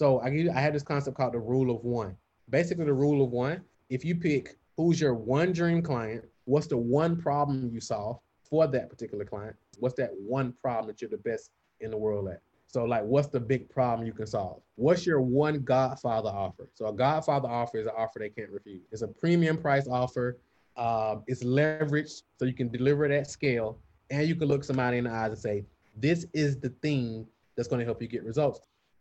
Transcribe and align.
So 0.00 0.18
I 0.20 0.28
I 0.28 0.60
had 0.62 0.74
this 0.74 0.82
concept 0.82 1.14
called 1.14 1.34
the 1.34 1.38
rule 1.38 1.70
of 1.76 1.84
one. 1.84 2.16
Basically, 2.48 2.86
the 2.86 2.94
rule 2.94 3.22
of 3.22 3.32
one. 3.32 3.60
If 3.90 4.02
you 4.02 4.14
pick 4.14 4.56
who's 4.78 4.98
your 4.98 5.12
one 5.12 5.52
dream 5.52 5.82
client, 5.82 6.24
what's 6.46 6.68
the 6.68 6.78
one 6.78 7.20
problem 7.20 7.68
you 7.70 7.82
solve 7.82 8.18
for 8.42 8.66
that 8.66 8.88
particular 8.88 9.26
client? 9.26 9.54
What's 9.78 9.96
that 9.96 10.12
one 10.14 10.54
problem 10.62 10.86
that 10.86 11.02
you're 11.02 11.10
the 11.10 11.18
best 11.18 11.50
in 11.80 11.90
the 11.90 11.98
world 11.98 12.30
at? 12.30 12.40
So, 12.66 12.84
like, 12.84 13.04
what's 13.04 13.28
the 13.28 13.40
big 13.40 13.68
problem 13.68 14.06
you 14.06 14.14
can 14.14 14.26
solve? 14.26 14.62
What's 14.76 15.04
your 15.04 15.20
one 15.20 15.60
Godfather 15.64 16.30
offer? 16.30 16.70
So, 16.72 16.86
a 16.86 16.94
Godfather 16.94 17.48
offer 17.48 17.76
is 17.76 17.86
an 17.86 17.92
offer 17.94 18.20
they 18.20 18.30
can't 18.30 18.50
refuse. 18.50 18.86
It's 18.92 19.02
a 19.02 19.08
premium 19.08 19.58
price 19.58 19.86
offer. 19.86 20.38
Uh, 20.76 21.16
it's 21.26 21.44
leveraged 21.44 22.22
so 22.38 22.46
you 22.46 22.54
can 22.54 22.70
deliver 22.70 23.04
it 23.04 23.10
at 23.10 23.28
scale, 23.28 23.76
and 24.08 24.26
you 24.26 24.34
can 24.34 24.48
look 24.48 24.64
somebody 24.64 24.96
in 24.96 25.04
the 25.04 25.10
eyes 25.10 25.32
and 25.32 25.38
say, 25.38 25.66
"This 25.94 26.24
is 26.32 26.58
the 26.58 26.70
thing 26.80 27.26
that's 27.54 27.68
going 27.68 27.80
to 27.80 27.84
help 27.84 28.00
you 28.00 28.08
get 28.08 28.24
results." 28.24 28.60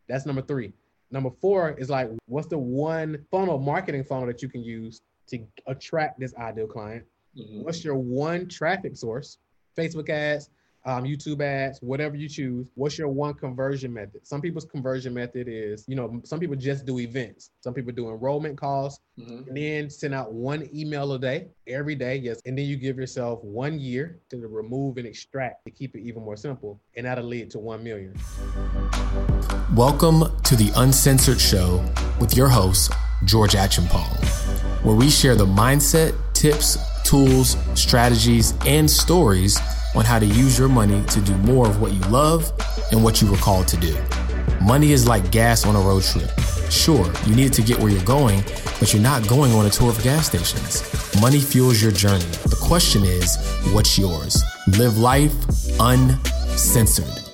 That's 0.09 0.25
number 0.25 0.41
three. 0.41 0.73
Number 1.11 1.31
four 1.41 1.71
is 1.71 1.89
like, 1.89 2.09
what's 2.27 2.47
the 2.47 2.57
one 2.57 3.25
funnel, 3.31 3.57
marketing 3.57 4.03
funnel 4.03 4.27
that 4.27 4.41
you 4.41 4.49
can 4.49 4.63
use 4.63 5.01
to 5.27 5.39
attract 5.67 6.19
this 6.19 6.35
ideal 6.35 6.67
client? 6.67 7.05
Mm-hmm. 7.37 7.63
What's 7.63 7.83
your 7.83 7.95
one 7.95 8.47
traffic 8.47 8.95
source? 8.95 9.37
Facebook 9.77 10.09
ads, 10.09 10.49
um, 10.85 11.03
YouTube 11.03 11.41
ads, 11.41 11.79
whatever 11.81 12.15
you 12.15 12.29
choose. 12.29 12.67
What's 12.75 12.97
your 12.97 13.07
one 13.07 13.33
conversion 13.33 13.93
method? 13.93 14.25
Some 14.25 14.41
people's 14.41 14.65
conversion 14.65 15.13
method 15.13 15.47
is, 15.49 15.85
you 15.87 15.95
know, 15.95 16.21
some 16.23 16.39
people 16.39 16.55
just 16.55 16.85
do 16.85 16.99
events. 16.99 17.51
Some 17.59 17.73
people 17.73 17.91
do 17.91 18.09
enrollment 18.09 18.57
calls, 18.57 18.99
mm-hmm. 19.17 19.47
and 19.47 19.57
then 19.57 19.89
send 19.89 20.13
out 20.13 20.31
one 20.33 20.69
email 20.73 21.11
a 21.13 21.19
day, 21.19 21.47
every 21.67 21.95
day. 21.95 22.17
Yes, 22.17 22.41
and 22.45 22.57
then 22.57 22.65
you 22.65 22.77
give 22.77 22.97
yourself 22.97 23.43
one 23.43 23.79
year 23.79 24.19
to 24.29 24.47
remove 24.47 24.97
and 24.97 25.07
extract 25.07 25.65
to 25.65 25.71
keep 25.71 25.95
it 25.95 26.01
even 26.01 26.23
more 26.23 26.37
simple, 26.37 26.79
and 26.95 27.05
that'll 27.05 27.25
lead 27.25 27.49
to 27.51 27.59
one 27.59 27.83
million. 27.83 28.13
Welcome 29.75 30.23
to 30.45 30.55
the 30.55 30.71
Uncensored 30.77 31.39
Show 31.39 31.85
with 32.19 32.35
your 32.35 32.47
host 32.47 32.91
George 33.25 33.53
Achampong, 33.53 34.17
where 34.83 34.95
we 34.95 35.11
share 35.11 35.35
the 35.35 35.45
mindset, 35.45 36.15
tips, 36.33 36.79
tools, 37.03 37.55
strategies, 37.75 38.55
and 38.65 38.89
stories 38.89 39.59
on 39.93 40.05
how 40.05 40.17
to 40.17 40.25
use 40.25 40.57
your 40.57 40.69
money 40.69 41.03
to 41.09 41.21
do 41.21 41.37
more 41.37 41.67
of 41.67 41.79
what 41.79 41.93
you 41.93 41.99
love 42.09 42.51
and 42.91 43.03
what 43.03 43.21
you 43.21 43.29
were 43.29 43.37
called 43.37 43.67
to 43.67 43.77
do. 43.77 43.95
Money 44.59 44.91
is 44.91 45.07
like 45.07 45.29
gas 45.29 45.67
on 45.67 45.75
a 45.75 45.79
road 45.79 46.01
trip. 46.01 46.31
Sure, 46.71 47.05
you 47.27 47.35
need 47.35 47.45
it 47.45 47.53
to 47.53 47.61
get 47.61 47.77
where 47.77 47.91
you're 47.91 48.03
going, 48.05 48.41
but 48.79 48.91
you're 48.91 49.03
not 49.03 49.27
going 49.27 49.51
on 49.51 49.67
a 49.67 49.69
tour 49.69 49.91
of 49.91 50.01
gas 50.01 50.25
stations. 50.25 50.81
Money 51.21 51.39
fuels 51.39 51.79
your 51.79 51.91
journey. 51.91 52.25
The 52.25 52.57
question 52.59 53.03
is, 53.03 53.37
what's 53.71 53.99
yours? 53.99 54.43
Live 54.79 54.97
life 54.97 55.33
uncensored. 55.79 57.28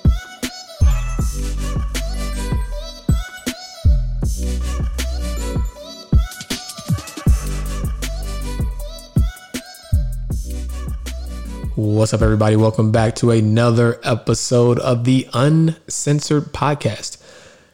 What's 11.76 12.14
up, 12.14 12.22
everybody? 12.22 12.56
Welcome 12.56 12.94
back 12.94 13.16
to 13.16 13.32
another 13.32 14.00
episode 14.02 14.80
of 14.80 15.04
the 15.04 15.28
Uncensored 15.34 16.54
Podcast. 16.54 17.22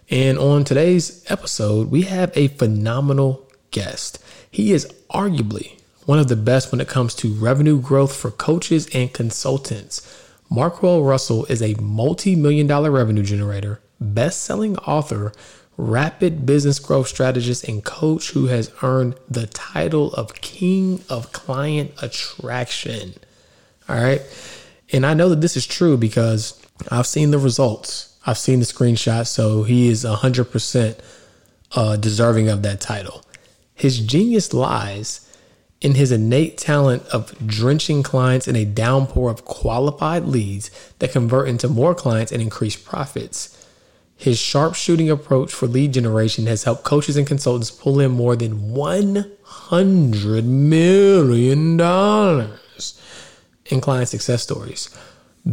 And 0.09 0.39
on 0.39 0.63
today's 0.63 1.23
episode, 1.30 1.91
we 1.91 2.02
have 2.03 2.35
a 2.35 2.47
phenomenal 2.47 3.47
guest. 3.69 4.17
He 4.49 4.72
is 4.72 4.91
arguably 5.11 5.79
one 6.07 6.17
of 6.17 6.29
the 6.29 6.35
best 6.35 6.72
when 6.72 6.81
it 6.81 6.88
comes 6.88 7.13
to 7.13 7.31
revenue 7.31 7.79
growth 7.79 8.16
for 8.16 8.31
coaches 8.31 8.89
and 8.91 9.13
consultants. 9.13 10.02
Marquel 10.49 11.03
Russell 11.03 11.45
is 11.45 11.61
a 11.61 11.75
multi 11.75 12.35
million 12.35 12.66
dollar 12.66 12.89
revenue 12.89 13.22
generator, 13.22 13.81
best 13.99 14.41
selling 14.41 14.77
author, 14.79 15.31
rapid 15.77 16.44
business 16.47 16.79
growth 16.79 17.07
strategist, 17.07 17.66
and 17.66 17.85
coach 17.85 18.31
who 18.31 18.47
has 18.47 18.72
earned 18.81 19.13
the 19.29 19.45
title 19.45 20.11
of 20.13 20.33
King 20.41 21.03
of 21.07 21.31
Client 21.33 21.91
Attraction. 22.02 23.13
All 23.91 24.02
right. 24.02 24.22
And 24.94 25.06
I 25.06 25.13
know 25.13 25.28
that 25.29 25.41
this 25.41 25.57
is 25.57 25.68
true 25.68 25.97
because 25.97 26.57
I've 26.90 27.07
seen 27.07 27.31
the 27.31 27.38
results. 27.38 28.18
I've 28.25 28.38
seen 28.38 28.59
the 28.59 28.66
screenshot. 28.66 29.28
So 29.28 29.63
he 29.63 29.90
is 29.90 30.06
100% 30.06 31.00
uh, 31.74 31.97
deserving 31.97 32.47
of 32.47 32.62
that 32.62 32.80
title. 32.80 33.25
His 33.74 34.00
genius 34.00 34.53
lies 34.53 35.28
in 35.81 35.96
his 35.96 36.13
innate 36.13 36.57
talent 36.57 37.03
of 37.07 37.35
drenching 37.46 38.01
clients 38.01 38.47
in 38.47 38.56
a 38.56 38.63
downpour 38.63 39.30
of 39.30 39.44
qualified 39.44 40.24
leads 40.24 40.69
that 41.00 41.12
convert 41.12 41.50
into 41.50 41.68
more 41.68 41.94
clients 41.94 42.31
and 42.31 42.41
increase 42.41 42.78
profits. 42.78 43.57
His 44.16 44.40
sharpshooting 44.40 45.09
approach 45.09 45.51
for 45.51 45.68
lead 45.68 45.94
generation 45.94 46.46
has 46.46 46.63
helped 46.63 46.84
coaches 46.84 47.18
and 47.18 47.28
consultants 47.28 47.72
pull 47.72 48.00
in 48.00 48.12
more 48.12 48.38
than 48.38 48.72
$100 48.74 50.44
million 50.46 51.78
in 53.67 53.81
client 53.81 54.09
success 54.09 54.44
stories, 54.44 54.89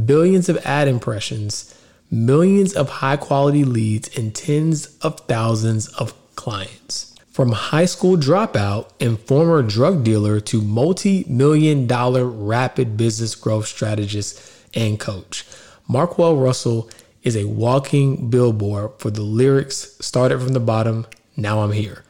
billions 0.04 0.48
of 0.48 0.56
ad 0.58 0.88
impressions, 0.88 1.74
millions 2.10 2.74
of 2.74 2.88
high 2.88 3.16
quality 3.16 3.64
leads, 3.64 4.16
and 4.16 4.34
tens 4.34 4.96
of 4.98 5.20
thousands 5.20 5.88
of 5.88 6.14
clients. 6.36 7.14
From 7.30 7.52
high 7.52 7.84
school 7.84 8.16
dropout 8.16 8.91
and 8.98 9.20
former 9.20 9.62
drug 9.62 10.02
dealer 10.02 10.41
to 10.41 10.60
multi 10.60 11.24
million 11.28 11.86
dollar 11.86 12.24
rapid 12.24 12.97
business 12.97 13.34
growth 13.34 13.66
strategist 13.66 14.41
and 14.74 14.98
coach, 14.98 15.47
Marquel 15.86 16.36
Russell 16.36 16.91
is 17.22 17.36
a 17.36 17.44
walking 17.47 18.30
billboard 18.30 18.92
for 18.98 19.10
the 19.10 19.22
lyrics 19.22 19.97
started 20.00 20.41
from 20.41 20.52
the 20.52 20.60
bottom, 20.60 21.06
now 21.36 21.60
I'm 21.60 21.72
here. 21.72 22.04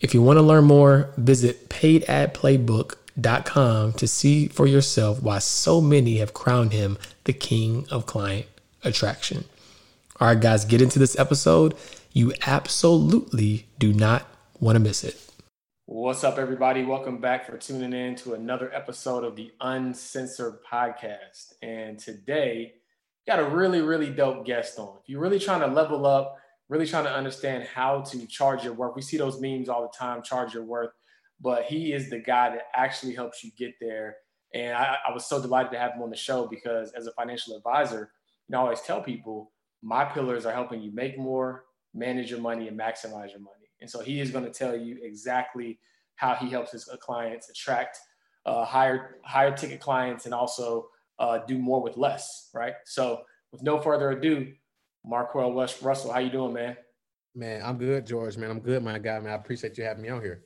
If 0.00 0.14
you 0.14 0.22
want 0.22 0.38
to 0.38 0.42
learn 0.42 0.64
more, 0.64 1.12
visit 1.16 1.68
Paid 1.68 2.04
Ad 3.18 3.24
Playbook 3.24 3.44
com 3.44 3.92
to 3.92 4.06
see 4.06 4.48
for 4.48 4.66
yourself 4.66 5.22
why 5.22 5.38
so 5.38 5.80
many 5.80 6.16
have 6.18 6.32
crowned 6.32 6.72
him 6.72 6.96
the 7.24 7.32
king 7.32 7.86
of 7.90 8.06
client 8.06 8.46
attraction. 8.84 9.44
All 10.20 10.28
right, 10.28 10.40
guys, 10.40 10.64
get 10.64 10.80
into 10.80 10.98
this 10.98 11.18
episode. 11.18 11.74
You 12.12 12.32
absolutely 12.46 13.66
do 13.78 13.92
not 13.92 14.26
want 14.60 14.76
to 14.76 14.80
miss 14.80 15.04
it. 15.04 15.18
What's 15.86 16.24
up, 16.24 16.38
everybody? 16.38 16.84
Welcome 16.84 17.18
back 17.18 17.44
for 17.44 17.58
tuning 17.58 17.92
in 17.92 18.14
to 18.16 18.34
another 18.34 18.72
episode 18.72 19.24
of 19.24 19.36
the 19.36 19.52
Uncensored 19.60 20.60
Podcast. 20.70 21.54
And 21.60 21.98
today, 21.98 22.74
got 23.26 23.40
a 23.40 23.44
really, 23.44 23.82
really 23.82 24.10
dope 24.10 24.46
guest 24.46 24.78
on. 24.78 24.98
If 25.02 25.08
you're 25.08 25.20
really 25.20 25.38
trying 25.38 25.60
to 25.60 25.66
level 25.66 26.06
up, 26.06 26.38
really 26.68 26.86
trying 26.86 27.04
to 27.04 27.12
understand 27.12 27.64
how 27.64 28.00
to 28.02 28.26
charge 28.26 28.64
your 28.64 28.72
worth, 28.72 28.96
we 28.96 29.02
see 29.02 29.18
those 29.18 29.40
memes 29.40 29.68
all 29.68 29.82
the 29.82 29.98
time 29.98 30.22
charge 30.22 30.54
your 30.54 30.64
worth 30.64 30.92
but 31.42 31.64
he 31.64 31.92
is 31.92 32.08
the 32.08 32.20
guy 32.20 32.50
that 32.50 32.68
actually 32.74 33.14
helps 33.14 33.42
you 33.42 33.50
get 33.58 33.74
there. 33.80 34.16
And 34.54 34.74
I, 34.74 34.96
I, 35.08 35.12
was 35.12 35.26
so 35.26 35.40
delighted 35.42 35.72
to 35.72 35.78
have 35.78 35.92
him 35.94 36.02
on 36.02 36.10
the 36.10 36.16
show 36.16 36.46
because 36.46 36.92
as 36.92 37.06
a 37.06 37.12
financial 37.12 37.56
advisor, 37.56 38.12
you 38.48 38.52
know, 38.52 38.58
I 38.58 38.62
always 38.62 38.80
tell 38.82 39.02
people 39.02 39.50
my 39.82 40.04
pillars 40.04 40.46
are 40.46 40.52
helping 40.52 40.80
you 40.80 40.92
make 40.92 41.18
more, 41.18 41.64
manage 41.94 42.30
your 42.30 42.40
money, 42.40 42.68
and 42.68 42.78
maximize 42.78 43.30
your 43.30 43.40
money. 43.40 43.66
And 43.80 43.90
so 43.90 44.00
he 44.00 44.20
is 44.20 44.30
going 44.30 44.44
to 44.44 44.50
tell 44.50 44.76
you 44.76 44.98
exactly 45.02 45.80
how 46.16 46.34
he 46.34 46.48
helps 46.48 46.70
his 46.70 46.88
clients 47.00 47.50
attract 47.50 47.98
uh, 48.46 48.64
higher 48.64 49.16
higher 49.24 49.56
ticket 49.56 49.80
clients 49.80 50.26
and 50.26 50.34
also 50.34 50.88
uh, 51.18 51.38
do 51.48 51.58
more 51.58 51.82
with 51.82 51.96
less. 51.96 52.50
Right. 52.54 52.74
So 52.84 53.22
with 53.50 53.62
no 53.62 53.80
further 53.80 54.10
ado, 54.10 54.52
Marquel 55.04 55.52
West 55.52 55.82
Russell, 55.82 56.12
how 56.12 56.20
you 56.20 56.30
doing, 56.30 56.52
man? 56.52 56.76
Man, 57.34 57.62
I'm 57.64 57.78
good, 57.78 58.06
George. 58.06 58.36
Man, 58.36 58.50
I'm 58.50 58.60
good, 58.60 58.82
my 58.84 58.98
guy. 58.98 59.18
Man, 59.18 59.32
I 59.32 59.36
appreciate 59.36 59.78
you 59.78 59.84
having 59.84 60.02
me 60.02 60.10
on 60.10 60.20
here. 60.20 60.42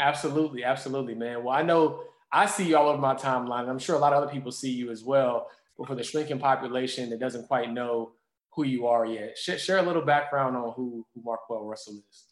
Absolutely, 0.00 0.64
absolutely, 0.64 1.14
man. 1.14 1.42
Well, 1.42 1.54
I 1.54 1.62
know 1.62 2.02
I 2.30 2.46
see 2.46 2.68
you 2.68 2.76
all 2.76 2.88
over 2.88 3.00
my 3.00 3.14
timeline. 3.14 3.68
I'm 3.68 3.78
sure 3.78 3.96
a 3.96 3.98
lot 3.98 4.12
of 4.12 4.22
other 4.22 4.32
people 4.32 4.52
see 4.52 4.70
you 4.70 4.90
as 4.90 5.02
well. 5.02 5.48
But 5.76 5.86
for 5.86 5.94
the 5.94 6.02
shrinking 6.02 6.38
population 6.38 7.10
that 7.10 7.20
doesn't 7.20 7.46
quite 7.46 7.72
know 7.72 8.12
who 8.50 8.64
you 8.64 8.86
are 8.86 9.06
yet, 9.06 9.38
share, 9.38 9.58
share 9.58 9.78
a 9.78 9.82
little 9.82 10.02
background 10.02 10.56
on 10.56 10.72
who, 10.74 11.06
who 11.14 11.22
Marquel 11.22 11.64
Russell 11.64 11.94
is. 12.10 12.24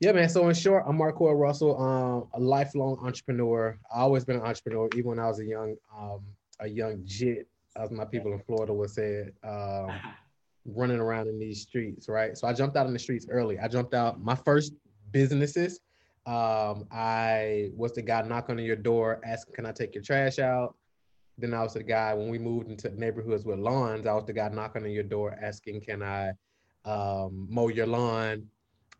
Yeah, 0.00 0.12
man. 0.12 0.28
So 0.28 0.48
in 0.48 0.54
short, 0.54 0.84
I'm 0.86 0.96
Marquel 0.96 1.34
Russell, 1.34 1.80
um, 1.80 2.28
a 2.34 2.40
lifelong 2.40 2.98
entrepreneur. 3.02 3.78
I 3.94 4.00
always 4.00 4.24
been 4.24 4.36
an 4.36 4.42
entrepreneur, 4.42 4.88
even 4.96 5.10
when 5.10 5.18
I 5.18 5.28
was 5.28 5.38
a 5.38 5.44
young, 5.44 5.76
um, 5.96 6.20
a 6.60 6.68
young 6.68 7.02
jit, 7.04 7.46
as 7.76 7.90
my 7.90 8.04
people 8.04 8.32
in 8.32 8.40
Florida 8.40 8.72
would 8.72 8.90
say 8.90 9.28
um, 9.44 9.92
running 10.66 10.98
around 10.98 11.28
in 11.28 11.38
these 11.38 11.62
streets, 11.62 12.08
right? 12.08 12.36
So 12.36 12.48
I 12.48 12.52
jumped 12.52 12.76
out 12.76 12.86
in 12.86 12.92
the 12.92 12.98
streets 12.98 13.26
early. 13.30 13.58
I 13.58 13.68
jumped 13.68 13.94
out. 13.94 14.20
My 14.20 14.34
first 14.34 14.72
businesses 15.12 15.80
um, 16.26 16.86
I 16.90 17.70
was 17.74 17.92
the 17.92 18.02
guy 18.02 18.22
knocking 18.22 18.58
on 18.58 18.64
your 18.64 18.76
door 18.76 19.20
asking, 19.24 19.54
"Can 19.54 19.66
I 19.66 19.72
take 19.72 19.94
your 19.94 20.04
trash 20.04 20.38
out?" 20.38 20.76
Then 21.38 21.54
I 21.54 21.62
was 21.62 21.74
the 21.74 21.82
guy 21.82 22.14
when 22.14 22.28
we 22.28 22.38
moved 22.38 22.68
into 22.68 22.90
neighborhoods 22.90 23.44
with 23.44 23.58
lawns. 23.58 24.06
I 24.06 24.12
was 24.12 24.24
the 24.24 24.32
guy 24.32 24.48
knocking 24.48 24.84
on 24.84 24.90
your 24.90 25.02
door 25.02 25.36
asking, 25.42 25.80
"Can 25.80 26.02
I 26.02 26.32
um, 26.84 27.48
mow 27.50 27.68
your 27.68 27.86
lawn?" 27.86 28.48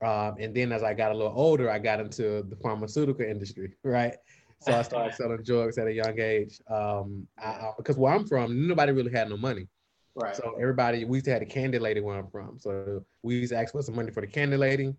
Um, 0.03 0.35
and 0.41 0.53
then 0.53 0.73
as 0.73 0.83
I 0.83 0.95
got 0.95 1.13
a 1.13 1.15
little 1.15 1.33
older, 1.35 1.71
I 1.71 1.79
got 1.79 2.01
into 2.01 2.43
the 2.43 2.57
pharmaceutical 2.61 3.25
industry, 3.25 3.75
right? 3.85 4.15
So 4.61 4.73
I 4.73 4.83
started 4.83 5.15
selling 5.17 5.43
drugs 5.45 5.79
at 5.79 5.87
a 5.87 5.93
young 5.93 6.19
age. 6.19 6.61
Um, 6.69 7.29
because 7.77 7.97
where 7.97 8.13
I'm 8.13 8.27
from, 8.27 8.67
nobody 8.67 8.93
really 8.93 9.13
had 9.13 9.31
no 9.31 9.37
money. 9.37 9.69
Right. 10.15 10.35
So 10.35 10.55
everybody, 10.61 11.05
we 11.05 11.19
used 11.19 11.27
to 11.27 11.31
have 11.31 11.41
the 11.41 11.47
candy 11.47 11.79
lady 11.79 12.01
where 12.01 12.19
I'm 12.19 12.29
from. 12.29 12.59
So 12.59 13.05
we 13.23 13.37
used 13.37 13.53
to 13.53 13.59
ask 13.59 13.73
for 13.73 13.83
some 13.83 13.95
money 13.95 14.11
for 14.11 14.21
the 14.21 14.27
candy 14.27 14.57
lady. 14.57 14.93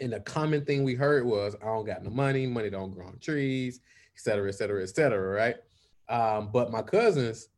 And 0.00 0.12
the 0.12 0.20
common 0.20 0.64
thing 0.64 0.84
we 0.84 0.94
heard 0.94 1.24
was, 1.24 1.56
I 1.62 1.66
don't 1.66 1.84
got 1.84 2.02
no 2.02 2.10
money, 2.10 2.46
money 2.46 2.70
don't 2.70 2.92
grow 2.92 3.06
on 3.06 3.18
trees, 3.18 3.80
et 4.14 4.20
cetera, 4.20 4.48
et 4.48 4.54
cetera, 4.54 4.82
et 4.82 4.88
cetera, 4.88 5.34
right? 5.34 5.56
Um, 6.08 6.50
but 6.52 6.70
my 6.70 6.82
cousins, 6.82 7.48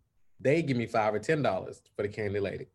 they 0.41 0.63
give 0.63 0.77
me 0.77 0.87
five 0.87 1.15
or 1.15 1.19
ten 1.19 1.43
dollars 1.43 1.83
for 1.97 2.03
the 2.03 2.09
candy 2.09 2.41
lady. 2.41 2.67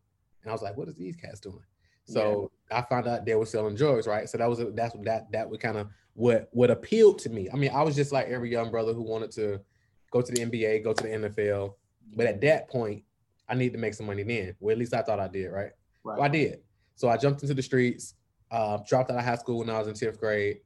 And 0.42 0.50
I 0.50 0.52
was 0.52 0.62
like, 0.62 0.76
what 0.76 0.88
is 0.88 0.94
these 0.94 1.16
cats 1.16 1.40
doing? 1.40 1.62
So 2.04 2.50
yeah. 2.70 2.78
I 2.78 2.82
found 2.82 3.06
out 3.06 3.24
they 3.24 3.34
were 3.34 3.46
selling 3.46 3.76
drugs, 3.76 4.06
right? 4.06 4.28
So 4.28 4.38
that 4.38 4.48
was 4.48 4.62
that's 4.74 4.94
that 5.02 5.30
that 5.32 5.48
would 5.48 5.60
kind 5.60 5.76
of 5.76 5.88
what 6.14 6.48
what 6.52 6.70
appealed 6.70 7.18
to 7.20 7.30
me. 7.30 7.48
I 7.52 7.56
mean, 7.56 7.70
I 7.72 7.82
was 7.82 7.94
just 7.94 8.12
like 8.12 8.28
every 8.28 8.50
young 8.50 8.70
brother 8.70 8.92
who 8.92 9.02
wanted 9.02 9.30
to 9.32 9.60
go 10.10 10.20
to 10.20 10.32
the 10.32 10.44
NBA, 10.44 10.82
go 10.82 10.92
to 10.92 11.02
the 11.02 11.08
NFL. 11.08 11.74
But 12.16 12.26
at 12.26 12.40
that 12.40 12.68
point, 12.68 13.04
I 13.48 13.54
need 13.54 13.72
to 13.72 13.78
make 13.78 13.94
some 13.94 14.06
money 14.06 14.22
then. 14.22 14.54
Well, 14.58 14.72
at 14.72 14.78
least 14.78 14.94
I 14.94 15.02
thought 15.02 15.20
I 15.20 15.28
did, 15.28 15.48
right? 15.48 15.70
right. 16.02 16.18
Well, 16.18 16.22
I 16.22 16.28
did. 16.28 16.60
So 16.96 17.08
I 17.08 17.16
jumped 17.16 17.42
into 17.42 17.54
the 17.54 17.62
streets, 17.62 18.14
uh, 18.50 18.78
dropped 18.86 19.10
out 19.10 19.18
of 19.18 19.24
high 19.24 19.36
school 19.36 19.58
when 19.58 19.70
I 19.70 19.78
was 19.78 19.88
in 19.88 19.94
10th 19.94 20.18
grade, 20.18 20.58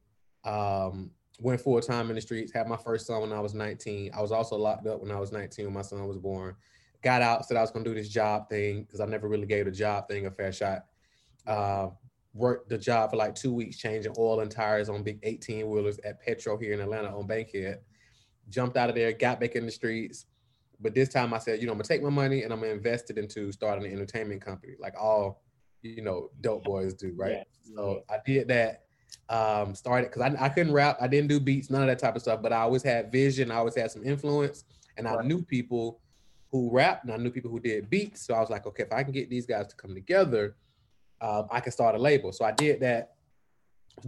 um, 0.43 1.11
went 1.39 1.61
full 1.61 1.79
time 1.81 2.09
in 2.09 2.15
the 2.15 2.21
streets, 2.21 2.51
had 2.51 2.67
my 2.67 2.77
first 2.77 3.07
son 3.07 3.21
when 3.21 3.33
I 3.33 3.39
was 3.39 3.53
19. 3.53 4.11
I 4.13 4.21
was 4.21 4.31
also 4.31 4.55
locked 4.55 4.87
up 4.87 5.01
when 5.01 5.11
I 5.11 5.19
was 5.19 5.31
19 5.31 5.65
when 5.65 5.73
my 5.73 5.81
son 5.81 6.07
was 6.07 6.17
born. 6.17 6.55
Got 7.01 7.21
out, 7.21 7.45
said 7.45 7.57
I 7.57 7.61
was 7.61 7.71
gonna 7.71 7.85
do 7.85 7.93
this 7.93 8.09
job 8.09 8.49
thing 8.49 8.83
because 8.83 8.99
I 8.99 9.05
never 9.05 9.27
really 9.27 9.45
gave 9.45 9.65
the 9.65 9.71
job 9.71 10.07
thing 10.07 10.25
a 10.25 10.31
fair 10.31 10.51
shot. 10.51 10.85
Uh, 11.45 11.89
worked 12.33 12.69
the 12.69 12.77
job 12.77 13.11
for 13.11 13.17
like 13.17 13.35
two 13.35 13.53
weeks, 13.53 13.77
changing 13.77 14.13
oil 14.17 14.41
and 14.41 14.51
tires 14.51 14.89
on 14.89 15.03
big 15.03 15.19
18 15.23 15.69
wheelers 15.69 15.99
at 15.99 16.21
Petro 16.21 16.57
here 16.57 16.73
in 16.73 16.81
Atlanta 16.81 17.15
on 17.15 17.27
Bankhead. 17.27 17.79
Jumped 18.49 18.77
out 18.77 18.89
of 18.89 18.95
there, 18.95 19.11
got 19.13 19.39
back 19.39 19.55
in 19.55 19.65
the 19.65 19.71
streets. 19.71 20.25
But 20.79 20.93
this 20.93 21.09
time 21.09 21.33
I 21.33 21.39
said, 21.39 21.61
you 21.61 21.67
know, 21.67 21.71
I'm 21.71 21.77
gonna 21.77 21.87
take 21.87 22.03
my 22.03 22.09
money 22.09 22.43
and 22.43 22.51
I'm 22.51 22.59
gonna 22.59 22.73
invest 22.73 23.09
it 23.09 23.17
into 23.17 23.51
starting 23.51 23.85
an 23.85 23.91
entertainment 23.91 24.41
company, 24.41 24.73
like 24.79 24.93
all, 24.99 25.41
you 25.85 26.01
know, 26.01 26.29
dope 26.41 26.63
boys 26.63 26.93
do, 26.93 27.13
right? 27.15 27.31
Yeah. 27.31 27.75
So 27.75 28.03
I 28.09 28.17
did 28.25 28.47
that. 28.49 28.81
Um, 29.29 29.73
started 29.73 30.11
because 30.11 30.21
I, 30.21 30.45
I 30.45 30.49
couldn't 30.49 30.73
rap, 30.73 30.97
I 31.01 31.07
didn't 31.07 31.29
do 31.29 31.39
beats, 31.39 31.71
none 31.71 31.81
of 31.81 31.87
that 31.87 31.97
type 31.97 32.15
of 32.15 32.21
stuff, 32.21 32.43
but 32.43 32.53
I 32.53 32.57
always 32.57 32.83
had 32.83 33.11
vision, 33.11 33.49
I 33.49 33.55
always 33.55 33.75
had 33.75 33.89
some 33.89 34.03
influence, 34.03 34.65
and 34.97 35.07
I 35.07 35.23
knew 35.23 35.41
people 35.41 35.99
who 36.51 36.69
rapped 36.71 37.05
and 37.05 37.13
I 37.13 37.17
knew 37.17 37.31
people 37.31 37.49
who 37.49 37.59
did 37.59 37.89
beats. 37.89 38.21
So 38.21 38.33
I 38.33 38.39
was 38.39 38.49
like, 38.49 38.67
okay, 38.67 38.83
if 38.83 38.93
I 38.93 39.03
can 39.03 39.11
get 39.11 39.29
these 39.29 39.45
guys 39.45 39.67
to 39.67 39.75
come 39.75 39.95
together, 39.95 40.55
um, 41.21 41.47
I 41.51 41.59
can 41.59 41.71
start 41.71 41.95
a 41.95 41.97
label. 41.97 42.31
So 42.31 42.45
I 42.45 42.51
did 42.51 42.79
that, 42.81 43.13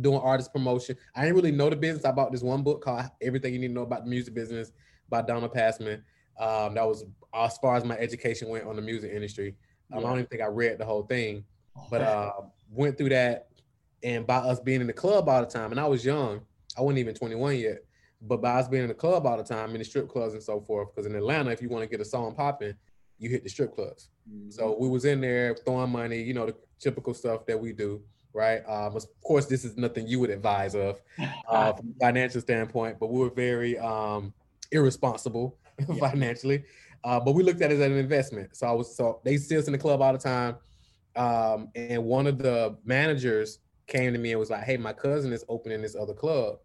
doing 0.02 0.20
artist 0.20 0.52
promotion. 0.54 0.98
I 1.16 1.24
didn't 1.24 1.36
really 1.36 1.52
know 1.52 1.70
the 1.70 1.76
business. 1.76 2.06
I 2.06 2.12
bought 2.12 2.32
this 2.32 2.44
one 2.44 2.62
book 2.62 2.84
called 2.84 3.06
Everything 3.22 3.54
You 3.54 3.60
Need 3.60 3.70
to 3.70 3.74
Know 3.74 3.84
About 3.84 4.04
the 4.04 4.10
Music 4.10 4.34
Business 4.34 4.72
by 5.10 5.22
Donald 5.22 5.54
Passman. 5.54 6.04
Um, 6.40 6.76
that 6.76 6.88
was 6.88 7.06
as 7.34 7.58
far 7.58 7.76
as 7.76 7.84
my 7.84 7.98
education 7.98 8.50
went 8.50 8.66
on 8.66 8.76
the 8.76 8.82
music 8.82 9.12
industry. 9.12 9.56
Um, 9.92 10.00
yeah. 10.00 10.06
I 10.06 10.10
don't 10.10 10.20
even 10.20 10.28
think 10.28 10.42
I 10.42 10.48
read 10.48 10.78
the 10.78 10.86
whole 10.86 11.04
thing, 11.04 11.44
but 11.90 12.02
uh, 12.02 12.32
went 12.72 12.98
through 12.98 13.10
that. 13.10 13.48
And 14.04 14.28
by 14.28 14.38
us 14.38 14.60
being 14.60 14.82
in 14.82 14.88
the 14.88 14.94
club 14.94 15.28
all 15.28 15.42
the 15.42 15.48
time, 15.48 15.72
and 15.72 15.80
I 15.80 15.86
was 15.86 16.06
young, 16.06 16.42
I 16.78 16.82
wasn't 16.82 17.00
even 17.00 17.16
21 17.16 17.58
yet, 17.58 17.84
but 18.22 18.42
by 18.42 18.60
us 18.60 18.68
being 18.68 18.84
in 18.84 18.90
the 18.90 18.96
club 18.96 19.26
all 19.26 19.38
the 19.38 19.44
time, 19.44 19.72
in 19.72 19.80
the 19.80 19.86
strip 19.86 20.08
clubs 20.08 20.34
and 20.34 20.44
so 20.44 20.62
forth, 20.62 20.94
because 20.94 21.08
in 21.08 21.16
Atlanta, 21.16 21.52
if 21.52 21.62
you 21.62 21.70
want 21.70 21.84
to 21.84 21.90
get 21.90 22.00
a 22.00 22.06
song 22.06 22.36
popping, 22.36 22.76
you 23.18 23.30
hit 23.30 23.44
the 23.44 23.50
strip 23.50 23.74
clubs. 23.74 24.10
Mm-hmm. 24.30 24.52
So 24.52 24.78
we 24.80 24.88
was 24.88 25.06
in 25.06 25.22
there 25.22 25.56
throwing 25.66 25.92
money, 25.92 26.22
you 26.22 26.34
know, 26.34 26.46
the 26.46 26.56
typical 26.80 27.14
stuff 27.14 27.46
that 27.48 27.60
we 27.60 27.74
do, 27.74 28.02
right? 28.34 28.60
Um, 28.68 28.96
of 28.96 29.06
course, 29.24 29.48
this 29.48 29.66
is 29.66 29.78
nothing 29.78 30.08
you 30.08 30.20
would 30.20 30.30
advise 30.30 30.76
of 30.76 31.02
uh, 31.50 31.74
from 31.74 31.94
a 31.96 32.06
financial 32.06 32.42
standpoint, 32.42 33.00
but 33.00 33.08
we 33.08 33.20
were 33.20 33.32
very 33.32 33.78
um, 33.80 34.34
irresponsible 34.72 35.58
yeah. 35.90 35.96
financially. 35.96 36.64
Uh, 37.04 37.20
but 37.20 37.34
we 37.34 37.44
looked 37.44 37.62
at 37.62 37.72
it 37.72 37.76
as 37.76 37.82
an 37.82 37.98
investment. 37.98 38.56
So 38.56 38.68
I 38.68 38.72
was 38.72 38.96
so 38.96 39.22
they 39.24 39.38
see 39.38 39.58
us 39.58 39.68
in 39.68 39.72
the 39.72 39.78
club 39.78 40.02
all 40.02 40.14
the 40.14 40.20
time. 40.20 40.56
Um, 41.18 41.70
and 41.76 42.04
one 42.04 42.28
of 42.28 42.38
the 42.38 42.78
managers 42.86 43.60
came 43.88 44.14
to 44.14 44.20
me 44.20 44.32
and 44.32 44.40
was 44.40 44.50
like, 44.50 44.64
"Hey, 44.64 44.78
my 44.78 44.94
cousin 44.94 45.34
is 45.34 45.44
opening 45.50 45.82
this 45.82 45.96
other 45.96 46.14
club, 46.14 46.58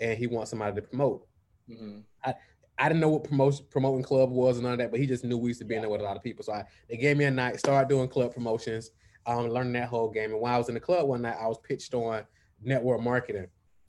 and 0.00 0.18
he 0.18 0.26
wants 0.26 0.50
somebody 0.50 0.74
to 0.76 0.82
promote." 0.82 1.26
Mm-hmm. 1.68 2.00
I, 2.24 2.34
I 2.78 2.88
didn't 2.88 3.00
know 3.00 3.08
what 3.08 3.24
promotion 3.24 3.64
promoting 3.70 4.04
club 4.04 4.30
was 4.30 4.56
and 4.56 4.64
none 4.64 4.74
of 4.74 4.78
that, 4.78 4.90
but 4.90 5.00
he 5.00 5.06
just 5.06 5.24
knew 5.24 5.38
we 5.38 5.50
used 5.50 5.60
to 5.60 5.64
be 5.64 5.74
in 5.74 5.80
there 5.80 5.90
with 5.90 6.02
a 6.02 6.04
lot 6.04 6.16
of 6.16 6.22
people. 6.22 6.44
So 6.44 6.52
I, 6.52 6.64
they 6.88 6.96
gave 6.96 7.16
me 7.16 7.24
a 7.24 7.30
night, 7.30 7.58
started 7.58 7.88
doing 7.88 8.08
club 8.08 8.34
promotions, 8.34 8.90
um, 9.26 9.48
learning 9.48 9.72
that 9.74 9.88
whole 9.88 10.10
game. 10.10 10.32
And 10.32 10.40
while 10.40 10.54
I 10.54 10.58
was 10.58 10.68
in 10.68 10.74
the 10.74 10.80
club 10.80 11.08
one 11.08 11.22
night, 11.22 11.36
I 11.40 11.46
was 11.46 11.58
pitched 11.58 11.94
on 11.94 12.24
network 12.62 13.00
marketing. 13.00 13.46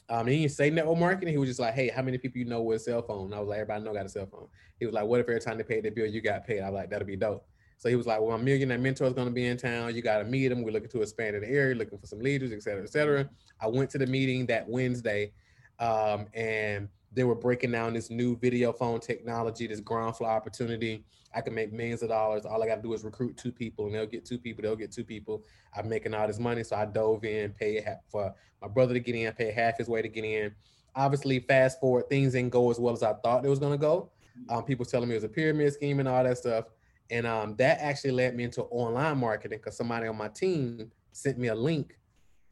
Um, 0.09 0.25
he 0.27 0.39
didn't 0.39 0.53
say 0.53 0.69
network 0.69 0.97
marketing. 0.97 1.33
He 1.33 1.37
was 1.37 1.49
just 1.49 1.59
like, 1.59 1.73
"Hey, 1.73 1.89
how 1.89 2.01
many 2.01 2.17
people 2.17 2.39
you 2.39 2.45
know 2.45 2.61
with 2.61 2.77
a 2.77 2.79
cell 2.79 3.01
phone?" 3.01 3.25
And 3.25 3.35
I 3.35 3.39
was 3.39 3.49
like, 3.49 3.59
"Everybody 3.59 3.83
know 3.83 3.93
got 3.93 4.05
a 4.05 4.09
cell 4.09 4.25
phone." 4.25 4.47
He 4.79 4.85
was 4.85 4.95
like, 4.95 5.05
"What 5.05 5.19
if 5.19 5.27
every 5.27 5.41
time 5.41 5.57
they 5.57 5.63
paid 5.63 5.83
their 5.83 5.91
bill, 5.91 6.05
you 6.05 6.21
got 6.21 6.47
paid?" 6.47 6.61
I 6.61 6.69
was 6.69 6.75
like, 6.75 6.89
"That'll 6.89 7.05
be 7.05 7.17
dope." 7.17 7.45
So 7.77 7.89
he 7.89 7.95
was 7.95 8.07
like, 8.07 8.19
"Well, 8.19 8.37
my 8.37 8.43
millionaire 8.43 8.77
mentor 8.77 9.05
is 9.05 9.13
going 9.13 9.27
to 9.27 9.33
be 9.33 9.45
in 9.45 9.57
town. 9.57 9.95
You 9.95 10.01
got 10.01 10.17
to 10.17 10.25
meet 10.25 10.51
him. 10.51 10.63
We're 10.63 10.71
looking 10.71 10.89
to 10.89 11.01
expand 11.01 11.35
in 11.35 11.43
the 11.43 11.49
area, 11.49 11.75
looking 11.75 11.99
for 11.99 12.07
some 12.07 12.19
leaders, 12.19 12.51
et 12.51 12.63
cetera, 12.63 12.83
et 12.83 12.89
cetera." 12.89 13.29
I 13.61 13.67
went 13.67 13.89
to 13.91 13.97
the 13.97 14.07
meeting 14.07 14.45
that 14.47 14.67
Wednesday, 14.67 15.31
um, 15.79 16.27
and 16.33 16.89
they 17.13 17.23
were 17.23 17.35
breaking 17.35 17.71
down 17.71 17.93
this 17.93 18.09
new 18.09 18.37
video 18.37 18.73
phone 18.73 18.99
technology, 18.99 19.67
this 19.67 19.79
ground 19.79 20.15
floor 20.17 20.29
opportunity. 20.29 21.05
I 21.33 21.41
can 21.41 21.53
make 21.53 21.71
millions 21.71 22.01
of 22.01 22.09
dollars. 22.09 22.45
All 22.45 22.63
I 22.63 22.67
got 22.67 22.75
to 22.77 22.81
do 22.81 22.93
is 22.93 23.03
recruit 23.03 23.37
two 23.37 23.51
people, 23.51 23.85
and 23.85 23.93
they'll 23.93 24.05
get 24.07 24.25
two 24.25 24.39
people. 24.39 24.63
They'll 24.63 24.75
get 24.75 24.91
two 24.91 25.03
people. 25.03 25.43
I'm 25.75 25.87
making 25.87 26.13
all 26.13 26.25
this 26.25 26.39
money, 26.39 26.63
so 26.63 26.75
I 26.75 26.85
dove 26.85 27.25
in, 27.25 27.51
paid 27.51 27.85
for 28.09 28.33
my 28.61 28.67
brother 28.67 28.93
to 28.93 28.99
get 28.99 29.13
in, 29.13 29.31
paid 29.33 29.53
half 29.53 29.77
his 29.77 29.87
way 29.87 30.01
to 30.01 30.07
get 30.07 30.23
in. 30.23 30.55
Obviously, 30.95 31.39
fast 31.41 31.79
forward, 31.79 32.09
things 32.09 32.33
didn't 32.33 32.51
go 32.51 32.71
as 32.71 32.79
well 32.79 32.93
as 32.93 33.03
I 33.03 33.13
thought 33.13 33.45
it 33.45 33.49
was 33.49 33.59
gonna 33.59 33.77
go. 33.77 34.09
Um, 34.49 34.63
people 34.63 34.85
telling 34.85 35.09
me 35.09 35.15
it 35.15 35.17
was 35.17 35.23
a 35.25 35.29
pyramid 35.29 35.73
scheme 35.73 35.99
and 35.99 36.07
all 36.07 36.23
that 36.23 36.37
stuff, 36.37 36.65
and 37.09 37.25
um, 37.25 37.55
that 37.57 37.79
actually 37.79 38.11
led 38.11 38.35
me 38.35 38.43
into 38.43 38.63
online 38.63 39.17
marketing 39.17 39.59
because 39.59 39.77
somebody 39.77 40.07
on 40.07 40.17
my 40.17 40.27
team 40.27 40.91
sent 41.11 41.37
me 41.37 41.47
a 41.47 41.55
link 41.55 41.97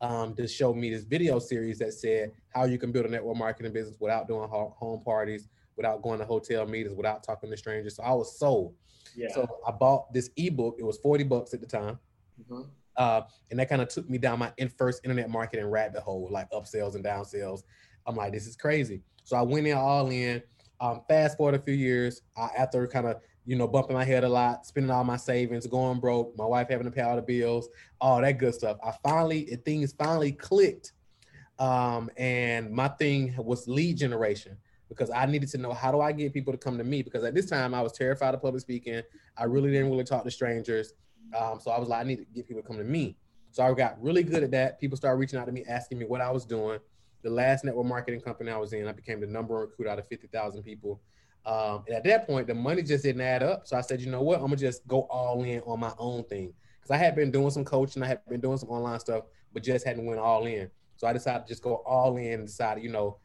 um, 0.02 0.34
to 0.36 0.48
show 0.48 0.74
me 0.74 0.90
this 0.90 1.04
video 1.04 1.40
series 1.40 1.80
that 1.80 1.94
said 1.94 2.32
how 2.50 2.66
you 2.66 2.78
can 2.78 2.92
build 2.92 3.06
a 3.06 3.10
network 3.10 3.38
marketing 3.38 3.74
business 3.74 3.98
without 4.00 4.28
doing 4.28 4.48
home 4.50 5.04
parties, 5.04 5.48
without 5.76 6.02
going 6.02 6.20
to 6.20 6.26
hotel 6.26 6.66
meetings, 6.66 6.96
without 6.96 7.24
talking 7.24 7.50
to 7.50 7.58
strangers. 7.58 7.96
So 7.96 8.04
I 8.04 8.14
was 8.14 8.38
sold. 8.38 8.76
Yeah. 9.16 9.28
So 9.34 9.48
I 9.68 9.72
bought 9.72 10.14
this 10.14 10.30
ebook. 10.38 10.76
It 10.80 10.84
was 10.84 10.98
40 10.98 11.24
bucks 11.26 11.54
at 11.54 11.62
the 11.62 11.68
time. 11.68 12.00
Mm-hmm. 12.42 12.62
Uh, 12.98 13.22
and 13.52 13.60
that 13.60 13.70
kind 13.70 13.82
of 13.82 13.90
took 13.90 14.10
me 14.10 14.18
down 14.18 14.40
my 14.40 14.54
in 14.58 14.70
first 14.70 15.02
internet 15.04 15.30
marketing 15.30 15.66
rabbit 15.66 16.02
hole, 16.02 16.28
like 16.32 16.50
upsells 16.52 16.96
and 16.96 17.04
downsells. 17.04 17.64
I'm 18.06 18.16
like, 18.16 18.32
this 18.32 18.48
is 18.48 18.56
crazy. 18.56 19.02
So 19.24 19.36
I 19.36 19.42
went 19.42 19.68
in 19.68 19.78
all 19.78 20.10
in. 20.10 20.42
Um, 20.82 21.02
fast 21.08 21.38
forward 21.38 21.56
a 21.56 21.60
few 21.60 21.74
years, 21.74 22.22
I, 22.36 22.50
after 22.58 22.86
kind 22.88 23.08
of 23.08 23.22
you 23.46 23.56
know 23.56 23.68
bumping 23.68 23.96
my 23.96 24.04
head 24.04 24.24
a 24.24 24.30
lot, 24.30 24.66
spending 24.66 24.92
all 24.92 25.04
my 25.04 25.18
savings, 25.18 25.68
going 25.68 26.00
broke, 26.00 26.36
my 26.38 26.46
wife 26.46 26.70
having 26.70 26.86
to 26.86 26.92
pay 26.92 27.02
all 27.02 27.16
the 27.16 27.22
bills, 27.22 27.70
all 28.02 28.22
that 28.22 28.34
good 28.34 28.54
stuff. 28.54 28.78
I 28.84 28.92
finally, 29.04 29.44
things 29.66 29.94
finally 29.94 30.32
clicked, 30.32 30.94
um, 31.60 32.10
and 32.18 32.72
my 32.72 32.88
thing 32.88 33.36
was 33.38 33.68
lead 33.68 33.98
generation 33.98 34.58
because 34.90 35.10
I 35.10 35.26
needed 35.26 35.50
to 35.50 35.58
know 35.58 35.74
how 35.74 35.92
do 35.92 36.02
I 36.02 36.12
get 36.12 36.34
people 36.34 36.54
to 36.54 36.60
come 36.60 36.78
to 36.78 36.84
me 36.84 37.02
because 37.02 37.24
at 37.24 37.34
this 37.34 37.50
time 37.50 37.74
I 37.74 37.82
was 37.82 37.92
terrified 37.92 38.34
of 38.34 38.42
public 38.42 38.62
speaking. 38.62 39.02
I 39.38 39.46
really 39.46 39.72
didn't 39.72 39.90
really 39.90 40.04
talk 40.04 40.24
to 40.24 40.32
strangers. 40.32 40.94
Um, 41.38 41.60
so 41.60 41.72
I 41.72 41.80
was 41.80 41.90
like, 41.90 42.02
I 42.02 42.08
need 42.08 42.18
to 42.18 42.26
get 42.26 42.48
people 42.48 42.62
to 42.62 42.68
come 42.68 42.78
to 42.78 42.84
me. 42.84 43.18
So 43.52 43.64
I 43.64 43.74
got 43.74 44.02
really 44.02 44.24
good 44.24 44.44
at 44.44 44.52
that. 44.52 44.80
People 44.80 44.98
started 44.98 45.18
reaching 45.18 45.40
out 45.40 45.46
to 45.46 45.52
me, 45.52 45.64
asking 45.68 45.98
me 45.98 46.06
what 46.06 46.22
I 46.22 46.30
was 46.30 46.46
doing. 46.46 46.80
The 47.24 47.30
last 47.30 47.64
network 47.64 47.86
marketing 47.86 48.22
company 48.22 48.52
I 48.52 48.58
was 48.58 48.74
in, 48.74 48.88
I 48.88 48.92
became 48.92 49.20
the 49.20 49.28
number 49.28 49.54
one 49.56 49.64
recruit 49.64 49.88
out 49.88 49.98
of 49.98 50.08
50,000 50.08 50.62
people. 50.62 51.02
Um, 51.46 51.84
and 51.88 51.96
at 51.96 52.04
that 52.06 52.26
point, 52.26 52.48
the 52.48 52.56
money 52.56 52.82
just 52.82 53.04
didn't 53.04 53.22
add 53.22 53.44
up. 53.44 53.68
So 53.68 53.78
I 53.78 53.82
said, 53.82 54.02
you 54.02 54.10
know 54.10 54.22
what? 54.22 54.40
I'm 54.40 54.46
gonna 54.46 54.56
just 54.56 54.86
go 54.88 55.02
all 55.12 55.44
in 55.44 55.62
on 55.62 55.80
my 55.80 55.94
own 55.98 56.24
thing. 56.24 56.54
Because 56.80 56.92
I 56.92 56.98
had 56.98 57.16
been 57.16 57.32
doing 57.32 57.52
some 57.52 57.66
coaching, 57.66 58.04
I 58.04 58.08
had 58.08 58.26
been 58.28 58.42
doing 58.42 58.58
some 58.58 58.70
online 58.70 59.00
stuff, 59.00 59.26
but 59.54 59.64
just 59.64 59.86
hadn't 59.86 60.06
went 60.06 60.20
all 60.20 60.46
in. 60.46 60.70
So 60.98 61.08
I 61.08 61.14
decided 61.14 61.44
to 61.44 61.48
just 61.48 61.62
go 61.62 61.76
all 61.86 62.18
in 62.18 62.34
and 62.34 62.48
decided, 62.48 62.84
you 62.84 62.92
know, 62.92 63.18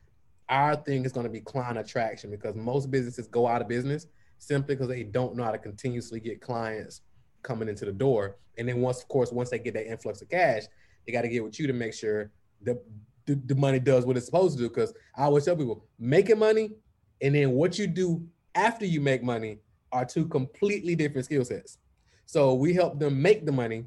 our 0.49 0.75
thing 0.75 1.05
is 1.05 1.13
to 1.13 1.29
be 1.29 1.41
client 1.41 1.79
attraction 1.79 2.31
because 2.31 2.57
most 2.57 2.91
businesses 2.91 3.29
go 3.29 3.47
out 3.47 3.63
of 3.63 3.69
business 3.69 4.07
simply 4.39 4.75
because 4.75 4.89
they 4.89 5.05
don't 5.05 5.37
know 5.37 5.45
how 5.45 5.53
to 5.53 5.59
continuously 5.59 6.19
get 6.19 6.41
clients 6.41 7.03
coming 7.43 7.69
into 7.69 7.85
the 7.85 7.93
door. 7.93 8.37
And 8.59 8.69
then 8.69 8.81
once, 8.81 9.01
of 9.01 9.09
course, 9.09 9.31
once 9.31 9.51
they 9.51 9.59
get 9.59 9.75
that 9.75 9.87
influx 9.87 10.21
of 10.21 10.29
cash, 10.29 10.65
they 11.07 11.13
got 11.13 11.23
to 11.23 11.29
get 11.29 11.45
with 11.45 11.59
you 11.61 11.67
to 11.69 11.73
make 11.73 11.95
sure 11.95 12.33
the, 12.63 12.81
the, 13.27 13.41
the 13.47 13.55
money 13.55 13.79
does 13.79 14.05
what 14.05 14.17
it's 14.17 14.27
supposed 14.27 14.57
to 14.57 14.65
do. 14.65 14.69
Because 14.69 14.93
I 15.17 15.25
always 15.25 15.45
tell 15.45 15.57
people, 15.57 15.85
making 15.99 16.39
money 16.39 16.73
and 17.23 17.35
then 17.35 17.53
what 17.53 17.79
you 17.79 17.87
do 17.87 18.27
after 18.55 18.85
you 18.85 19.01
make 19.01 19.23
money 19.23 19.59
are 19.93 20.05
two 20.05 20.27
completely 20.27 20.95
different 20.95 21.25
skill 21.25 21.45
sets. 21.45 21.79
So 22.27 22.55
we 22.55 22.73
help 22.75 22.99
them 22.99 23.21
make 23.21 23.45
the 23.45 23.53
money 23.53 23.87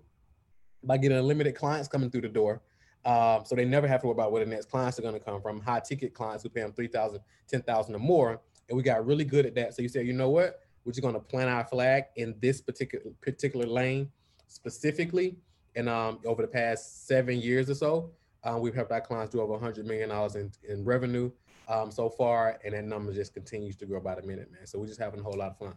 by 0.84 0.98
getting 0.98 1.18
unlimited 1.18 1.56
clients 1.56 1.88
coming 1.88 2.10
through 2.10 2.22
the 2.22 2.30
door. 2.30 2.62
Um, 3.06 3.44
so 3.46 3.56
they 3.56 3.66
never 3.66 3.88
have 3.88 4.02
to 4.02 4.08
worry 4.08 4.14
about 4.14 4.32
where 4.32 4.44
the 4.44 4.50
next 4.50 4.70
clients 4.70 5.00
are 5.00 5.02
going 5.02 5.14
to 5.14 5.20
come 5.20 5.42
from. 5.42 5.62
High 5.62 5.80
ticket 5.80 6.14
clients 6.14 6.44
who 6.44 6.50
pay 6.50 6.62
them 6.62 6.74
3000 6.74 7.20
10000 7.50 7.96
or 7.96 8.00
more. 8.00 8.42
And 8.70 8.78
we 8.78 8.84
got 8.84 9.06
really 9.06 9.26
good 9.26 9.46
at 9.46 9.56
that. 9.56 9.76
So 9.76 9.82
you 9.82 9.90
say, 9.90 10.04
you 10.04 10.14
know 10.14 10.30
what? 10.30 10.62
We're 10.86 10.92
just 10.92 11.02
going 11.02 11.14
to 11.14 11.20
plant 11.20 11.50
our 11.50 11.66
flag 11.66 12.06
in 12.16 12.36
this 12.42 12.62
particular 12.62 13.06
particular 13.22 13.66
lane 13.66 14.10
specifically. 14.48 15.38
And 15.76 15.90
um, 15.90 16.20
over 16.26 16.42
the 16.42 16.48
past 16.48 17.08
seven 17.08 17.40
years 17.40 17.70
or 17.70 17.76
so, 17.76 18.12
um, 18.44 18.62
we've 18.62 18.76
helped 18.76 18.92
our 18.92 19.02
clients 19.02 19.34
do 19.34 19.42
over 19.42 19.54
100 19.54 19.86
million 19.86 20.10
dollars 20.10 20.36
in, 20.36 20.52
in 20.68 20.84
revenue 20.84 21.32
um, 21.68 21.92
so 21.92 22.10
far, 22.10 22.60
and 22.64 22.74
that 22.74 22.84
number 22.86 23.14
just 23.14 23.34
continues 23.34 23.76
to 23.78 23.86
grow 23.86 24.00
by 24.00 24.16
the 24.16 24.22
minute, 24.22 24.52
man. 24.52 24.66
So 24.66 24.80
we're 24.80 24.88
just 24.88 25.00
having 25.00 25.20
a 25.20 25.24
whole 25.24 25.38
lot 25.38 25.52
of 25.52 25.58
fun. 25.58 25.74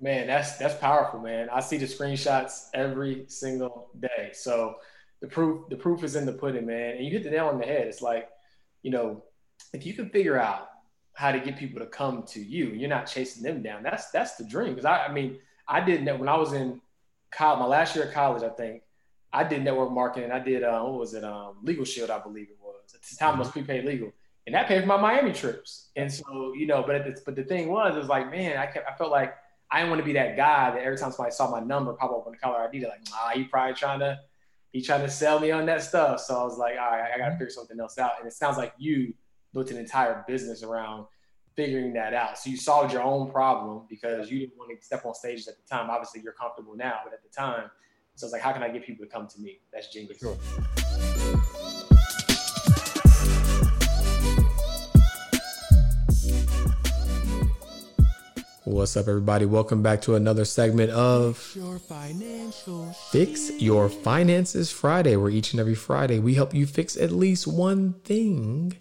Man, 0.00 0.26
that's 0.26 0.56
that's 0.56 0.74
powerful, 0.74 1.20
man. 1.20 1.48
I 1.52 1.60
see 1.60 1.76
the 1.76 1.86
screenshots 1.86 2.68
every 2.74 3.24
single 3.28 3.88
day. 3.98 4.30
So 4.32 4.76
the 5.20 5.26
proof 5.26 5.68
the 5.68 5.76
proof 5.76 6.04
is 6.04 6.14
in 6.14 6.24
the 6.24 6.32
pudding, 6.32 6.66
man. 6.66 6.96
And 6.96 7.04
you 7.04 7.10
hit 7.10 7.24
the 7.24 7.30
nail 7.30 7.48
on 7.48 7.58
the 7.58 7.66
head. 7.66 7.88
It's 7.88 8.02
like, 8.02 8.28
you 8.82 8.90
know, 8.90 9.24
if 9.72 9.84
you 9.84 9.94
can 9.94 10.08
figure 10.10 10.38
out 10.38 10.68
how 11.14 11.32
to 11.32 11.40
get 11.40 11.56
people 11.56 11.80
to 11.80 11.86
come 11.86 12.22
to 12.22 12.40
you, 12.40 12.66
you're 12.66 12.88
not 12.88 13.06
chasing 13.06 13.42
them 13.42 13.62
down. 13.62 13.82
That's 13.82 14.10
that's 14.10 14.36
the 14.36 14.44
dream. 14.44 14.70
Because 14.70 14.84
I, 14.84 15.06
I 15.06 15.12
mean, 15.12 15.38
I 15.66 15.80
did 15.80 16.04
that 16.06 16.18
when 16.18 16.28
I 16.28 16.36
was 16.36 16.52
in 16.52 16.80
college, 17.32 17.58
my 17.58 17.66
last 17.66 17.96
year 17.96 18.06
of 18.06 18.14
college, 18.14 18.42
I 18.42 18.50
think. 18.50 18.82
I 19.32 19.44
did 19.44 19.62
network 19.62 19.92
marketing. 19.92 20.30
I 20.30 20.38
did 20.38 20.62
uh, 20.62 20.80
what 20.82 21.00
was 21.00 21.14
it? 21.14 21.24
Um, 21.24 21.56
Legal 21.62 21.84
Shield, 21.84 22.10
I 22.10 22.18
believe 22.18 22.48
it 22.48 22.56
was. 22.62 22.94
At 22.94 23.02
the 23.02 23.16
time, 23.16 23.34
it 23.34 23.38
was 23.38 23.50
prepaid 23.50 23.84
legal, 23.84 24.12
and 24.48 24.54
that 24.54 24.66
paid 24.66 24.80
for 24.80 24.86
my 24.86 24.96
Miami 24.96 25.30
trips. 25.30 25.90
And 25.94 26.10
so, 26.10 26.54
you 26.56 26.66
know, 26.66 26.82
but 26.82 27.04
the, 27.04 27.20
but 27.26 27.36
the 27.36 27.44
thing 27.44 27.68
was, 27.68 27.94
it 27.94 27.98
was 27.98 28.08
like, 28.08 28.30
man, 28.30 28.56
I 28.56 28.64
kept, 28.64 28.88
I 28.88 28.96
felt 28.96 29.10
like 29.10 29.34
I 29.70 29.80
didn't 29.80 29.90
want 29.90 30.00
to 30.00 30.06
be 30.06 30.14
that 30.14 30.38
guy 30.38 30.70
that 30.70 30.80
every 30.80 30.96
time 30.96 31.12
somebody 31.12 31.34
saw 31.34 31.50
my 31.50 31.60
number 31.60 31.92
pop 31.92 32.12
up 32.12 32.24
on 32.24 32.32
the 32.32 32.38
caller 32.38 32.66
ID, 32.66 32.78
they're 32.80 32.88
like, 32.88 33.06
nah, 33.10 33.38
he 33.38 33.44
probably 33.44 33.74
trying 33.74 34.00
to 34.00 34.18
he 34.72 34.80
trying 34.80 35.02
to 35.02 35.10
sell 35.10 35.38
me 35.38 35.50
on 35.50 35.66
that 35.66 35.82
stuff. 35.82 36.20
So 36.20 36.34
I 36.34 36.44
was 36.44 36.56
like, 36.56 36.76
all 36.80 36.90
right, 36.90 37.10
I 37.14 37.18
got 37.18 37.24
to 37.24 37.30
mm-hmm. 37.32 37.38
figure 37.40 37.50
something 37.50 37.78
else 37.78 37.98
out. 37.98 38.12
And 38.18 38.26
it 38.26 38.32
sounds 38.32 38.56
like 38.56 38.72
you 38.78 39.12
built 39.52 39.70
an 39.70 39.76
entire 39.76 40.24
business 40.26 40.62
around 40.62 41.04
figuring 41.54 41.92
that 41.92 42.14
out. 42.14 42.38
So 42.38 42.48
you 42.48 42.56
solved 42.56 42.90
your 42.90 43.02
own 43.02 43.30
problem 43.30 43.82
because 43.90 44.30
you 44.30 44.38
didn't 44.38 44.56
want 44.56 44.70
to 44.74 44.82
step 44.82 45.04
on 45.04 45.14
stages 45.14 45.46
at 45.46 45.56
the 45.56 45.68
time. 45.68 45.90
Obviously, 45.90 46.22
you're 46.22 46.32
comfortable 46.32 46.74
now, 46.74 47.00
but 47.04 47.12
at 47.12 47.22
the 47.22 47.28
time, 47.28 47.70
so 48.14 48.24
it's 48.24 48.32
like, 48.32 48.40
how 48.40 48.52
can 48.52 48.62
I 48.62 48.70
get 48.70 48.86
people 48.86 49.04
to 49.04 49.10
come 49.10 49.26
to 49.26 49.40
me? 49.42 49.60
That's 49.74 49.92
genius. 49.92 50.18
Sure. 50.18 50.38
What's 58.68 58.98
up, 58.98 59.08
everybody? 59.08 59.46
Welcome 59.46 59.82
back 59.82 60.02
to 60.02 60.14
another 60.14 60.44
segment 60.44 60.90
of 60.90 61.52
Your 61.56 61.78
Fix 63.10 63.50
Your 63.52 63.88
Finances 63.88 64.70
Friday, 64.70 65.16
where 65.16 65.30
each 65.30 65.54
and 65.54 65.58
every 65.58 65.74
Friday 65.74 66.18
we 66.18 66.34
help 66.34 66.52
you 66.52 66.66
fix 66.66 66.94
at 66.94 67.10
least 67.10 67.46
one 67.46 67.94
thing 68.04 68.76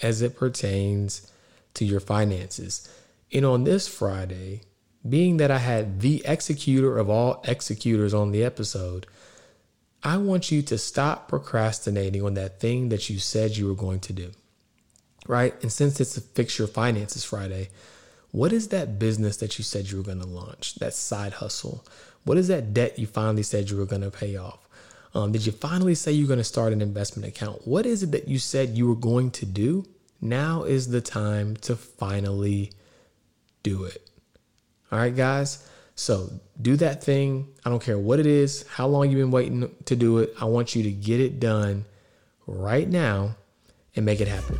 as 0.00 0.22
it 0.22 0.36
pertains 0.36 1.28
to 1.74 1.84
your 1.84 1.98
finances. 1.98 2.88
And 3.32 3.44
on 3.44 3.64
this 3.64 3.88
Friday, 3.88 4.62
being 5.06 5.38
that 5.38 5.50
I 5.50 5.58
had 5.58 6.02
the 6.02 6.22
executor 6.24 6.96
of 6.96 7.10
all 7.10 7.42
executors 7.44 8.14
on 8.14 8.30
the 8.30 8.44
episode, 8.44 9.08
I 10.04 10.18
want 10.18 10.52
you 10.52 10.62
to 10.62 10.78
stop 10.78 11.26
procrastinating 11.26 12.22
on 12.22 12.34
that 12.34 12.60
thing 12.60 12.90
that 12.90 13.10
you 13.10 13.18
said 13.18 13.56
you 13.56 13.66
were 13.66 13.74
going 13.74 14.00
to 14.00 14.12
do. 14.12 14.30
Right? 15.26 15.60
And 15.62 15.72
since 15.72 16.00
it's 16.00 16.16
a 16.16 16.20
Fix 16.20 16.60
Your 16.60 16.68
Finances 16.68 17.24
Friday, 17.24 17.70
what 18.32 18.52
is 18.52 18.68
that 18.68 18.98
business 18.98 19.36
that 19.36 19.58
you 19.58 19.64
said 19.64 19.90
you 19.90 19.98
were 19.98 20.02
going 20.02 20.20
to 20.20 20.26
launch? 20.26 20.76
That 20.76 20.94
side 20.94 21.34
hustle? 21.34 21.84
What 22.24 22.38
is 22.38 22.48
that 22.48 22.72
debt 22.72 22.98
you 22.98 23.06
finally 23.06 23.42
said 23.42 23.70
you 23.70 23.76
were 23.76 23.86
going 23.86 24.02
to 24.02 24.10
pay 24.10 24.36
off? 24.36 24.68
Um, 25.14 25.32
did 25.32 25.44
you 25.44 25.52
finally 25.52 25.94
say 25.94 26.12
you're 26.12 26.26
going 26.26 26.38
to 26.38 26.44
start 26.44 26.72
an 26.72 26.80
investment 26.80 27.28
account? 27.28 27.66
What 27.66 27.84
is 27.84 28.02
it 28.02 28.12
that 28.12 28.28
you 28.28 28.38
said 28.38 28.70
you 28.70 28.88
were 28.88 28.96
going 28.96 29.30
to 29.32 29.46
do? 29.46 29.84
Now 30.22 30.62
is 30.62 30.88
the 30.88 31.02
time 31.02 31.56
to 31.58 31.76
finally 31.76 32.72
do 33.62 33.84
it. 33.84 34.08
All 34.90 34.98
right, 34.98 35.14
guys. 35.14 35.68
So 35.94 36.30
do 36.60 36.76
that 36.76 37.04
thing. 37.04 37.48
I 37.66 37.70
don't 37.70 37.82
care 37.82 37.98
what 37.98 38.18
it 38.18 38.26
is, 38.26 38.64
how 38.66 38.86
long 38.86 39.10
you've 39.10 39.20
been 39.20 39.30
waiting 39.30 39.70
to 39.84 39.96
do 39.96 40.18
it. 40.18 40.32
I 40.40 40.46
want 40.46 40.74
you 40.74 40.82
to 40.84 40.90
get 40.90 41.20
it 41.20 41.38
done 41.38 41.84
right 42.46 42.88
now 42.88 43.36
and 43.94 44.06
make 44.06 44.22
it 44.22 44.28
happen. 44.28 44.58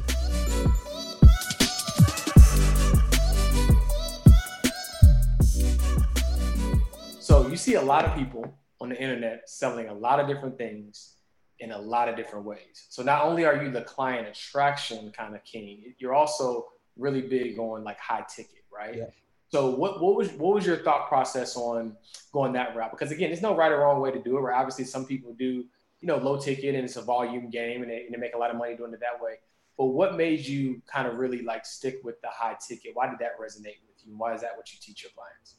You 7.41 7.57
see 7.57 7.75
a 7.75 7.83
lot 7.83 8.05
of 8.05 8.15
people 8.15 8.45
on 8.81 8.91
the 8.91 9.01
internet 9.01 9.49
selling 9.49 9.89
a 9.89 9.95
lot 9.95 10.21
of 10.21 10.27
different 10.27 10.59
things 10.59 11.17
in 11.61 11.71
a 11.71 11.79
lot 11.79 12.09
of 12.09 12.17
different 12.17 12.45
ways. 12.45 12.87
So 12.91 13.03
not 13.03 13.25
only 13.25 13.45
are 13.45 13.63
you 13.63 13.71
the 13.71 13.83
client 13.83 14.27
attraction 14.27 15.13
kind 15.17 15.35
of 15.35 15.45
king, 15.45 15.95
you're 15.99 16.15
also 16.15 16.67
really 16.97 17.23
big 17.23 17.59
on 17.59 17.85
like 17.85 17.99
high 17.99 18.25
ticket, 18.29 18.65
right? 18.73 18.97
Yeah. 18.97 19.07
So 19.51 19.71
what, 19.71 20.03
what 20.03 20.17
was 20.17 20.31
what 20.33 20.55
was 20.55 20.67
your 20.67 20.79
thought 20.79 21.09
process 21.09 21.57
on 21.57 21.97
going 22.33 22.53
that 22.55 22.75
route? 22.75 22.91
Because 22.91 23.13
again, 23.13 23.31
there's 23.31 23.43
no 23.43 23.55
right 23.55 23.71
or 23.71 23.81
wrong 23.81 24.01
way 24.01 24.11
to 24.11 24.23
do 24.23 24.37
it. 24.37 24.41
Right? 24.41 24.59
Obviously, 24.59 24.85
some 24.85 25.05
people 25.05 25.35
do 25.39 25.65
you 26.01 26.09
know 26.09 26.17
low 26.17 26.39
ticket 26.39 26.75
and 26.75 26.85
it's 26.85 26.97
a 26.97 27.03
volume 27.03 27.51
game 27.51 27.83
and 27.83 27.91
they, 27.91 28.05
and 28.05 28.15
they 28.15 28.19
make 28.19 28.35
a 28.35 28.39
lot 28.39 28.51
of 28.51 28.57
money 28.57 28.77
doing 28.77 28.93
it 28.93 29.01
that 29.01 29.23
way. 29.23 29.35
But 29.79 29.87
what 29.87 30.17
made 30.17 30.45
you 30.47 30.83
kind 30.87 31.07
of 31.07 31.17
really 31.17 31.43
like 31.43 31.65
stick 31.65 32.01
with 32.03 32.21
the 32.23 32.29
high 32.29 32.57
ticket? 32.67 32.93
Why 32.95 33.09
did 33.09 33.19
that 33.21 33.39
resonate 33.39 33.81
with 33.87 34.05
you? 34.05 34.15
Why 34.17 34.35
is 34.35 34.41
that 34.41 34.57
what 34.57 34.73
you 34.73 34.79
teach 34.81 35.03
your 35.03 35.13
clients? 35.13 35.57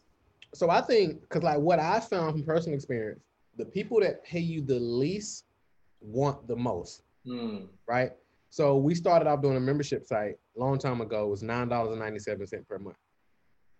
So 0.53 0.69
I 0.69 0.81
think 0.81 1.21
because 1.21 1.43
like 1.43 1.59
what 1.59 1.79
I 1.79 1.99
found 1.99 2.33
from 2.33 2.43
personal 2.43 2.75
experience, 2.75 3.21
the 3.57 3.65
people 3.65 3.99
that 4.01 4.23
pay 4.23 4.39
you 4.39 4.61
the 4.61 4.79
least 4.79 5.45
want 6.01 6.47
the 6.47 6.55
most, 6.55 7.03
mm. 7.25 7.67
right? 7.87 8.11
So 8.49 8.77
we 8.77 8.93
started 8.93 9.27
off 9.27 9.41
doing 9.41 9.57
a 9.57 9.59
membership 9.59 10.05
site 10.05 10.35
a 10.55 10.59
long 10.59 10.77
time 10.77 11.01
ago. 11.01 11.25
It 11.25 11.29
was 11.29 11.43
nine 11.43 11.69
dollars 11.69 11.91
and 11.91 11.99
ninety 11.99 12.19
seven 12.19 12.45
cent 12.45 12.67
per 12.67 12.77
month, 12.77 12.97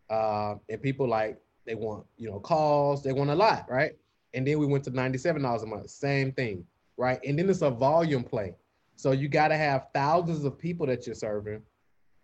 uh, 0.10 0.56
and 0.70 0.82
people 0.82 1.08
like 1.08 1.39
they 1.65 1.75
want 1.75 2.06
you 2.18 2.30
know 2.30 2.39
calls, 2.39 3.03
they 3.03 3.13
want 3.13 3.30
a 3.30 3.36
lot, 3.36 3.70
right? 3.70 3.92
And 4.34 4.48
then 4.48 4.58
we 4.58 4.65
went 4.65 4.84
to 4.86 4.89
ninety 4.89 5.18
seven 5.18 5.44
dollars 5.44 5.63
a 5.63 5.68
month, 5.68 5.89
same 5.89 6.32
thing, 6.32 6.65
right? 6.98 7.20
And 7.25 7.38
then 7.38 7.50
it's 7.50 7.62
a 7.62 7.70
volume 7.70 8.24
play, 8.24 8.56
so 8.96 9.12
you 9.12 9.27
got 9.27 9.50
to 9.50 9.58
have 9.58 9.88
thousands 9.94 10.44
of 10.44 10.58
people 10.58 10.88
that 10.88 11.06
you're 11.06 11.15
serving, 11.15 11.62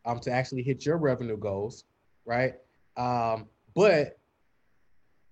um, 0.05 0.19
to 0.21 0.31
actually 0.31 0.63
hit 0.63 0.85
your 0.85 0.97
revenue 0.97 1.37
goals, 1.37 1.83
right? 2.25 2.55
Um, 2.97 3.47
but 3.75 4.18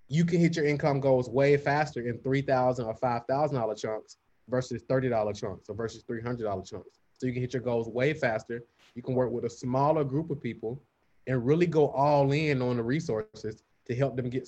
you 0.10 0.26
can 0.26 0.40
hit 0.40 0.56
your 0.56 0.66
income 0.66 1.00
goals 1.00 1.30
way 1.30 1.58
faster 1.58 2.08
in 2.08 2.18
three 2.20 2.42
thousand 2.42 2.86
or 2.86 2.96
five 2.96 3.26
thousand 3.28 3.58
dollar 3.58 3.76
chunks 3.76 4.18
versus 4.48 4.82
thirty 4.88 5.10
dollar 5.10 5.34
chunks 5.34 5.70
or 5.70 5.76
versus 5.76 6.04
three 6.08 6.22
hundred 6.22 6.44
dollar 6.46 6.64
chunks. 6.64 7.00
So 7.18 7.26
you 7.26 7.34
can 7.34 7.42
hit 7.42 7.54
your 7.54 7.62
goals 7.62 7.90
way 7.90 8.14
faster. 8.14 8.64
You 8.96 9.02
can 9.02 9.16
work 9.16 9.32
with 9.32 9.46
a 9.46 9.50
smaller 9.50 10.04
group 10.04 10.30
of 10.30 10.42
people 10.42 10.82
and 11.26 11.46
really 11.46 11.68
go 11.68 11.90
all 11.90 12.32
in 12.32 12.62
on 12.62 12.78
the 12.78 12.84
resources 12.84 13.64
to 13.86 13.96
help 13.96 14.16
them 14.16 14.30
get 14.30 14.48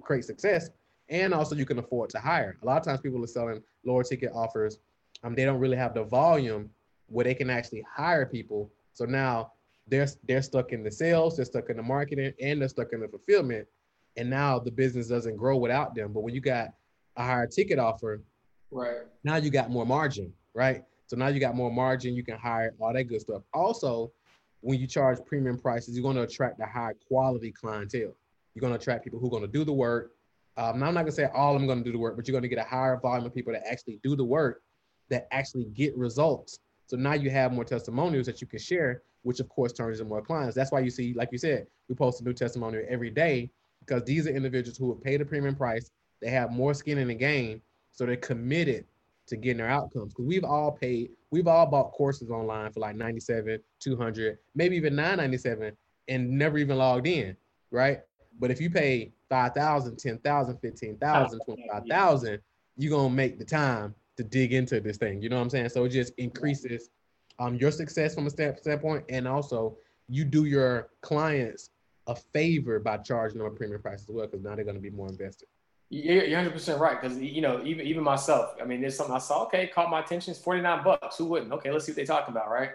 create 0.00 0.24
success. 0.24 0.70
And 1.08 1.34
also, 1.34 1.54
you 1.54 1.66
can 1.66 1.78
afford 1.78 2.10
to 2.10 2.18
hire. 2.18 2.56
A 2.62 2.66
lot 2.66 2.78
of 2.78 2.84
times, 2.84 3.00
people 3.00 3.22
are 3.22 3.26
selling 3.26 3.62
lower 3.84 4.04
ticket 4.04 4.32
offers. 4.34 4.78
Um, 5.22 5.34
they 5.34 5.44
don't 5.44 5.58
really 5.58 5.76
have 5.76 5.94
the 5.94 6.04
volume 6.04 6.70
where 7.08 7.24
they 7.24 7.34
can 7.34 7.50
actually 7.50 7.84
hire 7.90 8.26
people. 8.26 8.70
So 8.92 9.04
now 9.04 9.52
they're 9.88 10.08
they're 10.26 10.42
stuck 10.42 10.72
in 10.72 10.82
the 10.82 10.90
sales, 10.90 11.36
they're 11.36 11.44
stuck 11.44 11.68
in 11.68 11.76
the 11.76 11.82
marketing, 11.82 12.32
and 12.40 12.60
they're 12.60 12.68
stuck 12.68 12.92
in 12.92 13.00
the 13.00 13.08
fulfillment 13.08 13.66
and 14.16 14.30
now 14.30 14.58
the 14.58 14.70
business 14.70 15.08
doesn't 15.08 15.36
grow 15.36 15.56
without 15.56 15.94
them. 15.94 16.12
But 16.12 16.22
when 16.22 16.34
you 16.34 16.40
got 16.40 16.68
a 17.16 17.22
higher 17.22 17.46
ticket 17.46 17.78
offer, 17.78 18.22
right 18.70 18.98
now 19.22 19.36
you 19.36 19.50
got 19.50 19.70
more 19.70 19.86
margin, 19.86 20.32
right? 20.54 20.84
So 21.06 21.16
now 21.16 21.28
you 21.28 21.40
got 21.40 21.54
more 21.54 21.70
margin, 21.70 22.14
you 22.14 22.24
can 22.24 22.38
hire 22.38 22.74
all 22.78 22.92
that 22.92 23.04
good 23.04 23.20
stuff. 23.20 23.42
Also, 23.52 24.12
when 24.60 24.80
you 24.80 24.86
charge 24.86 25.18
premium 25.26 25.58
prices, 25.58 25.94
you're 25.94 26.02
going 26.02 26.16
to 26.16 26.22
attract 26.22 26.60
a 26.60 26.66
high 26.66 26.92
quality 27.06 27.52
clientele. 27.52 28.14
You're 28.54 28.60
going 28.60 28.72
to 28.72 28.78
attract 28.78 29.04
people 29.04 29.18
who 29.18 29.26
are 29.26 29.30
going 29.30 29.42
to 29.42 29.48
do 29.48 29.64
the 29.64 29.72
work. 29.72 30.12
Um, 30.56 30.78
now 30.78 30.86
I'm 30.86 30.94
not 30.94 31.02
going 31.02 31.12
to 31.12 31.12
say 31.12 31.28
all 31.34 31.54
of 31.54 31.60
them 31.60 31.66
going 31.66 31.80
to 31.80 31.84
do 31.84 31.92
the 31.92 31.98
work, 31.98 32.16
but 32.16 32.26
you're 32.26 32.32
going 32.32 32.42
to 32.42 32.48
get 32.48 32.58
a 32.58 32.68
higher 32.68 32.98
volume 33.00 33.26
of 33.26 33.34
people 33.34 33.52
that 33.52 33.66
actually 33.70 34.00
do 34.02 34.16
the 34.16 34.24
work, 34.24 34.62
that 35.10 35.28
actually 35.32 35.66
get 35.66 35.96
results. 35.96 36.60
So 36.86 36.96
now 36.96 37.14
you 37.14 37.30
have 37.30 37.52
more 37.52 37.64
testimonials 37.64 38.26
that 38.26 38.40
you 38.40 38.46
can 38.46 38.58
share, 38.58 39.02
which 39.22 39.40
of 39.40 39.48
course 39.48 39.72
turns 39.72 40.00
into 40.00 40.08
more 40.08 40.22
clients. 40.22 40.54
That's 40.54 40.70
why 40.70 40.80
you 40.80 40.90
see, 40.90 41.12
like 41.14 41.30
you 41.32 41.38
said, 41.38 41.66
we 41.88 41.94
post 41.94 42.20
a 42.20 42.24
new 42.24 42.32
testimonial 42.32 42.84
every 42.88 43.10
day 43.10 43.50
because 43.86 44.04
these 44.04 44.26
are 44.26 44.30
individuals 44.30 44.76
who 44.76 44.92
have 44.92 45.02
paid 45.02 45.20
a 45.20 45.24
premium 45.24 45.54
price. 45.54 45.90
They 46.20 46.30
have 46.30 46.52
more 46.52 46.74
skin 46.74 46.98
in 46.98 47.08
the 47.08 47.14
game, 47.14 47.60
so 47.92 48.06
they're 48.06 48.16
committed 48.16 48.84
to 49.26 49.36
getting 49.36 49.58
their 49.58 49.68
outcomes. 49.68 50.12
Because 50.12 50.26
we've 50.26 50.44
all 50.44 50.72
paid, 50.72 51.10
we've 51.30 51.48
all 51.48 51.66
bought 51.66 51.92
courses 51.92 52.30
online 52.30 52.72
for 52.72 52.80
like 52.80 52.96
97, 52.96 53.58
200, 53.80 54.38
maybe 54.54 54.76
even 54.76 54.94
997 54.94 55.76
and 56.08 56.30
never 56.30 56.58
even 56.58 56.78
logged 56.78 57.06
in, 57.06 57.36
right? 57.70 58.00
But 58.38 58.50
if 58.50 58.60
you 58.60 58.70
pay 58.70 59.12
5,000, 59.28 59.96
10,000, 59.96 60.58
15,000, 60.58 61.40
25,000, 61.44 62.38
you're 62.76 62.90
going 62.90 63.10
to 63.10 63.14
make 63.14 63.38
the 63.38 63.44
time 63.44 63.94
to 64.16 64.24
dig 64.24 64.52
into 64.52 64.80
this 64.80 64.96
thing. 64.96 65.22
You 65.22 65.28
know 65.28 65.36
what 65.36 65.42
I'm 65.42 65.50
saying? 65.50 65.68
So 65.70 65.84
it 65.84 65.90
just 65.90 66.12
increases 66.18 66.90
um, 67.38 67.56
your 67.56 67.70
success 67.70 68.14
from 68.14 68.26
a 68.26 68.30
standpoint. 68.30 69.04
And 69.08 69.26
also 69.26 69.76
you 70.08 70.24
do 70.24 70.44
your 70.44 70.90
clients 71.00 71.70
a 72.06 72.14
favor 72.14 72.78
by 72.78 72.98
charging 72.98 73.38
them 73.38 73.46
a 73.46 73.50
premium 73.50 73.80
price 73.80 74.02
as 74.02 74.08
well, 74.08 74.26
because 74.26 74.44
now 74.44 74.54
they're 74.54 74.64
going 74.64 74.76
to 74.76 74.82
be 74.82 74.90
more 74.90 75.08
invested. 75.08 75.48
You're 75.90 76.22
100 76.24 76.52
percent 76.52 76.80
right. 76.80 77.00
Because 77.00 77.18
you 77.18 77.40
know, 77.40 77.62
even 77.64 77.86
even 77.86 78.02
myself, 78.02 78.54
I 78.60 78.64
mean, 78.64 78.80
there's 78.80 78.96
something 78.96 79.14
I 79.14 79.18
saw. 79.18 79.44
Okay, 79.44 79.68
caught 79.68 79.90
my 79.90 80.00
attention. 80.00 80.32
It's 80.32 80.40
49 80.40 80.82
bucks. 80.82 81.18
Who 81.18 81.26
wouldn't? 81.26 81.52
Okay, 81.52 81.70
let's 81.70 81.84
see 81.84 81.92
what 81.92 81.96
they're 81.96 82.06
talking 82.06 82.34
about, 82.34 82.50
right? 82.50 82.70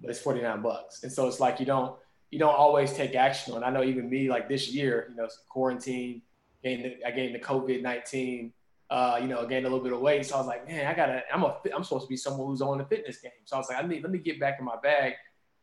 But 0.00 0.10
it's 0.10 0.20
49 0.20 0.60
bucks, 0.60 1.02
and 1.02 1.12
so 1.12 1.28
it's 1.28 1.40
like 1.40 1.60
you 1.60 1.66
don't 1.66 1.96
you 2.30 2.38
don't 2.38 2.54
always 2.54 2.92
take 2.92 3.14
action 3.14 3.54
on. 3.54 3.62
I 3.64 3.70
know 3.70 3.84
even 3.84 4.10
me, 4.10 4.28
like 4.28 4.48
this 4.48 4.68
year, 4.68 5.06
you 5.10 5.16
know, 5.16 5.28
quarantine, 5.48 6.22
gained 6.62 6.84
the, 6.84 7.06
I 7.06 7.10
gained 7.12 7.34
the 7.34 7.40
COVID 7.40 7.82
19. 7.82 8.52
Uh, 8.90 9.18
you 9.22 9.26
know, 9.26 9.46
gained 9.46 9.64
a 9.64 9.68
little 9.70 9.82
bit 9.82 9.94
of 9.94 10.00
weight. 10.00 10.26
So 10.26 10.34
I 10.34 10.38
was 10.38 10.46
like, 10.46 10.68
man, 10.68 10.86
I 10.86 10.92
gotta. 10.92 11.22
I'm 11.32 11.42
a. 11.44 11.56
I'm 11.74 11.82
supposed 11.82 12.04
to 12.04 12.08
be 12.08 12.16
someone 12.16 12.48
who's 12.48 12.60
on 12.60 12.76
the 12.76 12.84
fitness 12.84 13.16
game. 13.18 13.32
So 13.44 13.56
I 13.56 13.58
was 13.58 13.68
like, 13.70 13.82
I 13.82 13.86
need. 13.86 14.02
Let 14.02 14.12
me 14.12 14.18
get 14.18 14.38
back 14.38 14.56
in 14.58 14.66
my 14.66 14.76
bag 14.82 15.14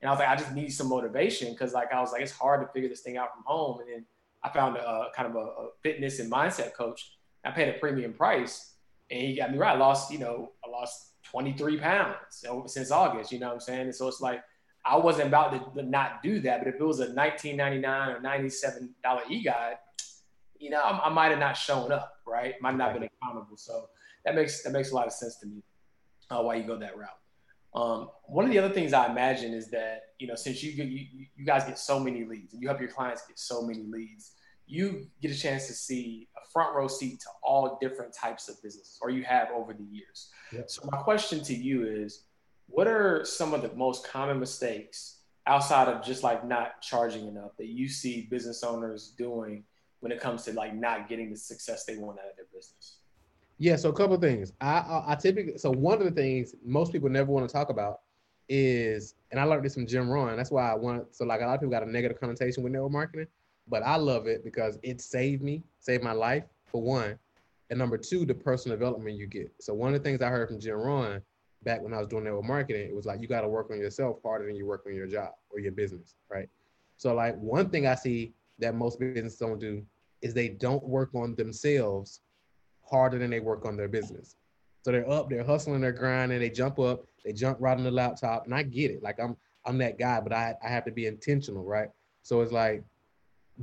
and 0.01 0.09
I 0.09 0.11
was 0.11 0.19
like, 0.19 0.29
I 0.29 0.35
just 0.35 0.53
need 0.53 0.69
some 0.69 0.87
motivation 0.87 1.51
because 1.51 1.73
like 1.73 1.91
I 1.91 1.99
was 1.99 2.11
like, 2.11 2.21
it's 2.21 2.31
hard 2.31 2.61
to 2.61 2.71
figure 2.71 2.89
this 2.89 3.01
thing 3.01 3.17
out 3.17 3.33
from 3.33 3.43
home. 3.45 3.81
And 3.81 3.89
then 3.89 4.05
I 4.43 4.49
found 4.49 4.77
a, 4.77 4.87
a 4.87 5.11
kind 5.15 5.27
of 5.27 5.35
a, 5.35 5.39
a, 5.39 5.67
fitness 5.83 6.19
and 6.19 6.31
mindset 6.31 6.73
coach. 6.73 7.17
I 7.43 7.51
paid 7.51 7.69
a 7.69 7.79
premium 7.79 8.13
price, 8.13 8.75
and 9.11 9.21
he 9.21 9.35
got 9.35 9.51
me 9.51 9.57
right. 9.57 9.75
I 9.75 9.77
lost, 9.77 10.11
you 10.11 10.19
know, 10.19 10.51
I 10.65 10.69
lost 10.69 11.13
23 11.23 11.77
pounds 11.77 12.45
since 12.67 12.91
August. 12.91 13.31
You 13.31 13.39
know 13.39 13.47
what 13.47 13.55
I'm 13.55 13.59
saying? 13.59 13.81
And 13.81 13.95
so 13.95 14.07
it's 14.07 14.21
like 14.21 14.41
I 14.85 14.95
wasn't 14.97 15.27
about 15.27 15.75
to 15.75 15.83
not 15.83 16.23
do 16.23 16.39
that. 16.41 16.59
But 16.59 16.73
if 16.73 16.75
it 16.79 16.83
was 16.83 16.99
a 17.01 17.07
19.99 17.07 18.17
or 18.17 18.21
97 18.21 18.95
dollar 19.03 19.21
e 19.29 19.43
guide, 19.43 19.77
you 20.59 20.69
know, 20.69 20.81
I, 20.81 21.07
I 21.07 21.09
might 21.09 21.29
have 21.29 21.39
not 21.39 21.57
shown 21.57 21.91
up. 21.91 22.13
Right? 22.25 22.55
Might 22.61 22.75
not 22.75 22.91
have 22.91 22.99
been 22.99 23.09
accountable. 23.21 23.57
So 23.57 23.89
that 24.23 24.35
makes 24.35 24.63
that 24.63 24.71
makes 24.71 24.91
a 24.91 24.95
lot 24.95 25.07
of 25.07 25.13
sense 25.13 25.37
to 25.37 25.47
me. 25.47 25.61
Uh, 26.29 26.41
why 26.41 26.55
you 26.55 26.63
go 26.63 26.77
that 26.77 26.97
route? 26.97 27.09
Um, 27.79 28.09
one 28.25 28.45
of 28.45 28.51
the 28.51 28.59
other 28.59 28.73
things 28.73 28.91
I 28.93 29.09
imagine 29.09 29.53
is 29.53 29.69
that 29.71 30.01
you 30.19 30.27
know 30.27 30.35
since 30.35 30.61
you, 30.61 30.71
you 30.71 31.27
you 31.35 31.45
guys 31.45 31.63
get 31.63 31.79
so 31.79 31.99
many 31.99 32.25
leads 32.25 32.53
and 32.53 32.61
you 32.61 32.67
help 32.67 32.81
your 32.81 32.89
clients 32.89 33.25
get 33.25 33.39
so 33.39 33.61
many 33.61 33.83
leads, 33.83 34.33
you 34.67 35.07
get 35.21 35.31
a 35.31 35.37
chance 35.37 35.67
to 35.67 35.73
see 35.73 36.27
a 36.37 36.51
front 36.51 36.75
row 36.75 36.87
seat 36.87 37.19
to 37.21 37.29
all 37.41 37.77
different 37.81 38.13
types 38.13 38.49
of 38.49 38.61
businesses, 38.61 38.97
or 39.01 39.09
you 39.09 39.23
have 39.23 39.47
over 39.55 39.73
the 39.73 39.83
years. 39.83 40.29
Yep. 40.51 40.69
So 40.69 40.89
my 40.91 40.97
question 40.97 41.41
to 41.43 41.53
you 41.53 41.87
is, 41.87 42.25
what 42.67 42.87
are 42.87 43.23
some 43.23 43.53
of 43.53 43.61
the 43.61 43.73
most 43.75 44.05
common 44.05 44.39
mistakes 44.39 45.21
outside 45.47 45.87
of 45.87 46.03
just 46.03 46.21
like 46.21 46.45
not 46.45 46.81
charging 46.81 47.27
enough 47.27 47.57
that 47.57 47.67
you 47.67 47.87
see 47.87 48.27
business 48.29 48.63
owners 48.63 49.13
doing 49.17 49.63
when 50.01 50.11
it 50.11 50.19
comes 50.19 50.43
to 50.43 50.53
like 50.53 50.75
not 50.75 51.09
getting 51.09 51.29
the 51.31 51.37
success 51.37 51.85
they 51.85 51.97
want 51.97 52.19
out 52.19 52.29
of 52.29 52.35
their 52.35 52.45
business? 52.53 52.98
Yeah, 53.61 53.75
so 53.75 53.89
a 53.89 53.93
couple 53.93 54.15
of 54.15 54.21
things. 54.21 54.53
I, 54.61 54.79
I, 54.79 55.03
I 55.09 55.15
typically 55.15 55.57
so 55.57 55.69
one 55.69 55.99
of 55.99 56.05
the 56.05 56.11
things 56.11 56.55
most 56.65 56.93
people 56.93 57.09
never 57.09 57.29
want 57.29 57.47
to 57.47 57.53
talk 57.53 57.69
about 57.69 57.99
is, 58.47 59.15
and 59.31 59.39
I 59.39 59.43
learned 59.43 59.65
this 59.65 59.73
from 59.73 59.85
Jim 59.85 60.09
Rohn. 60.09 60.35
That's 60.37 60.49
why 60.49 60.71
I 60.71 60.75
want. 60.75 61.13
So 61.13 61.25
like 61.25 61.41
a 61.41 61.45
lot 61.45 61.55
of 61.55 61.59
people 61.59 61.71
got 61.71 61.83
a 61.83 61.91
negative 61.91 62.19
connotation 62.19 62.63
with 62.63 62.71
network 62.71 62.93
marketing, 62.93 63.27
but 63.67 63.83
I 63.83 63.97
love 63.97 64.27
it 64.27 64.45
because 64.45 64.79
it 64.81 65.01
saved 65.01 65.43
me, 65.43 65.61
saved 65.79 66.03
my 66.03 66.13
life 66.13 66.45
for 66.67 66.81
one, 66.81 67.19
and 67.69 67.77
number 67.77 67.97
two, 67.97 68.25
the 68.25 68.33
personal 68.33 68.77
development 68.77 69.17
you 69.17 69.27
get. 69.27 69.51
So 69.59 69.73
one 69.73 69.93
of 69.93 70.01
the 70.01 70.09
things 70.09 70.21
I 70.21 70.29
heard 70.29 70.47
from 70.47 70.61
Jim 70.61 70.75
Rohn 70.75 71.21
back 71.63 71.81
when 71.81 71.93
I 71.93 71.97
was 71.97 72.07
doing 72.07 72.23
network 72.23 72.45
marketing, 72.45 72.87
it 72.87 72.95
was 72.95 73.05
like 73.05 73.21
you 73.21 73.27
got 73.27 73.41
to 73.41 73.49
work 73.49 73.69
on 73.71 73.77
yourself 73.77 74.19
harder 74.23 74.45
than 74.45 74.55
you 74.55 74.65
work 74.65 74.83
on 74.87 74.95
your 74.95 75.07
job 75.07 75.31
or 75.49 75.59
your 75.59 75.73
business, 75.73 76.15
right? 76.31 76.47
So 76.95 77.13
like 77.13 77.35
one 77.35 77.69
thing 77.69 77.87
I 77.87 77.95
see 77.95 78.33
that 78.59 78.73
most 78.73 79.01
businesses 79.01 79.37
don't 79.37 79.59
do 79.59 79.83
is 80.21 80.33
they 80.33 80.47
don't 80.47 80.83
work 80.83 81.13
on 81.13 81.35
themselves 81.35 82.21
harder 82.89 83.17
than 83.17 83.29
they 83.29 83.39
work 83.39 83.65
on 83.65 83.77
their 83.77 83.87
business. 83.87 84.35
So 84.83 84.91
they're 84.91 85.09
up, 85.09 85.29
they're 85.29 85.43
hustling, 85.43 85.81
they're 85.81 85.91
grinding, 85.91 86.39
they 86.39 86.49
jump 86.49 86.79
up, 86.79 87.05
they 87.25 87.33
jump 87.33 87.57
right 87.59 87.77
on 87.77 87.83
the 87.83 87.91
laptop, 87.91 88.45
and 88.45 88.55
I 88.55 88.63
get 88.63 88.91
it. 88.91 89.03
Like 89.03 89.19
I'm 89.19 89.35
I'm 89.65 89.77
that 89.79 89.99
guy, 89.99 90.21
but 90.21 90.33
I 90.33 90.55
I 90.63 90.69
have 90.69 90.85
to 90.85 90.91
be 90.91 91.05
intentional, 91.05 91.63
right? 91.63 91.89
So 92.23 92.41
it's 92.41 92.51
like, 92.51 92.83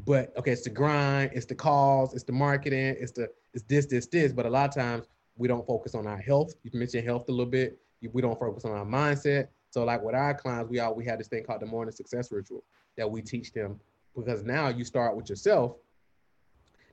but 0.04 0.36
okay, 0.36 0.52
it's 0.52 0.62
the 0.62 0.70
grind, 0.70 1.30
it's 1.34 1.46
the 1.46 1.54
calls, 1.54 2.14
it's 2.14 2.24
the 2.24 2.32
marketing, 2.32 2.96
it's 2.98 3.12
the 3.12 3.30
it's 3.54 3.64
this, 3.64 3.86
this, 3.86 4.06
this. 4.06 4.32
But 4.32 4.46
a 4.46 4.50
lot 4.50 4.68
of 4.68 4.74
times 4.74 5.06
we 5.36 5.48
don't 5.48 5.66
focus 5.66 5.94
on 5.94 6.06
our 6.06 6.18
health. 6.18 6.54
You 6.62 6.70
mentioned 6.74 7.04
health 7.04 7.28
a 7.28 7.32
little 7.32 7.46
bit. 7.46 7.78
We 8.12 8.22
don't 8.22 8.38
focus 8.38 8.64
on 8.64 8.72
our 8.72 8.84
mindset. 8.84 9.48
So 9.70 9.84
like 9.84 10.02
with 10.02 10.14
our 10.14 10.34
clients, 10.34 10.70
we 10.70 10.78
all 10.80 10.94
we 10.94 11.04
have 11.06 11.18
this 11.18 11.28
thing 11.28 11.44
called 11.44 11.60
the 11.60 11.66
morning 11.66 11.92
success 11.92 12.30
ritual 12.30 12.62
that 12.96 13.10
we 13.10 13.22
teach 13.22 13.52
them 13.52 13.80
because 14.14 14.42
now 14.42 14.68
you 14.68 14.84
start 14.84 15.16
with 15.16 15.28
yourself 15.28 15.76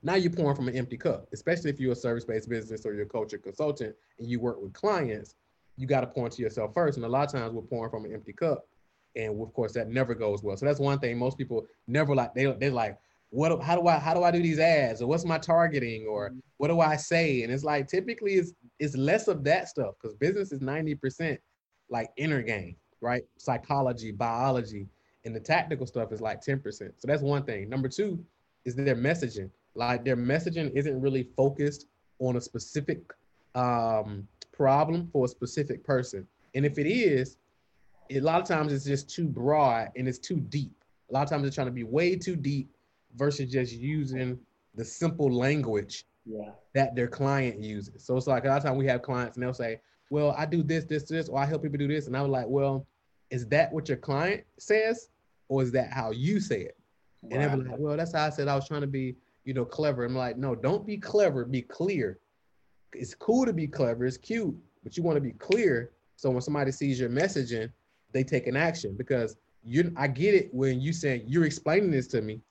now 0.03 0.15
you're 0.15 0.31
pouring 0.31 0.55
from 0.55 0.67
an 0.67 0.75
empty 0.75 0.97
cup, 0.97 1.27
especially 1.33 1.69
if 1.69 1.79
you're 1.79 1.93
a 1.93 1.95
service-based 1.95 2.49
business 2.49 2.85
or 2.85 2.93
you're 2.93 3.07
a 3.11 3.17
or 3.17 3.25
consultant 3.25 3.95
and 4.19 4.27
you 4.27 4.39
work 4.39 4.61
with 4.61 4.73
clients, 4.73 5.35
you 5.77 5.87
got 5.87 6.01
to 6.01 6.07
pour 6.07 6.25
into 6.25 6.41
yourself 6.41 6.73
first. 6.73 6.97
And 6.97 7.05
a 7.05 7.09
lot 7.09 7.25
of 7.25 7.31
times 7.31 7.53
we're 7.53 7.61
pouring 7.61 7.89
from 7.89 8.05
an 8.05 8.13
empty 8.13 8.33
cup. 8.33 8.67
And 9.15 9.41
of 9.41 9.53
course 9.53 9.71
that 9.73 9.89
never 9.89 10.13
goes 10.13 10.43
well. 10.43 10.57
So 10.57 10.65
that's 10.65 10.79
one 10.79 10.99
thing 10.99 11.17
most 11.17 11.37
people 11.37 11.65
never 11.87 12.13
like, 12.13 12.33
they, 12.33 12.45
they're 12.45 12.71
like, 12.71 12.97
what, 13.29 13.61
how 13.61 13.79
do 13.79 13.87
I, 13.87 13.97
how 13.97 14.13
do 14.13 14.23
I 14.23 14.31
do 14.31 14.41
these 14.41 14.59
ads 14.59 15.01
or 15.01 15.07
what's 15.07 15.25
my 15.25 15.37
targeting 15.37 16.05
or 16.05 16.29
mm-hmm. 16.29 16.39
what 16.57 16.67
do 16.67 16.81
I 16.81 16.97
say? 16.97 17.43
And 17.43 17.51
it's 17.51 17.63
like, 17.63 17.87
typically 17.87 18.33
it's, 18.33 18.53
it's 18.79 18.97
less 18.97 19.27
of 19.27 19.43
that 19.45 19.69
stuff 19.69 19.95
because 20.01 20.15
business 20.15 20.51
is 20.51 20.59
90% 20.59 21.37
like 21.89 22.09
inner 22.17 22.41
game, 22.41 22.75
right? 23.01 23.23
Psychology, 23.37 24.11
biology, 24.11 24.87
and 25.25 25.35
the 25.35 25.39
tactical 25.39 25.87
stuff 25.87 26.11
is 26.11 26.21
like 26.21 26.41
10%. 26.41 26.73
So 26.73 26.91
that's 27.05 27.21
one 27.21 27.43
thing. 27.43 27.69
Number 27.69 27.87
two 27.87 28.23
is 28.65 28.75
their 28.75 28.95
messaging 28.95 29.49
like 29.75 30.03
their 30.03 30.17
messaging 30.17 30.71
isn't 30.75 31.01
really 31.01 31.27
focused 31.35 31.87
on 32.19 32.37
a 32.37 32.41
specific 32.41 33.01
um, 33.55 34.27
problem 34.51 35.09
for 35.11 35.25
a 35.25 35.27
specific 35.27 35.83
person. 35.83 36.27
And 36.55 36.65
if 36.65 36.77
it 36.77 36.87
is, 36.87 37.37
a 38.11 38.19
lot 38.19 38.41
of 38.41 38.47
times 38.47 38.71
it's 38.71 38.85
just 38.85 39.09
too 39.09 39.27
broad 39.27 39.89
and 39.95 40.07
it's 40.07 40.19
too 40.19 40.39
deep. 40.39 40.73
A 41.09 41.13
lot 41.13 41.23
of 41.23 41.29
times 41.29 41.43
they're 41.43 41.51
trying 41.51 41.67
to 41.67 41.71
be 41.71 41.83
way 41.83 42.15
too 42.15 42.35
deep 42.35 42.69
versus 43.15 43.51
just 43.51 43.73
using 43.73 44.39
the 44.75 44.85
simple 44.85 45.31
language 45.31 46.05
yeah. 46.25 46.51
that 46.73 46.95
their 46.95 47.07
client 47.07 47.59
uses. 47.59 48.03
So 48.03 48.17
it's 48.17 48.27
like 48.27 48.45
a 48.45 48.47
lot 48.47 48.57
of 48.57 48.63
times 48.63 48.77
we 48.77 48.87
have 48.87 49.01
clients 49.01 49.37
and 49.37 49.43
they'll 49.43 49.53
say, 49.53 49.79
Well, 50.09 50.35
I 50.37 50.45
do 50.45 50.63
this, 50.63 50.85
this, 50.85 51.03
this, 51.03 51.29
or 51.29 51.39
I 51.39 51.45
help 51.45 51.63
people 51.63 51.77
do 51.77 51.87
this. 51.87 52.07
And 52.07 52.15
I 52.15 52.21
was 52.21 52.31
like, 52.31 52.47
Well, 52.47 52.85
is 53.29 53.47
that 53.47 53.71
what 53.71 53.87
your 53.87 53.97
client 53.97 54.43
says? 54.57 55.09
Or 55.49 55.61
is 55.61 55.71
that 55.73 55.91
how 55.91 56.11
you 56.11 56.39
say 56.39 56.61
it? 56.61 56.77
And 57.31 57.41
they'll 57.41 57.57
be 57.57 57.69
like, 57.69 57.79
Well, 57.79 57.97
that's 57.97 58.13
how 58.13 58.25
I 58.25 58.29
said 58.29 58.47
I 58.47 58.55
was 58.55 58.67
trying 58.67 58.81
to 58.81 58.87
be 58.87 59.15
you 59.45 59.53
know, 59.53 59.65
clever. 59.65 60.05
I'm 60.05 60.15
like, 60.15 60.37
no, 60.37 60.55
don't 60.55 60.85
be 60.85 60.97
clever, 60.97 61.45
be 61.45 61.61
clear. 61.61 62.19
It's 62.93 63.15
cool 63.15 63.45
to 63.45 63.53
be 63.53 63.67
clever, 63.67 64.05
it's 64.05 64.17
cute, 64.17 64.55
but 64.83 64.95
you 64.97 65.03
want 65.03 65.17
to 65.17 65.21
be 65.21 65.31
clear. 65.31 65.91
So 66.15 66.29
when 66.29 66.41
somebody 66.41 66.71
sees 66.71 66.99
your 66.99 67.09
messaging, 67.09 67.71
they 68.11 68.23
take 68.23 68.47
an 68.47 68.55
action 68.55 68.95
because 68.97 69.37
you 69.63 69.91
I 69.95 70.07
get 70.07 70.35
it 70.35 70.53
when 70.53 70.79
you 70.79 70.93
say 70.93 71.23
you're 71.25 71.45
explaining 71.45 71.91
this 71.91 72.07
to 72.09 72.21
me, 72.21 72.41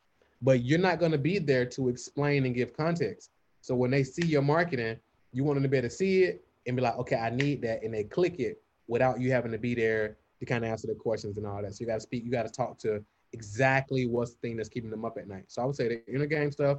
but 0.40 0.64
you're 0.64 0.78
not 0.78 0.98
to 0.98 1.18
be 1.18 1.38
there 1.38 1.66
to 1.66 1.88
explain 1.88 2.44
and 2.46 2.54
give 2.54 2.76
context. 2.76 3.30
So 3.60 3.74
when 3.74 3.90
they 3.90 4.02
see 4.02 4.26
your 4.26 4.42
marketing, 4.42 4.96
you 5.32 5.44
want 5.44 5.56
them 5.56 5.62
to 5.62 5.68
be 5.68 5.76
able 5.76 5.88
to 5.88 5.94
see 5.94 6.24
it 6.24 6.44
and 6.66 6.76
be 6.76 6.82
like, 6.82 6.96
okay, 6.96 7.16
I 7.16 7.30
need 7.30 7.62
that, 7.62 7.82
and 7.82 7.94
they 7.94 8.04
click 8.04 8.40
it 8.40 8.62
without 8.88 9.20
you 9.20 9.30
having 9.30 9.52
to 9.52 9.58
be 9.58 9.74
there 9.74 10.16
to 10.40 10.46
kind 10.46 10.64
of 10.64 10.70
answer 10.70 10.88
the 10.88 10.94
questions 10.94 11.36
and 11.36 11.46
all 11.46 11.62
that. 11.62 11.74
So 11.74 11.80
you 11.80 11.86
got 11.86 11.94
to 11.94 12.00
speak, 12.00 12.24
you 12.24 12.30
got 12.30 12.46
to 12.46 12.52
talk 12.52 12.78
to 12.80 13.04
exactly 13.32 14.06
what's 14.06 14.32
the 14.32 14.38
thing 14.38 14.56
that's 14.56 14.68
keeping 14.68 14.90
them 14.90 15.04
up 15.04 15.18
at 15.18 15.28
night. 15.28 15.44
So 15.48 15.62
I 15.62 15.64
would 15.64 15.76
say 15.76 15.88
the 15.88 16.14
inner 16.14 16.26
game 16.26 16.50
stuff, 16.50 16.78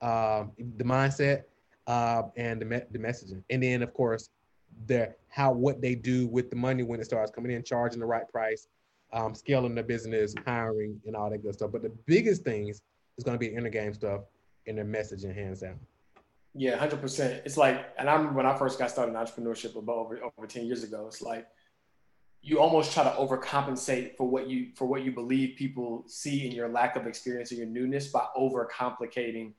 um, 0.00 0.52
the 0.76 0.84
mindset, 0.84 1.44
uh, 1.86 2.22
and 2.36 2.60
the, 2.60 2.66
me- 2.66 2.82
the 2.90 2.98
messaging, 2.98 3.42
and 3.50 3.62
then 3.62 3.82
of 3.82 3.94
course 3.94 4.28
the 4.86 5.14
how 5.28 5.52
what 5.52 5.80
they 5.80 5.94
do 5.94 6.26
with 6.26 6.50
the 6.50 6.56
money 6.56 6.82
when 6.82 7.00
it 7.00 7.04
starts 7.04 7.30
coming 7.30 7.52
in, 7.52 7.62
charging 7.62 8.00
the 8.00 8.06
right 8.06 8.28
price, 8.28 8.68
um, 9.12 9.34
scaling 9.34 9.74
the 9.74 9.82
business, 9.82 10.34
hiring, 10.46 11.00
and 11.06 11.16
all 11.16 11.30
that 11.30 11.42
good 11.42 11.54
stuff. 11.54 11.72
But 11.72 11.82
the 11.82 11.92
biggest 12.06 12.44
things 12.44 12.80
is 13.16 13.24
going 13.24 13.34
to 13.34 13.38
be 13.38 13.54
inner 13.54 13.70
game 13.70 13.94
stuff 13.94 14.22
and 14.66 14.78
their 14.78 14.84
messaging, 14.84 15.34
hands 15.34 15.60
down. 15.60 15.78
Yeah, 16.54 16.76
hundred 16.76 17.00
percent. 17.00 17.42
It's 17.44 17.56
like, 17.56 17.92
and 17.98 18.08
I 18.08 18.14
remember 18.14 18.36
when 18.36 18.46
I 18.46 18.56
first 18.56 18.78
got 18.78 18.90
started 18.90 19.12
in 19.12 19.18
entrepreneurship 19.18 19.76
about 19.76 19.96
over 19.96 20.20
over 20.22 20.46
ten 20.46 20.66
years 20.66 20.82
ago. 20.82 21.06
It's 21.06 21.22
like 21.22 21.46
you 22.48 22.58
almost 22.58 22.94
try 22.94 23.04
to 23.04 23.10
overcompensate 23.10 24.16
for 24.16 24.26
what 24.26 24.48
you 24.48 24.68
for 24.74 24.86
what 24.86 25.02
you 25.02 25.12
believe 25.12 25.56
people 25.56 26.02
see 26.06 26.46
in 26.46 26.52
your 26.52 26.68
lack 26.68 26.96
of 26.96 27.06
experience 27.06 27.52
or 27.52 27.56
your 27.56 27.66
newness 27.66 28.08
by 28.08 28.24
overcomplicating 28.34 29.52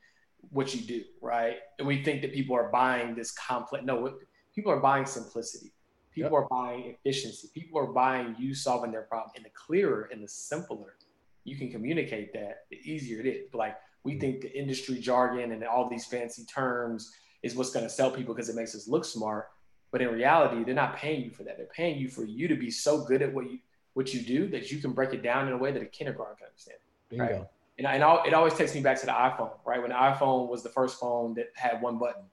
what 0.49 0.73
you 0.73 0.81
do, 0.81 1.03
right? 1.21 1.57
And 1.77 1.87
we 1.87 2.03
think 2.03 2.23
that 2.23 2.33
people 2.33 2.55
are 2.55 2.69
buying 2.69 3.13
this 3.13 3.31
complex. 3.31 3.85
No, 3.85 4.17
people 4.55 4.71
are 4.71 4.79
buying 4.79 5.05
simplicity. 5.05 5.71
People 6.11 6.31
yep. 6.31 6.41
are 6.41 6.47
buying 6.49 6.95
efficiency. 6.95 7.49
People 7.53 7.79
are 7.79 7.93
buying 7.93 8.35
you 8.39 8.55
solving 8.55 8.91
their 8.91 9.03
problem. 9.03 9.33
And 9.35 9.45
the 9.45 9.51
clearer 9.51 10.09
and 10.11 10.23
the 10.23 10.27
simpler 10.27 10.95
you 11.43 11.57
can 11.57 11.69
communicate 11.69 12.33
that, 12.33 12.65
the 12.71 12.77
easier 12.77 13.19
it 13.19 13.27
is. 13.27 13.53
Like 13.53 13.77
we 14.03 14.13
mm-hmm. 14.13 14.21
think 14.21 14.41
the 14.41 14.57
industry 14.57 14.97
jargon 14.97 15.51
and 15.51 15.63
all 15.63 15.87
these 15.87 16.07
fancy 16.07 16.43
terms 16.45 17.13
is 17.43 17.55
what's 17.55 17.71
going 17.71 17.85
to 17.85 17.89
sell 17.89 18.09
people 18.09 18.33
because 18.33 18.49
it 18.49 18.55
makes 18.55 18.73
us 18.73 18.87
look 18.87 19.05
smart. 19.05 19.49
But 19.91 20.01
in 20.01 20.09
reality, 20.09 20.63
they're 20.63 20.75
not 20.75 20.97
paying 20.97 21.23
you 21.23 21.31
for 21.31 21.43
that. 21.43 21.57
They're 21.57 21.65
paying 21.67 21.97
you 21.97 22.09
for 22.09 22.23
you 22.23 22.47
to 22.47 22.55
be 22.55 22.69
so 22.69 23.05
good 23.05 23.21
at 23.21 23.33
what 23.33 23.49
you 23.49 23.59
what 23.93 24.13
you 24.13 24.21
do 24.21 24.47
that 24.49 24.71
you 24.71 24.77
can 24.77 24.91
break 24.91 25.13
it 25.13 25.23
down 25.23 25.47
in 25.47 25.53
a 25.53 25.57
way 25.57 25.71
that 25.71 25.81
a 25.81 25.85
kindergarten 25.85 26.35
can 26.37 26.47
understand. 26.47 26.77
Bingo. 27.09 27.23
Right? 27.23 27.47
And, 27.79 27.87
and 27.87 28.27
it 28.27 28.33
always 28.33 28.53
takes 28.53 28.75
me 28.75 28.81
back 28.81 28.99
to 28.99 29.05
the 29.05 29.11
iPhone, 29.11 29.51
right? 29.65 29.81
When 29.81 29.89
the 29.89 29.95
iPhone 29.95 30.47
was 30.47 30.63
the 30.63 30.69
first 30.69 30.99
phone 30.99 31.33
that 31.35 31.47
had 31.55 31.81
one 31.81 31.97
button, 31.97 32.23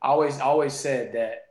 I 0.00 0.08
always 0.08 0.38
always 0.40 0.74
said 0.74 1.12
that 1.14 1.46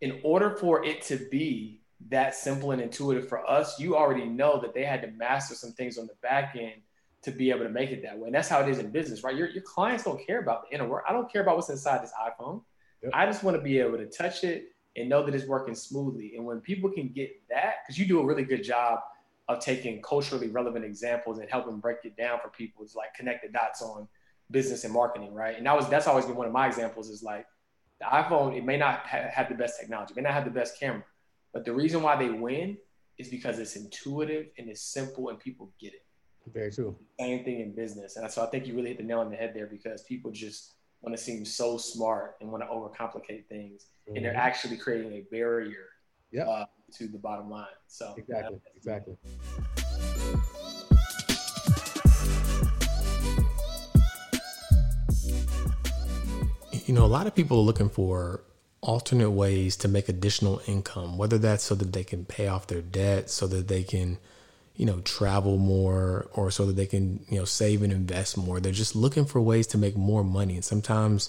in 0.00 0.20
order 0.22 0.50
for 0.50 0.84
it 0.84 1.02
to 1.02 1.16
be 1.16 1.80
that 2.08 2.34
simple 2.34 2.72
and 2.72 2.80
intuitive 2.80 3.28
for 3.28 3.48
us, 3.48 3.78
you 3.78 3.96
already 3.96 4.24
know 4.24 4.60
that 4.60 4.74
they 4.74 4.84
had 4.84 5.02
to 5.02 5.08
master 5.08 5.54
some 5.54 5.72
things 5.72 5.98
on 5.98 6.06
the 6.06 6.14
back 6.22 6.56
end 6.58 6.80
to 7.22 7.30
be 7.30 7.50
able 7.50 7.64
to 7.64 7.68
make 7.68 7.90
it 7.90 8.02
that 8.02 8.18
way. 8.18 8.26
And 8.26 8.34
that's 8.34 8.48
how 8.48 8.60
it 8.60 8.68
is 8.68 8.78
in 8.78 8.90
business, 8.90 9.22
right? 9.22 9.36
Your, 9.36 9.48
your 9.50 9.62
clients 9.62 10.04
don't 10.04 10.24
care 10.26 10.40
about 10.40 10.68
the 10.68 10.74
inner 10.74 10.88
work. 10.88 11.04
I 11.06 11.12
don't 11.12 11.30
care 11.30 11.42
about 11.42 11.56
what's 11.56 11.68
inside 11.68 12.02
this 12.02 12.12
iPhone. 12.18 12.62
Yep. 13.02 13.12
I 13.14 13.26
just 13.26 13.42
want 13.42 13.56
to 13.56 13.62
be 13.62 13.78
able 13.78 13.98
to 13.98 14.06
touch 14.06 14.44
it 14.44 14.69
and 14.96 15.08
know 15.08 15.24
that 15.24 15.34
it's 15.34 15.46
working 15.46 15.74
smoothly. 15.74 16.34
And 16.36 16.44
when 16.44 16.60
people 16.60 16.90
can 16.90 17.08
get 17.08 17.30
that, 17.48 17.76
because 17.82 17.98
you 17.98 18.06
do 18.06 18.20
a 18.20 18.24
really 18.24 18.44
good 18.44 18.64
job 18.64 19.00
of 19.48 19.60
taking 19.60 20.00
culturally 20.02 20.48
relevant 20.48 20.84
examples 20.84 21.38
and 21.38 21.48
helping 21.50 21.78
break 21.78 21.98
it 22.04 22.16
down 22.16 22.38
for 22.42 22.48
people, 22.48 22.84
it's 22.84 22.94
like 22.94 23.14
connect 23.14 23.44
the 23.44 23.52
dots 23.52 23.82
on 23.82 24.08
business 24.50 24.84
and 24.84 24.92
marketing, 24.92 25.32
right? 25.34 25.56
And 25.56 25.66
that 25.66 25.76
was 25.76 25.88
that's 25.88 26.06
always 26.06 26.26
been 26.26 26.36
one 26.36 26.46
of 26.46 26.52
my 26.52 26.66
examples 26.66 27.08
is 27.08 27.22
like 27.22 27.46
the 28.00 28.06
iPhone, 28.06 28.56
it 28.56 28.64
may 28.64 28.76
not 28.76 29.06
ha- 29.06 29.28
have 29.32 29.48
the 29.48 29.54
best 29.54 29.78
technology, 29.78 30.14
may 30.14 30.22
not 30.22 30.32
have 30.32 30.44
the 30.44 30.50
best 30.50 30.78
camera, 30.80 31.04
but 31.52 31.64
the 31.64 31.72
reason 31.72 32.02
why 32.02 32.16
they 32.16 32.30
win 32.30 32.76
is 33.18 33.28
because 33.28 33.58
it's 33.58 33.76
intuitive 33.76 34.46
and 34.58 34.68
it's 34.68 34.80
simple 34.80 35.28
and 35.28 35.38
people 35.38 35.72
get 35.78 35.92
it. 35.92 36.04
Very 36.52 36.72
true. 36.72 36.96
Same 37.18 37.44
thing 37.44 37.60
in 37.60 37.74
business. 37.74 38.16
And 38.16 38.28
so 38.30 38.42
I 38.42 38.46
think 38.46 38.66
you 38.66 38.74
really 38.74 38.88
hit 38.88 38.98
the 38.98 39.04
nail 39.04 39.20
on 39.20 39.30
the 39.30 39.36
head 39.36 39.52
there 39.54 39.66
because 39.66 40.02
people 40.02 40.30
just 40.30 40.74
want 41.02 41.16
to 41.16 41.22
seem 41.22 41.44
so 41.44 41.78
smart 41.78 42.36
and 42.40 42.50
want 42.50 42.62
to 42.62 42.68
overcomplicate 42.68 43.46
things. 43.46 43.86
Mm-hmm. 44.08 44.16
And 44.16 44.24
they're 44.24 44.32
mm-hmm. 44.32 44.40
actually 44.40 44.76
creating 44.76 45.12
a 45.12 45.24
barrier 45.30 45.86
yep. 46.30 46.46
uh, 46.46 46.64
to 46.98 47.08
the 47.08 47.18
bottom 47.18 47.48
line. 47.50 47.66
So 47.86 48.14
exactly, 48.16 48.60
exactly. 48.76 49.16
You 56.86 56.94
know, 56.94 57.04
a 57.04 57.06
lot 57.06 57.28
of 57.28 57.36
people 57.36 57.58
are 57.58 57.62
looking 57.62 57.88
for 57.88 58.42
alternate 58.80 59.30
ways 59.30 59.76
to 59.76 59.86
make 59.86 60.08
additional 60.08 60.60
income, 60.66 61.16
whether 61.16 61.38
that's 61.38 61.62
so 61.62 61.76
that 61.76 61.92
they 61.92 62.02
can 62.02 62.24
pay 62.24 62.48
off 62.48 62.66
their 62.66 62.82
debt, 62.82 63.30
so 63.30 63.46
that 63.46 63.68
they 63.68 63.84
can, 63.84 64.18
you 64.80 64.86
know, 64.86 64.98
travel 65.00 65.58
more, 65.58 66.26
or 66.32 66.50
so 66.50 66.64
that 66.64 66.74
they 66.74 66.86
can, 66.86 67.22
you 67.28 67.38
know, 67.38 67.44
save 67.44 67.82
and 67.82 67.92
invest 67.92 68.38
more. 68.38 68.60
They're 68.60 68.72
just 68.72 68.96
looking 68.96 69.26
for 69.26 69.38
ways 69.38 69.66
to 69.66 69.76
make 69.76 69.94
more 69.94 70.24
money. 70.24 70.54
And 70.54 70.64
sometimes, 70.64 71.28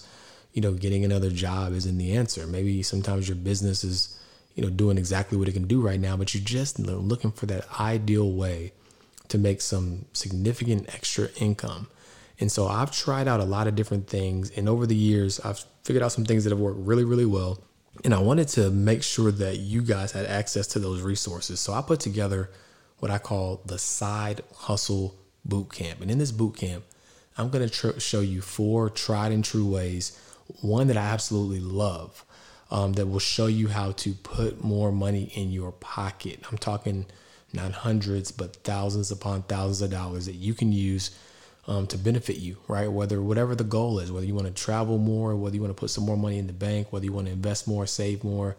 you 0.53 0.61
know, 0.61 0.71
getting 0.71 1.03
another 1.03 1.29
job 1.29 1.73
isn't 1.73 1.97
the 1.97 2.15
answer. 2.15 2.47
Maybe 2.47 2.81
sometimes 2.81 3.27
your 3.27 3.35
business 3.35 3.83
is, 3.83 4.17
you 4.55 4.63
know, 4.63 4.69
doing 4.69 4.97
exactly 4.97 5.37
what 5.37 5.49
it 5.49 5.51
can 5.51 5.67
do 5.67 5.81
right 5.81 5.99
now, 5.99 6.15
but 6.15 6.33
you're 6.33 6.41
just 6.41 6.79
looking 6.79 7.33
for 7.33 7.45
that 7.47 7.67
ideal 7.77 8.31
way 8.31 8.71
to 9.27 9.37
make 9.37 9.59
some 9.59 10.05
significant 10.13 10.87
extra 10.95 11.27
income. 11.35 11.89
And 12.39 12.49
so 12.49 12.67
I've 12.67 12.91
tried 12.91 13.27
out 13.27 13.41
a 13.41 13.43
lot 13.43 13.67
of 13.67 13.75
different 13.75 14.07
things. 14.07 14.49
And 14.51 14.69
over 14.69 14.87
the 14.87 14.95
years, 14.95 15.41
I've 15.41 15.61
figured 15.83 16.03
out 16.03 16.13
some 16.13 16.23
things 16.23 16.45
that 16.45 16.51
have 16.51 16.59
worked 16.59 16.79
really, 16.79 17.03
really 17.03 17.25
well. 17.25 17.59
And 18.05 18.13
I 18.13 18.19
wanted 18.19 18.47
to 18.55 18.71
make 18.71 19.03
sure 19.03 19.29
that 19.29 19.57
you 19.57 19.81
guys 19.81 20.13
had 20.13 20.25
access 20.25 20.67
to 20.67 20.79
those 20.79 21.01
resources. 21.01 21.59
So 21.59 21.73
I 21.73 21.81
put 21.81 21.99
together 21.99 22.49
what 23.01 23.09
I 23.09 23.17
call 23.17 23.61
the 23.65 23.79
Side 23.79 24.41
Hustle 24.55 25.15
Boot 25.43 25.73
Camp. 25.73 26.01
And 26.01 26.11
in 26.11 26.19
this 26.19 26.31
boot 26.31 26.55
camp, 26.55 26.83
I'm 27.35 27.49
going 27.49 27.67
to 27.67 27.73
tr- 27.73 27.99
show 27.99 28.19
you 28.21 28.41
four 28.41 28.91
tried 28.91 29.31
and 29.31 29.43
true 29.43 29.67
ways. 29.67 30.17
One 30.61 30.85
that 30.87 30.97
I 30.97 31.07
absolutely 31.07 31.59
love 31.61 32.23
um, 32.69 32.93
that 32.93 33.07
will 33.07 33.19
show 33.19 33.47
you 33.47 33.69
how 33.69 33.93
to 33.93 34.13
put 34.13 34.63
more 34.63 34.91
money 34.91 35.31
in 35.33 35.51
your 35.51 35.71
pocket. 35.71 36.41
I'm 36.51 36.59
talking 36.59 37.07
not 37.53 37.71
hundreds, 37.71 38.31
but 38.31 38.57
thousands 38.57 39.09
upon 39.09 39.43
thousands 39.43 39.81
of 39.81 39.89
dollars 39.89 40.27
that 40.27 40.35
you 40.35 40.53
can 40.53 40.71
use 40.71 41.09
um, 41.67 41.87
to 41.87 41.97
benefit 41.97 42.37
you, 42.37 42.57
right? 42.67 42.91
Whether 42.91 43.19
whatever 43.19 43.55
the 43.55 43.63
goal 43.63 43.97
is, 43.97 44.11
whether 44.11 44.27
you 44.27 44.35
want 44.35 44.47
to 44.47 44.53
travel 44.53 44.99
more, 44.99 45.35
whether 45.35 45.55
you 45.55 45.61
want 45.61 45.75
to 45.75 45.79
put 45.79 45.89
some 45.89 46.05
more 46.05 46.17
money 46.17 46.37
in 46.37 46.45
the 46.45 46.53
bank, 46.53 46.93
whether 46.93 47.05
you 47.05 47.13
want 47.13 47.27
to 47.27 47.33
invest 47.33 47.67
more, 47.67 47.87
save 47.87 48.23
more, 48.23 48.55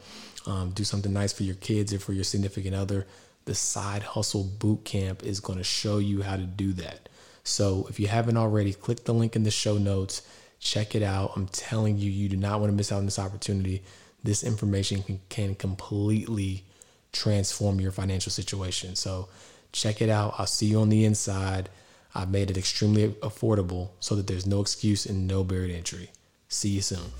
um, 0.46 0.70
do 0.70 0.82
something 0.82 1.12
nice 1.12 1.32
for 1.32 1.44
your 1.44 1.54
kids 1.54 1.92
or 1.92 2.00
for 2.00 2.12
your 2.12 2.24
significant 2.24 2.74
other, 2.74 3.06
the 3.44 3.54
Side 3.54 4.02
Hustle 4.02 4.44
Boot 4.44 4.84
Camp 4.84 5.22
is 5.22 5.40
going 5.40 5.58
to 5.58 5.64
show 5.64 5.98
you 5.98 6.22
how 6.22 6.36
to 6.36 6.42
do 6.42 6.72
that. 6.74 7.08
So 7.44 7.86
if 7.88 7.98
you 7.98 8.08
haven't 8.08 8.36
already, 8.36 8.72
click 8.72 9.04
the 9.04 9.14
link 9.14 9.34
in 9.34 9.42
the 9.42 9.50
show 9.50 9.78
notes, 9.78 10.22
check 10.60 10.94
it 10.94 11.02
out. 11.02 11.32
I'm 11.34 11.48
telling 11.48 11.98
you, 11.98 12.10
you 12.10 12.28
do 12.28 12.36
not 12.36 12.60
want 12.60 12.70
to 12.70 12.76
miss 12.76 12.92
out 12.92 12.98
on 12.98 13.04
this 13.04 13.18
opportunity. 13.18 13.82
This 14.22 14.44
information 14.44 15.02
can, 15.02 15.20
can 15.28 15.54
completely 15.54 16.64
transform 17.12 17.80
your 17.80 17.92
financial 17.92 18.30
situation. 18.30 18.94
So 18.94 19.28
check 19.72 20.00
it 20.00 20.08
out. 20.08 20.34
I'll 20.38 20.46
see 20.46 20.66
you 20.66 20.80
on 20.80 20.88
the 20.88 21.04
inside. 21.04 21.68
I've 22.14 22.30
made 22.30 22.50
it 22.50 22.58
extremely 22.58 23.08
affordable 23.08 23.90
so 24.00 24.14
that 24.14 24.26
there's 24.26 24.46
no 24.46 24.60
excuse 24.60 25.06
and 25.06 25.26
no 25.26 25.42
barrier 25.42 25.68
to 25.68 25.74
entry. 25.74 26.10
See 26.48 26.68
you 26.68 26.82
soon. 26.82 27.10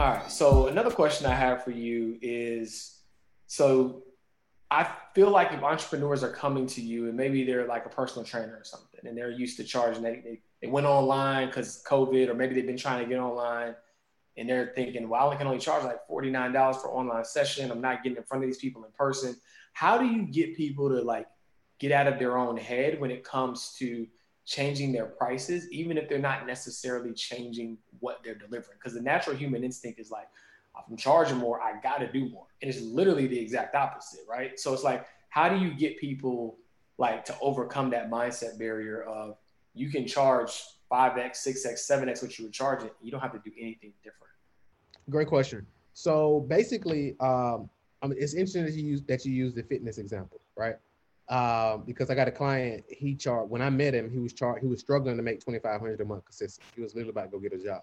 All 0.00 0.06
right. 0.06 0.32
So 0.32 0.68
another 0.68 0.90
question 0.90 1.26
I 1.26 1.34
have 1.34 1.62
for 1.62 1.72
you 1.72 2.16
is 2.22 3.02
so 3.46 4.04
I 4.70 4.90
feel 5.14 5.28
like 5.28 5.52
if 5.52 5.62
entrepreneurs 5.62 6.24
are 6.24 6.32
coming 6.32 6.66
to 6.68 6.80
you 6.80 7.08
and 7.08 7.16
maybe 7.18 7.44
they're 7.44 7.66
like 7.66 7.84
a 7.84 7.90
personal 7.90 8.24
trainer 8.24 8.56
or 8.58 8.64
something 8.64 9.00
and 9.04 9.14
they're 9.14 9.30
used 9.30 9.58
to 9.58 9.64
charging, 9.64 10.02
they, 10.02 10.22
they, 10.24 10.40
they 10.62 10.68
went 10.68 10.86
online 10.86 11.48
because 11.48 11.84
COVID, 11.86 12.30
or 12.30 12.34
maybe 12.34 12.54
they've 12.54 12.66
been 12.66 12.78
trying 12.78 13.02
to 13.02 13.08
get 13.10 13.20
online 13.20 13.74
and 14.38 14.48
they're 14.48 14.72
thinking, 14.74 15.06
well, 15.06 15.28
I 15.28 15.36
can 15.36 15.46
only 15.46 15.58
charge 15.58 15.84
like 15.84 15.98
$49 16.08 16.76
for 16.76 16.88
online 16.88 17.26
session. 17.26 17.70
I'm 17.70 17.82
not 17.82 18.02
getting 18.02 18.16
in 18.16 18.24
front 18.24 18.42
of 18.42 18.48
these 18.48 18.56
people 18.56 18.82
in 18.86 18.92
person. 18.92 19.36
How 19.74 19.98
do 19.98 20.06
you 20.06 20.22
get 20.22 20.56
people 20.56 20.88
to 20.88 21.02
like 21.02 21.26
get 21.78 21.92
out 21.92 22.06
of 22.06 22.18
their 22.18 22.38
own 22.38 22.56
head 22.56 22.98
when 22.98 23.10
it 23.10 23.22
comes 23.22 23.74
to 23.80 24.06
changing 24.50 24.90
their 24.90 25.06
prices, 25.06 25.70
even 25.70 25.96
if 25.96 26.08
they're 26.08 26.18
not 26.18 26.44
necessarily 26.44 27.12
changing 27.12 27.78
what 28.00 28.18
they're 28.24 28.34
delivering? 28.34 28.76
Because 28.78 28.94
the 28.94 29.00
natural 29.00 29.36
human 29.36 29.62
instinct 29.62 30.00
is 30.00 30.10
like, 30.10 30.26
I'm 30.74 30.96
charging 30.96 31.36
more, 31.36 31.60
I 31.60 31.80
got 31.80 31.98
to 31.98 32.10
do 32.10 32.28
more. 32.28 32.46
And 32.60 32.68
it's 32.68 32.80
literally 32.80 33.28
the 33.28 33.38
exact 33.38 33.76
opposite, 33.76 34.20
right? 34.28 34.58
So 34.58 34.74
it's 34.74 34.82
like, 34.82 35.06
how 35.28 35.48
do 35.48 35.56
you 35.56 35.72
get 35.72 35.98
people 36.00 36.58
like 36.98 37.24
to 37.26 37.36
overcome 37.40 37.90
that 37.90 38.10
mindset 38.10 38.58
barrier 38.58 39.04
of 39.04 39.36
you 39.72 39.88
can 39.88 40.04
charge 40.04 40.62
5x, 40.90 41.46
6x, 41.46 41.88
7x 41.88 42.20
what 42.20 42.36
you 42.36 42.46
were 42.46 42.50
charging. 42.50 42.90
You 43.00 43.12
don't 43.12 43.20
have 43.20 43.32
to 43.32 43.38
do 43.38 43.52
anything 43.58 43.92
different. 44.02 44.32
Great 45.08 45.28
question. 45.28 45.64
So 45.94 46.44
basically, 46.48 47.16
um, 47.20 47.70
I 48.02 48.08
mean, 48.08 48.18
it's 48.18 48.34
interesting 48.34 48.64
that 48.64 48.74
you 48.74 48.84
use 48.84 49.02
that 49.02 49.24
you 49.24 49.32
use 49.32 49.54
the 49.54 49.62
fitness 49.62 49.98
example, 49.98 50.40
right? 50.56 50.76
Um, 51.30 51.84
because 51.86 52.10
I 52.10 52.14
got 52.16 52.26
a 52.26 52.32
client, 52.32 52.84
he 52.88 53.14
charged 53.14 53.50
when 53.50 53.62
I 53.62 53.70
met 53.70 53.94
him, 53.94 54.10
he 54.10 54.18
was 54.18 54.32
charged, 54.32 54.62
he 54.62 54.66
was 54.66 54.80
struggling 54.80 55.16
to 55.16 55.22
make 55.22 55.40
twenty 55.40 55.60
five 55.60 55.80
hundred 55.80 56.00
a 56.00 56.04
month 56.04 56.24
consistent. 56.24 56.66
He 56.74 56.82
was 56.82 56.94
literally 56.94 57.10
about 57.10 57.24
to 57.24 57.28
go 57.28 57.38
get 57.38 57.52
a 57.52 57.62
job. 57.62 57.82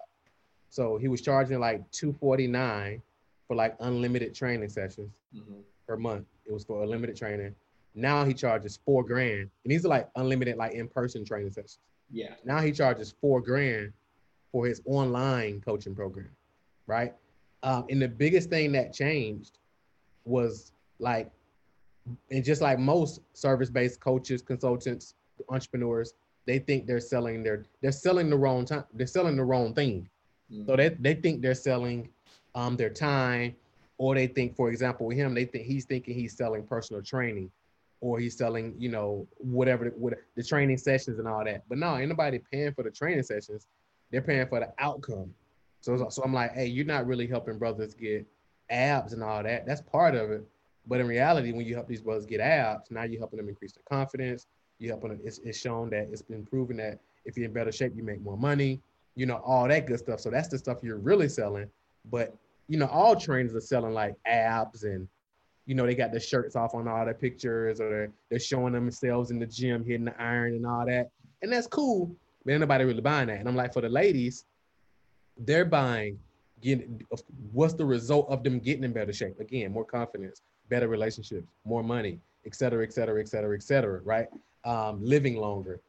So 0.70 0.98
he 0.98 1.08
was 1.08 1.22
charging 1.22 1.58
like 1.58 1.90
two 1.90 2.12
forty 2.12 2.46
nine 2.46 3.02
for 3.46 3.56
like 3.56 3.74
unlimited 3.80 4.34
training 4.34 4.68
sessions 4.68 5.10
mm-hmm. 5.34 5.60
per 5.86 5.96
month. 5.96 6.26
It 6.46 6.52
was 6.52 6.64
for 6.64 6.82
unlimited 6.82 7.16
training. 7.16 7.54
Now 7.94 8.24
he 8.24 8.34
charges 8.34 8.78
four 8.84 9.02
grand, 9.02 9.50
and 9.64 9.72
these 9.72 9.84
are 9.84 9.88
like 9.88 10.08
unlimited, 10.16 10.56
like 10.56 10.72
in 10.72 10.88
person 10.88 11.24
training 11.24 11.52
sessions. 11.52 11.78
Yeah. 12.10 12.34
Now 12.44 12.60
he 12.60 12.70
charges 12.70 13.14
four 13.20 13.40
grand 13.40 13.92
for 14.52 14.66
his 14.66 14.82
online 14.86 15.60
coaching 15.62 15.94
program 15.94 16.30
right? 16.88 17.14
Um, 17.62 17.84
and 17.88 18.02
the 18.02 18.08
biggest 18.08 18.50
thing 18.50 18.72
that 18.72 18.92
changed 18.92 19.58
was 20.24 20.72
like, 20.98 21.30
and 22.30 22.44
just 22.44 22.60
like 22.60 22.78
most 22.78 23.20
service-based 23.32 24.00
coaches, 24.00 24.42
consultants, 24.42 25.14
entrepreneurs, 25.48 26.14
they 26.46 26.58
think 26.58 26.86
they're 26.86 27.00
selling 27.00 27.42
their 27.42 27.64
they're 27.80 27.92
selling 27.92 28.30
the 28.30 28.36
wrong 28.36 28.64
time. 28.64 28.84
They're 28.94 29.06
selling 29.06 29.36
the 29.36 29.44
wrong 29.44 29.74
thing. 29.74 30.08
Mm-hmm. 30.52 30.66
So 30.66 30.76
they, 30.76 30.88
they 30.88 31.14
think 31.14 31.42
they're 31.42 31.54
selling 31.54 32.08
um, 32.54 32.76
their 32.76 32.90
time, 32.90 33.54
or 33.98 34.14
they 34.14 34.26
think, 34.26 34.56
for 34.56 34.70
example, 34.70 35.06
with 35.06 35.16
him, 35.16 35.34
they 35.34 35.44
think 35.44 35.64
he's 35.64 35.84
thinking 35.84 36.14
he's 36.14 36.36
selling 36.36 36.64
personal 36.64 37.02
training, 37.02 37.50
or 38.00 38.18
he's 38.18 38.36
selling, 38.36 38.74
you 38.78 38.88
know, 38.88 39.26
whatever 39.38 39.84
the, 39.84 39.90
what, 39.90 40.14
the 40.36 40.42
training 40.42 40.78
sessions 40.78 41.18
and 41.18 41.28
all 41.28 41.44
that. 41.44 41.64
But 41.68 41.78
no, 41.78 41.94
anybody 41.94 42.40
paying 42.50 42.72
for 42.72 42.82
the 42.82 42.90
training 42.90 43.24
sessions. 43.24 43.66
They're 44.10 44.22
paying 44.22 44.46
for 44.46 44.60
the 44.60 44.72
outcome. 44.78 45.34
So, 45.82 46.08
so 46.08 46.22
I'm 46.22 46.32
like, 46.32 46.54
hey, 46.54 46.66
you're 46.66 46.86
not 46.86 47.06
really 47.06 47.26
helping 47.26 47.58
brothers 47.58 47.92
get 47.92 48.26
abs 48.70 49.12
and 49.12 49.22
all 49.22 49.42
that. 49.42 49.66
That's 49.66 49.82
part 49.82 50.14
of 50.14 50.30
it. 50.30 50.48
But 50.88 51.00
in 51.00 51.06
reality, 51.06 51.52
when 51.52 51.66
you 51.66 51.74
help 51.74 51.86
these 51.86 52.00
brothers 52.00 52.26
get 52.26 52.40
abs, 52.40 52.90
now 52.90 53.04
you're 53.04 53.20
helping 53.20 53.36
them 53.36 53.48
increase 53.48 53.72
their 53.72 53.84
confidence. 53.88 54.46
You 54.78 54.88
helping 54.88 55.10
them. 55.10 55.20
It's, 55.22 55.38
it's 55.38 55.58
shown 55.58 55.90
that 55.90 56.08
it's 56.10 56.22
been 56.22 56.46
proven 56.46 56.78
that 56.78 56.98
if 57.24 57.36
you're 57.36 57.46
in 57.46 57.52
better 57.52 57.70
shape, 57.70 57.92
you 57.94 58.02
make 58.02 58.22
more 58.22 58.38
money. 58.38 58.80
You 59.14 59.26
know 59.26 59.36
all 59.44 59.68
that 59.68 59.86
good 59.86 59.98
stuff. 59.98 60.20
So 60.20 60.30
that's 60.30 60.48
the 60.48 60.58
stuff 60.58 60.78
you're 60.82 60.98
really 60.98 61.28
selling. 61.28 61.68
But 62.10 62.34
you 62.68 62.78
know, 62.78 62.86
all 62.86 63.16
trainers 63.16 63.54
are 63.54 63.60
selling 63.60 63.92
like 63.92 64.14
abs 64.26 64.84
and 64.84 65.08
you 65.66 65.74
know, 65.74 65.84
they 65.84 65.94
got 65.94 66.12
the 66.12 66.20
shirts 66.20 66.56
off 66.56 66.74
on 66.74 66.88
all 66.88 67.04
their 67.04 67.12
pictures 67.12 67.78
or 67.78 67.90
they're, 67.90 68.12
they're 68.30 68.38
showing 68.38 68.72
themselves 68.72 69.30
in 69.30 69.38
the 69.38 69.44
gym 69.44 69.84
hitting 69.84 70.06
the 70.06 70.18
iron 70.20 70.54
and 70.54 70.64
all 70.64 70.86
that. 70.86 71.10
And 71.42 71.52
that's 71.52 71.66
cool. 71.66 72.10
But 72.42 72.52
ain't 72.52 72.60
nobody 72.60 72.84
really 72.84 73.02
buying 73.02 73.26
that. 73.26 73.38
And 73.40 73.46
I'm 73.46 73.54
like, 73.54 73.74
for 73.74 73.82
the 73.82 73.88
ladies, 73.90 74.46
they're 75.36 75.66
buying 75.66 76.18
getting 76.60 77.00
what's 77.52 77.74
the 77.74 77.84
result 77.84 78.26
of 78.30 78.42
them 78.42 78.58
getting 78.58 78.82
in 78.82 78.92
better 78.92 79.12
shape 79.12 79.38
again 79.38 79.72
more 79.72 79.84
confidence 79.84 80.42
better 80.68 80.88
relationships 80.88 81.46
more 81.64 81.82
money 81.82 82.18
et 82.46 82.54
cetera 82.54 82.82
et 82.82 82.92
cetera 82.92 83.20
et 83.20 83.28
cetera 83.28 83.54
et 83.54 83.62
cetera 83.62 84.00
right? 84.04 84.28
Um, 84.64 85.04
living 85.04 85.36
longer. 85.36 85.80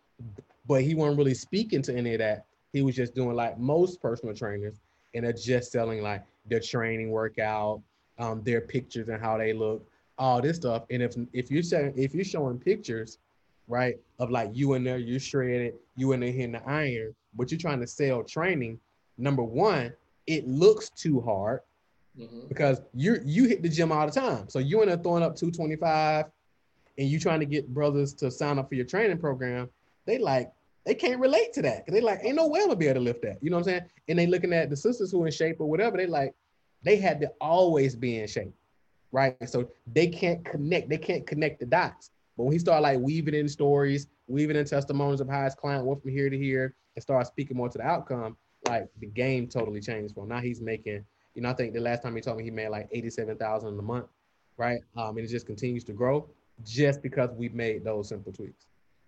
But 0.68 0.84
he 0.84 0.94
wasn't 0.94 1.18
really 1.18 1.34
speaking 1.34 1.82
to 1.84 1.96
any 1.96 2.14
of 2.14 2.20
that. 2.20 2.46
He 2.74 2.82
was 2.82 2.96
just 2.96 3.16
doing 3.16 3.36
like 3.36 3.58
most 3.58 4.02
personal 4.02 4.36
trainers 4.36 4.76
and 5.14 5.26
they're 5.26 5.34
just 5.34 5.72
selling 5.72 6.02
like 6.02 6.24
their 6.46 6.60
training 6.60 7.10
workout 7.10 7.82
um, 8.20 8.44
their 8.44 8.62
pictures 8.62 9.08
and 9.08 9.22
how 9.22 9.38
they 9.38 9.54
look 9.54 9.88
all 10.18 10.42
this 10.42 10.58
stuff. 10.58 10.84
And 10.90 11.02
if 11.02 11.16
if 11.34 11.50
you're 11.50 11.64
saying 11.64 11.94
if 11.96 12.14
you're 12.14 12.26
showing 12.26 12.60
pictures 12.60 13.18
right 13.68 13.98
of 14.20 14.30
like 14.30 14.50
you 14.54 14.74
in 14.74 14.84
there 14.84 14.98
you're 14.98 15.20
shredded 15.20 15.76
you 15.96 16.12
in 16.12 16.20
there 16.20 16.32
hitting 16.32 16.52
the 16.52 16.68
iron 16.68 17.16
but 17.36 17.52
you're 17.52 17.60
trying 17.60 17.80
to 17.80 17.88
sell 17.88 18.24
training 18.24 18.80
number 19.18 19.44
one, 19.44 19.94
it 20.28 20.48
looks 20.48 20.90
too 20.90 21.22
hard 21.22 21.62
mm-hmm. 22.20 22.48
because 22.48 22.82
you 22.94 23.20
you 23.26 23.46
hit 23.46 23.62
the 23.64 23.70
gym 23.70 23.92
all 23.92 24.06
the 24.06 24.12
time. 24.12 24.50
So 24.50 24.60
you 24.60 24.82
end 24.82 24.92
up 24.92 25.04
throwing 25.04 25.24
up 25.24 25.36
225 25.36 26.26
and 26.98 27.08
you 27.08 27.20
trying 27.20 27.40
to 27.40 27.46
get 27.46 27.74
brothers 27.74 28.14
to 28.16 28.30
sign 28.30 28.60
up 28.60 28.70
for 28.70 28.76
your 28.76 28.86
training 28.86 29.18
program, 29.20 29.70
they 30.06 30.18
like 30.18 30.52
they 30.86 30.96
can't 30.96 31.20
relate 31.20 31.54
to 31.54 31.62
that. 31.62 31.86
They 31.88 32.02
like, 32.02 32.20
ain't 32.24 32.36
no 32.36 32.48
way 32.48 32.62
I'm 32.62 32.68
gonna 32.68 32.78
be 32.78 32.88
able 32.88 32.96
to 32.96 33.02
lift 33.02 33.22
that. 33.22 33.38
You 33.42 33.50
know 33.50 33.58
what 33.58 33.68
I'm 33.68 33.74
saying? 33.74 33.82
And 34.08 34.20
they 34.20 34.28
looking 34.28 34.54
at 34.54 34.70
the 34.70 34.76
sisters 34.76 35.12
who 35.12 35.26
in 35.26 35.32
shape 35.32 35.58
or 35.60 35.70
whatever, 35.70 35.98
they 35.98 36.08
like, 36.08 36.34
they 36.84 36.98
had 36.98 37.20
to 37.22 37.32
always 37.40 37.96
be 37.96 38.20
in 38.20 38.28
shape, 38.28 38.54
right? 39.12 39.38
So 39.48 39.70
they 39.94 40.08
can't 40.08 40.44
connect, 40.44 40.90
they 40.90 40.98
can't 40.98 41.28
connect 41.28 41.60
the 41.60 41.66
dots. 41.66 42.12
But 42.38 42.46
when 42.46 42.54
he 42.54 42.60
started 42.60 42.82
like 42.82 43.00
weaving 43.00 43.34
in 43.34 43.48
stories, 43.50 44.08
weaving 44.28 44.56
in 44.56 44.66
testimonies 44.66 45.22
of 45.22 45.30
how 45.30 45.44
his 45.44 45.56
client 45.56 45.86
went 45.86 46.02
from 46.02 46.12
here 46.12 46.30
to 46.30 46.38
here 46.38 46.74
and 46.96 47.04
started 47.04 47.26
speaking 47.26 47.58
more 47.58 47.70
to 47.70 47.78
the 47.78 47.84
outcome, 47.84 48.38
like 48.68 48.88
the 49.00 49.08
game 49.08 49.48
totally 49.48 49.82
changed 49.82 50.16
for 50.16 50.24
him. 50.24 50.30
Now 50.30 50.40
he's 50.40 50.62
making, 50.62 51.06
you 51.40 51.44
know, 51.44 51.52
I 51.52 51.54
think 51.54 51.74
the 51.74 51.80
last 51.80 52.04
time 52.04 52.14
he 52.18 52.22
told 52.22 52.38
me 52.38 52.44
he 52.44 52.52
made 52.52 52.68
like 52.68 52.90
87,000 52.92 53.80
a 53.80 53.82
month, 53.82 54.08
right? 54.58 54.82
Um, 54.98 55.16
and 55.16 55.20
it 55.20 55.30
just 55.30 55.46
continues 55.46 55.86
to 55.86 55.94
grow 55.94 56.28
just 56.66 57.02
because 57.02 57.30
we've 57.32 57.54
made 57.54 57.86
those 57.86 58.10
simple 58.10 58.34
tweaks. 58.34 58.66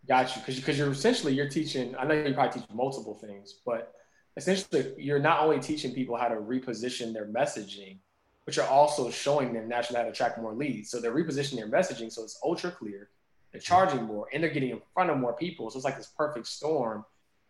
Got 0.08 0.34
you. 0.34 0.41
Because 0.41 0.56
because 0.56 0.78
you're 0.78 0.89
essentially 0.89 1.34
you're 1.34 1.50
teaching. 1.50 1.94
I 2.00 2.06
know 2.06 2.13
you 2.13 2.34
probably 2.34 2.62
teach 2.62 2.70
multiple 2.74 3.15
things, 3.15 3.56
but 3.65 3.96
essentially 4.38 4.94
you're 4.98 5.20
not 5.20 5.41
only 5.41 5.60
teaching 5.60 5.94
people 5.94 6.15
how 6.15 6.30
to 6.30 6.36
reposition 6.36 7.12
their 7.12 7.28
messaging, 7.28 7.98
but 8.46 8.56
you're 8.56 8.65
also 8.65 9.12
showing 9.12 9.52
them 9.52 9.67
naturally 9.67 9.98
how 9.98 10.06
to 10.06 10.12
attract 10.12 10.39
more 10.39 10.54
leads. 10.54 10.89
So 10.89 11.02
they're 11.02 11.13
repositioning 11.13 11.58
their 11.58 11.70
messaging 11.70 12.10
so 12.10 12.24
it's 12.24 12.39
ultra 12.46 12.72
clear. 12.72 13.10
They're 13.52 13.60
charging 13.60 14.04
more 14.04 14.28
and 14.32 14.41
they're 14.41 14.52
getting 14.52 14.70
in 14.70 14.82
front 14.94 15.10
of 15.10 15.17
more 15.17 15.34
people. 15.34 15.70
So 15.70 15.76
it's 15.76 15.84
like 15.84 15.98
this 15.98 16.13
perfect 16.17 16.48
storm 16.48 17.04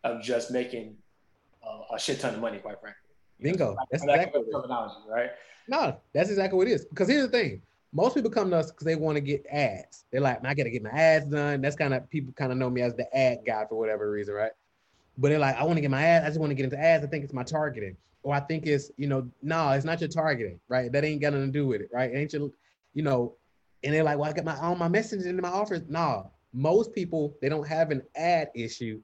of 0.04 0.24
just 0.24 0.50
making 0.50 0.96
uh, 1.64 1.96
a 1.96 2.00
shit 2.00 2.20
ton 2.20 2.34
of 2.34 2.42
money, 2.42 2.58
quite 2.58 2.82
frankly. 2.82 3.11
Bingo. 3.42 3.76
That's 3.92 4.04
exactly 4.04 4.44
terminology, 4.52 4.96
right? 5.10 5.32
No, 5.68 5.98
that's 6.14 6.30
exactly 6.30 6.58
what 6.58 6.68
it 6.68 6.72
is. 6.72 6.86
Because 6.86 7.08
here's 7.08 7.24
the 7.24 7.32
thing: 7.32 7.62
most 7.94 8.16
people 8.16 8.32
come 8.32 8.50
to 8.52 8.58
us 8.58 8.72
because 8.72 8.86
they 8.86 8.96
want 8.96 9.16
to 9.16 9.22
get 9.22 9.46
ads. 9.52 10.06
They're 10.12 10.22
like, 10.22 10.46
I 10.46 10.54
got 10.54 10.64
to 10.64 10.70
get 10.70 10.84
my 10.84 10.90
ads 10.90 11.26
done. 11.26 11.62
That's 11.62 11.76
kind 11.76 11.94
of 11.94 12.10
people 12.10 12.34
kind 12.34 12.52
of 12.52 12.58
know 12.58 12.70
me 12.70 12.82
as 12.82 12.96
the 12.96 13.16
ad 13.16 13.40
guy 13.46 13.66
for 13.68 13.76
whatever 13.76 14.10
reason, 14.10 14.34
right? 14.34 14.52
But 15.18 15.30
they're 15.30 15.40
like, 15.40 15.58
I 15.58 15.64
want 15.64 15.78
to 15.78 15.82
get 15.82 15.92
my 15.92 16.04
ads. 16.04 16.26
I 16.26 16.30
just 16.30 16.40
want 16.40 16.52
to 16.52 16.56
get 16.56 16.64
into 16.64 16.80
ads. 16.80 17.04
I 17.04 17.08
think 17.08 17.24
it's 17.24 17.34
my 17.34 17.44
targeting, 17.44 17.98
or 18.24 18.34
I 18.34 18.40
think 18.40 18.66
it's 18.66 18.92
you 18.98 19.08
know, 19.08 19.30
no, 19.42 19.72
it's 19.72 19.86
not 19.86 20.00
your 20.00 20.10
targeting, 20.10 20.60
right? 20.70 20.92
That 20.92 21.04
ain't 21.04 21.22
got 21.22 21.34
nothing 21.34 21.48
to 21.48 21.52
do 21.52 21.68
with 21.68 21.82
it, 21.82 21.90
right? 21.92 22.12
Ain't 22.14 22.34
your, 22.34 22.50
you 22.94 23.04
know, 23.04 23.36
and 23.84 23.94
they're 23.94 24.04
like, 24.04 24.18
well, 24.18 24.30
I 24.30 24.34
got 24.34 24.46
my 24.46 24.58
all 24.60 24.76
my 24.76 24.88
messages 24.88 25.26
into 25.26 25.42
my 25.42 25.50
offers. 25.50 25.82
No, 25.90 26.32
most 26.54 26.94
people 26.94 27.36
they 27.42 27.50
don't 27.50 27.68
have 27.68 27.92
an 27.92 28.04
ad 28.16 28.50
issue. 28.56 29.02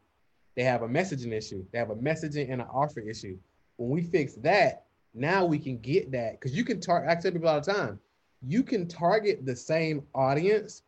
They 0.56 0.64
have 0.64 0.82
a 0.82 0.88
messaging 0.88 1.34
issue. 1.34 1.66
They 1.72 1.78
have 1.78 1.92
a 1.92 1.96
messaging 1.96 2.52
and 2.52 2.62
an 2.62 2.68
offer 2.74 3.00
issue. 3.00 3.38
When 3.78 3.90
we 3.90 4.02
fix 4.02 4.34
that, 4.36 4.86
now 5.14 5.46
we 5.46 5.58
can 5.58 5.78
get 5.80 6.12
that 6.12 6.34
because 6.34 6.56
you 6.56 6.64
can 6.64 6.80
target. 6.80 7.10
I 7.10 7.20
tell 7.20 7.32
people 7.32 7.50
all 7.50 7.60
the 7.60 7.74
time, 7.74 8.00
you 8.46 8.64
can 8.64 8.88
target 8.88 9.46
the 9.46 9.56
same 9.56 10.04
audience, 10.14 10.84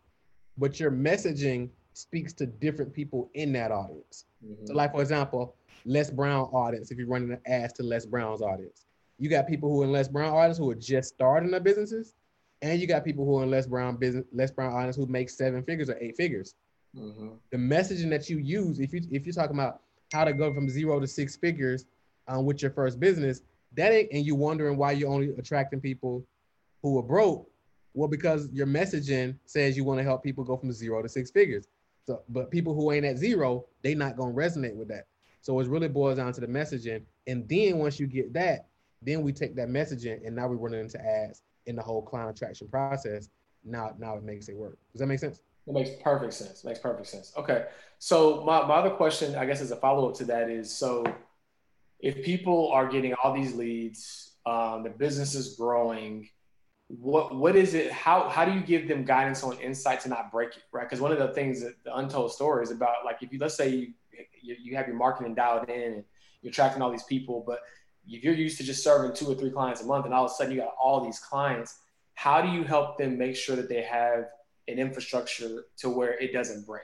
but 0.58 0.80
your 0.80 0.92
messaging 0.92 1.70
speaks 1.94 2.34
to 2.34 2.46
different 2.46 2.94
people 2.94 3.30
in 3.34 3.52
that 3.54 3.72
audience. 3.72 4.26
Mm-hmm. 4.46 4.68
So, 4.68 4.74
like 4.74 4.92
for 4.92 5.02
example, 5.02 5.56
Les 5.86 6.10
Brown 6.10 6.46
audience. 6.46 6.92
If 6.92 6.98
you're 6.98 7.08
running 7.08 7.32
an 7.32 7.40
ads 7.46 7.74
to 7.74 7.84
Les 7.84 8.06
Brown's 8.06 8.42
audience, 8.42 8.86
you 9.18 9.30
got 9.30 9.48
people 9.48 9.70
who 9.70 9.82
are 9.82 9.86
in 9.86 9.92
Les 9.92 10.08
Brown 10.08 10.34
audience 10.34 10.58
who 10.58 10.70
are 10.70 10.76
just 10.76 11.10
starting 11.10 11.52
their 11.52 11.60
businesses, 11.60 12.14
and 12.62 12.80
you 12.80 12.88
got 12.88 13.06
people 13.06 13.26
who 13.26 13.40
are 13.40 13.44
in 13.44 13.52
Les 13.52 13.68
Brown 13.68 13.98
business, 13.98 14.26
Les 14.32 14.52
Brown 14.52 14.74
audience 14.74 14.96
who 14.96 15.06
make 15.08 15.30
seven 15.30 15.64
figures 15.64 15.90
or 15.90 15.98
eight 16.00 16.16
figures. 16.16 16.56
Mm-hmm. 16.98 17.30
The 17.52 17.58
messaging 17.58 18.10
that 18.10 18.30
you 18.30 18.38
use, 18.38 18.80
if 18.80 18.94
you 18.94 19.02
if 19.12 19.26
you're 19.26 19.34
talking 19.34 19.56
about 19.56 19.82
how 20.14 20.24
to 20.24 20.34
go 20.34 20.54
from 20.54 20.70
zero 20.70 21.00
to 21.00 21.08
six 21.08 21.36
figures 21.36 21.86
um, 22.30 22.46
with 22.46 22.62
your 22.62 22.72
first 22.72 23.00
business, 23.00 23.42
that 23.76 23.92
ain't, 23.92 24.10
and 24.14 24.26
you 24.26 24.36
wondering 24.36 24.78
why 24.78 24.94
you're 24.94 25.10
only 25.10 25.30
attracting 25.38 25.82
people 25.82 26.26
who 26.82 26.98
are 26.98 27.04
broke. 27.04 27.50
Well, 27.94 28.08
because 28.08 28.48
your 28.54 28.68
messaging 28.68 29.36
says 29.46 29.76
you 29.76 29.84
want 29.84 30.00
to 30.00 30.04
help 30.04 30.24
people 30.24 30.44
go 30.44 30.56
from 30.56 30.72
zero 30.72 31.02
to 31.02 31.10
six 31.10 31.32
figures. 31.32 31.68
So, 32.06 32.22
but 32.30 32.50
people 32.50 32.74
who 32.74 32.92
ain't 32.92 33.06
at 33.06 33.18
zero, 33.18 33.66
they 33.82 33.94
not 33.96 34.16
gonna 34.16 34.34
resonate 34.34 34.76
with 34.76 34.88
that. 34.88 35.08
So 35.42 35.60
it 35.60 35.68
really 35.68 35.88
boils 35.88 36.18
down 36.18 36.32
to 36.34 36.42
the 36.42 36.48
messaging. 36.48 37.04
And 37.28 37.48
then 37.50 37.78
once 37.78 38.00
you 38.00 38.08
get 38.08 38.34
that, 38.34 38.68
then 39.02 39.22
we 39.22 39.32
take 39.34 39.56
that 39.56 39.70
messaging 39.70 40.26
and 40.26 40.36
now 40.36 40.48
we 40.48 40.56
run 40.56 40.74
into 40.74 41.00
ads 41.00 41.42
in 41.66 41.76
the 41.76 41.82
whole 41.82 42.02
client 42.02 42.30
attraction 42.30 42.68
process. 42.68 43.30
Now, 43.64 43.96
now 43.98 44.16
it 44.18 44.24
makes 44.24 44.50
it 44.50 44.56
work. 44.56 44.78
Does 44.92 45.00
that 45.00 45.08
make 45.08 45.20
sense? 45.20 45.42
It 45.68 45.74
makes 45.74 45.92
perfect 46.04 46.34
sense. 46.34 46.64
Makes 46.64 46.80
perfect 46.80 47.08
sense. 47.08 47.32
Okay. 47.38 47.68
So 48.00 48.44
my, 48.46 48.66
my 48.66 48.76
other 48.76 48.90
question, 48.90 49.36
I 49.36 49.46
guess, 49.46 49.62
as 49.62 49.72
a 49.72 49.76
follow 49.76 50.10
up 50.10 50.16
to 50.18 50.26
that 50.26 50.50
is 50.50 50.72
so 50.72 51.06
if 52.00 52.24
people 52.24 52.72
are 52.72 52.88
getting 52.88 53.14
all 53.14 53.34
these 53.34 53.54
leads, 53.54 54.32
um, 54.46 54.84
the 54.84 54.90
business 54.90 55.36
is 55.36 55.56
growing, 55.56 56.30
what 56.88 57.36
what 57.36 57.56
is 57.56 57.74
it? 57.74 57.92
How 57.92 58.30
how 58.30 58.46
do 58.46 58.52
you 58.52 58.62
give 58.62 58.88
them 58.88 59.04
guidance 59.04 59.44
on 59.44 59.60
insight 59.60 60.02
to 60.02 60.10
not 60.10 60.32
break 60.32 60.50
it, 60.50 60.64
right? 60.72 60.88
Because 60.88 61.02
one 61.02 61.12
of 61.12 61.20
the 61.20 61.28
things 61.30 61.62
that 61.62 61.76
the 61.84 61.96
untold 61.96 62.32
story 62.32 62.64
is 62.64 62.72
about, 62.72 63.06
like 63.06 63.22
if 63.22 63.32
you 63.32 63.38
let's 63.40 63.56
say 63.56 63.70
you, 63.70 63.94
you, 64.42 64.56
you 64.60 64.76
have 64.76 64.88
your 64.88 64.96
marketing 64.96 65.36
dialed 65.36 65.70
in 65.70 65.94
and 65.94 66.04
you're 66.42 66.50
attracting 66.50 66.82
all 66.82 66.90
these 66.90 67.04
people, 67.04 67.44
but 67.46 67.60
if 68.08 68.24
you're 68.24 68.34
used 68.34 68.58
to 68.58 68.64
just 68.64 68.84
serving 68.84 69.14
two 69.14 69.28
or 69.28 69.36
three 69.36 69.52
clients 69.52 69.82
a 69.82 69.86
month, 69.86 70.06
and 70.06 70.14
all 70.14 70.26
of 70.26 70.32
a 70.32 70.34
sudden 70.34 70.54
you 70.54 70.62
got 70.62 70.74
all 70.82 71.04
these 71.04 71.20
clients, 71.20 71.80
how 72.16 72.42
do 72.42 72.48
you 72.48 72.64
help 72.64 72.98
them 72.98 73.18
make 73.18 73.36
sure 73.36 73.56
that 73.56 73.70
they 73.70 73.84
have 73.84 74.26
an 74.68 74.80
infrastructure 74.80 75.66
to 75.78 75.90
where 75.90 76.18
it 76.18 76.34
doesn't 76.34 76.66
break? 76.66 76.84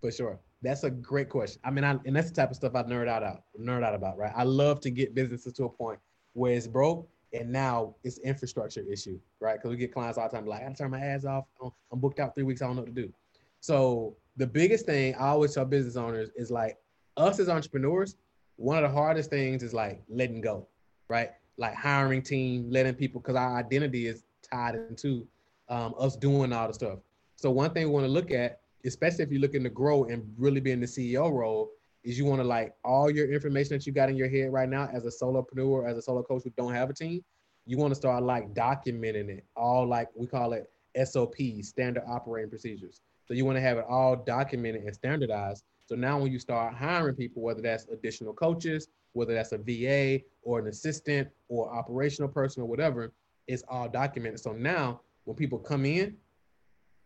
For 0.00 0.10
sure. 0.10 0.40
That's 0.62 0.82
a 0.84 0.90
great 0.90 1.28
question. 1.28 1.60
I 1.64 1.70
mean, 1.70 1.84
I, 1.84 1.98
and 2.04 2.16
that's 2.16 2.30
the 2.30 2.34
type 2.34 2.50
of 2.50 2.56
stuff 2.56 2.74
I 2.74 2.82
nerd 2.82 3.08
out, 3.08 3.22
out 3.22 3.42
nerd 3.60 3.84
out 3.84 3.94
about, 3.94 4.18
right? 4.18 4.32
I 4.34 4.42
love 4.42 4.80
to 4.80 4.90
get 4.90 5.14
businesses 5.14 5.52
to 5.54 5.64
a 5.64 5.68
point 5.68 6.00
where 6.32 6.52
it's 6.52 6.66
broke 6.66 7.08
and 7.32 7.52
now 7.52 7.94
it's 8.02 8.18
infrastructure 8.18 8.82
issue, 8.90 9.20
right? 9.40 9.54
Because 9.54 9.70
we 9.70 9.76
get 9.76 9.92
clients 9.92 10.18
all 10.18 10.28
the 10.28 10.36
time 10.36 10.46
like, 10.46 10.62
I 10.62 10.72
turn 10.72 10.90
my 10.90 11.00
ads 11.00 11.24
off. 11.24 11.44
I'm 11.92 12.00
booked 12.00 12.18
out 12.18 12.34
three 12.34 12.44
weeks. 12.44 12.62
I 12.62 12.66
don't 12.66 12.76
know 12.76 12.82
what 12.82 12.94
to 12.94 13.02
do. 13.02 13.12
So 13.60 14.16
the 14.36 14.46
biggest 14.46 14.86
thing 14.86 15.14
I 15.14 15.28
always 15.28 15.54
tell 15.54 15.64
business 15.64 15.96
owners 15.96 16.30
is 16.36 16.50
like 16.50 16.76
us 17.16 17.38
as 17.38 17.48
entrepreneurs, 17.48 18.16
one 18.56 18.82
of 18.82 18.90
the 18.90 18.96
hardest 18.96 19.30
things 19.30 19.62
is 19.62 19.74
like 19.74 20.02
letting 20.08 20.40
go, 20.40 20.66
right? 21.08 21.30
Like 21.56 21.74
hiring 21.74 22.22
team, 22.22 22.70
letting 22.70 22.94
people, 22.94 23.20
because 23.20 23.36
our 23.36 23.56
identity 23.56 24.06
is 24.06 24.24
tied 24.42 24.74
into 24.74 25.26
um, 25.68 25.94
us 25.98 26.16
doing 26.16 26.52
all 26.52 26.66
the 26.68 26.74
stuff. 26.74 26.98
So 27.36 27.50
one 27.50 27.72
thing 27.72 27.84
we 27.84 27.92
want 27.92 28.06
to 28.06 28.12
look 28.12 28.30
at 28.30 28.60
especially 28.88 29.24
if 29.24 29.30
you're 29.30 29.40
looking 29.40 29.62
to 29.62 29.70
grow 29.70 30.04
and 30.04 30.24
really 30.36 30.60
be 30.60 30.72
in 30.72 30.80
the 30.80 30.86
CEO 30.86 31.30
role, 31.32 31.70
is 32.04 32.18
you 32.18 32.24
want 32.24 32.40
to 32.40 32.46
like 32.46 32.74
all 32.84 33.10
your 33.10 33.30
information 33.32 33.76
that 33.76 33.86
you 33.86 33.92
got 33.92 34.08
in 34.08 34.16
your 34.16 34.28
head 34.28 34.52
right 34.52 34.68
now 34.68 34.88
as 34.92 35.04
a 35.04 35.24
solopreneur, 35.24 35.88
as 35.88 35.96
a 35.96 36.02
solo 36.02 36.22
coach 36.22 36.42
who 36.44 36.50
don't 36.56 36.72
have 36.72 36.90
a 36.90 36.94
team, 36.94 37.22
you 37.66 37.76
want 37.76 37.90
to 37.90 37.94
start 37.94 38.22
like 38.22 38.54
documenting 38.54 39.28
it, 39.28 39.44
all 39.56 39.86
like 39.86 40.08
we 40.14 40.26
call 40.26 40.52
it 40.54 40.70
SOPs, 41.04 41.68
standard 41.68 42.02
operating 42.08 42.50
procedures. 42.50 43.02
So 43.26 43.34
you 43.34 43.44
want 43.44 43.56
to 43.56 43.60
have 43.60 43.76
it 43.76 43.84
all 43.88 44.16
documented 44.16 44.84
and 44.84 44.94
standardized. 44.94 45.64
So 45.86 45.94
now 45.94 46.18
when 46.18 46.32
you 46.32 46.38
start 46.38 46.74
hiring 46.74 47.14
people, 47.14 47.42
whether 47.42 47.60
that's 47.60 47.86
additional 47.88 48.32
coaches, 48.32 48.88
whether 49.12 49.34
that's 49.34 49.52
a 49.52 49.58
VA 49.58 50.24
or 50.42 50.58
an 50.58 50.66
assistant 50.66 51.28
or 51.48 51.70
operational 51.74 52.28
person 52.28 52.62
or 52.62 52.66
whatever, 52.66 53.12
it's 53.46 53.62
all 53.68 53.88
documented. 53.88 54.40
So 54.40 54.52
now 54.52 55.00
when 55.24 55.36
people 55.36 55.58
come 55.58 55.84
in, 55.84 56.16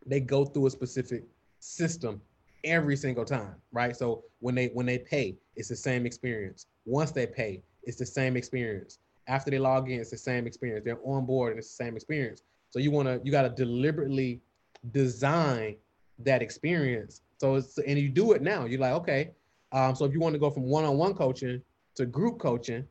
they 0.06 0.20
go 0.20 0.44
through 0.44 0.66
a 0.66 0.70
specific 0.70 1.24
system 1.62 2.20
every 2.64 2.96
single 2.96 3.24
time, 3.24 3.54
right? 3.72 3.96
So 3.96 4.24
when 4.40 4.54
they 4.54 4.68
when 4.68 4.84
they 4.86 4.98
pay, 4.98 5.36
it's 5.56 5.68
the 5.68 5.76
same 5.76 6.06
experience. 6.06 6.66
Once 6.84 7.12
they 7.12 7.26
pay, 7.26 7.62
it's 7.84 7.96
the 7.96 8.06
same 8.06 8.36
experience. 8.36 8.98
After 9.28 9.50
they 9.50 9.58
log 9.58 9.88
in, 9.88 10.00
it's 10.00 10.10
the 10.10 10.18
same 10.18 10.46
experience. 10.46 10.84
They're 10.84 10.98
on 11.04 11.24
board 11.24 11.52
and 11.52 11.58
it's 11.58 11.76
the 11.76 11.84
same 11.84 11.94
experience. 11.94 12.42
So 12.70 12.78
you 12.80 12.90
want 12.90 13.06
to 13.06 13.20
you 13.22 13.30
got 13.30 13.42
to 13.42 13.50
deliberately 13.50 14.40
design 14.90 15.76
that 16.18 16.42
experience. 16.42 17.22
So 17.38 17.54
it's 17.56 17.78
and 17.78 17.98
you 17.98 18.08
do 18.08 18.32
it 18.32 18.42
now. 18.42 18.64
You're 18.64 18.80
like, 18.80 18.94
okay. 18.94 19.30
Um, 19.70 19.94
so 19.94 20.04
if 20.04 20.12
you 20.12 20.20
want 20.20 20.34
to 20.34 20.38
go 20.38 20.50
from 20.50 20.64
one-on-one 20.64 21.14
coaching 21.14 21.62
to 21.94 22.06
group 22.06 22.38
coaching, 22.38 22.84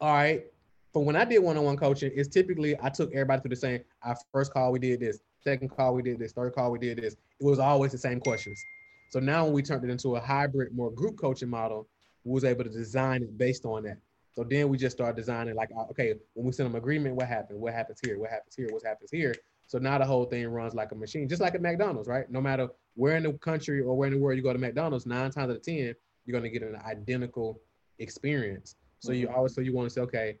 all 0.00 0.14
right. 0.14 0.46
From 0.92 1.04
when 1.04 1.14
I 1.14 1.24
did 1.24 1.38
one-on-one 1.38 1.76
coaching, 1.76 2.10
it's 2.16 2.28
typically 2.28 2.76
I 2.82 2.88
took 2.88 3.12
everybody 3.12 3.40
through 3.40 3.50
the 3.50 3.56
same. 3.56 3.80
Our 4.02 4.16
first 4.32 4.52
call 4.52 4.72
we 4.72 4.80
did 4.80 4.98
this. 4.98 5.20
Second 5.44 5.68
call 5.68 5.94
we 5.94 6.02
did 6.02 6.18
this. 6.18 6.32
Third 6.32 6.52
call 6.52 6.72
we 6.72 6.80
did 6.80 6.98
this. 6.98 7.16
It 7.40 7.44
was 7.44 7.58
always 7.58 7.92
the 7.92 7.98
same 7.98 8.20
questions. 8.20 8.62
So 9.10 9.18
now 9.18 9.44
when 9.44 9.54
we 9.54 9.62
turned 9.62 9.84
it 9.84 9.90
into 9.90 10.16
a 10.16 10.20
hybrid, 10.20 10.74
more 10.74 10.90
group 10.90 11.18
coaching 11.18 11.48
model, 11.48 11.88
we 12.24 12.32
was 12.32 12.44
able 12.44 12.64
to 12.64 12.70
design 12.70 13.22
it 13.22 13.36
based 13.36 13.64
on 13.64 13.82
that. 13.84 13.98
So 14.32 14.44
then 14.44 14.68
we 14.68 14.78
just 14.78 14.96
started 14.96 15.16
designing 15.16 15.56
like, 15.56 15.70
uh, 15.76 15.84
okay, 15.90 16.14
when 16.34 16.46
we 16.46 16.52
send 16.52 16.68
them 16.68 16.76
agreement, 16.76 17.16
what 17.16 17.26
happened? 17.26 17.60
What 17.60 17.74
happens 17.74 17.98
here? 18.04 18.18
What 18.18 18.30
happens 18.30 18.54
here? 18.54 18.68
What 18.70 18.84
happens 18.84 19.10
here? 19.10 19.34
So 19.66 19.78
now 19.78 19.98
the 19.98 20.04
whole 20.04 20.24
thing 20.24 20.46
runs 20.48 20.74
like 20.74 20.92
a 20.92 20.94
machine, 20.94 21.28
just 21.28 21.40
like 21.40 21.54
at 21.54 21.62
McDonald's, 21.62 22.08
right? 22.08 22.30
No 22.30 22.40
matter 22.40 22.68
where 22.94 23.16
in 23.16 23.22
the 23.22 23.32
country 23.34 23.80
or 23.80 23.96
where 23.96 24.08
in 24.08 24.14
the 24.14 24.20
world 24.20 24.36
you 24.36 24.42
go 24.42 24.52
to 24.52 24.58
McDonald's, 24.58 25.06
nine 25.06 25.30
times 25.30 25.50
out 25.50 25.50
of 25.50 25.62
ten, 25.62 25.94
you're 26.24 26.38
gonna 26.38 26.50
get 26.50 26.62
an 26.62 26.76
identical 26.86 27.60
experience. 27.98 28.76
So 29.00 29.12
mm-hmm. 29.12 29.20
you 29.20 29.28
always 29.28 29.54
so 29.54 29.60
you 29.60 29.72
want 29.72 29.88
to 29.88 29.94
say, 29.94 30.00
okay, 30.02 30.38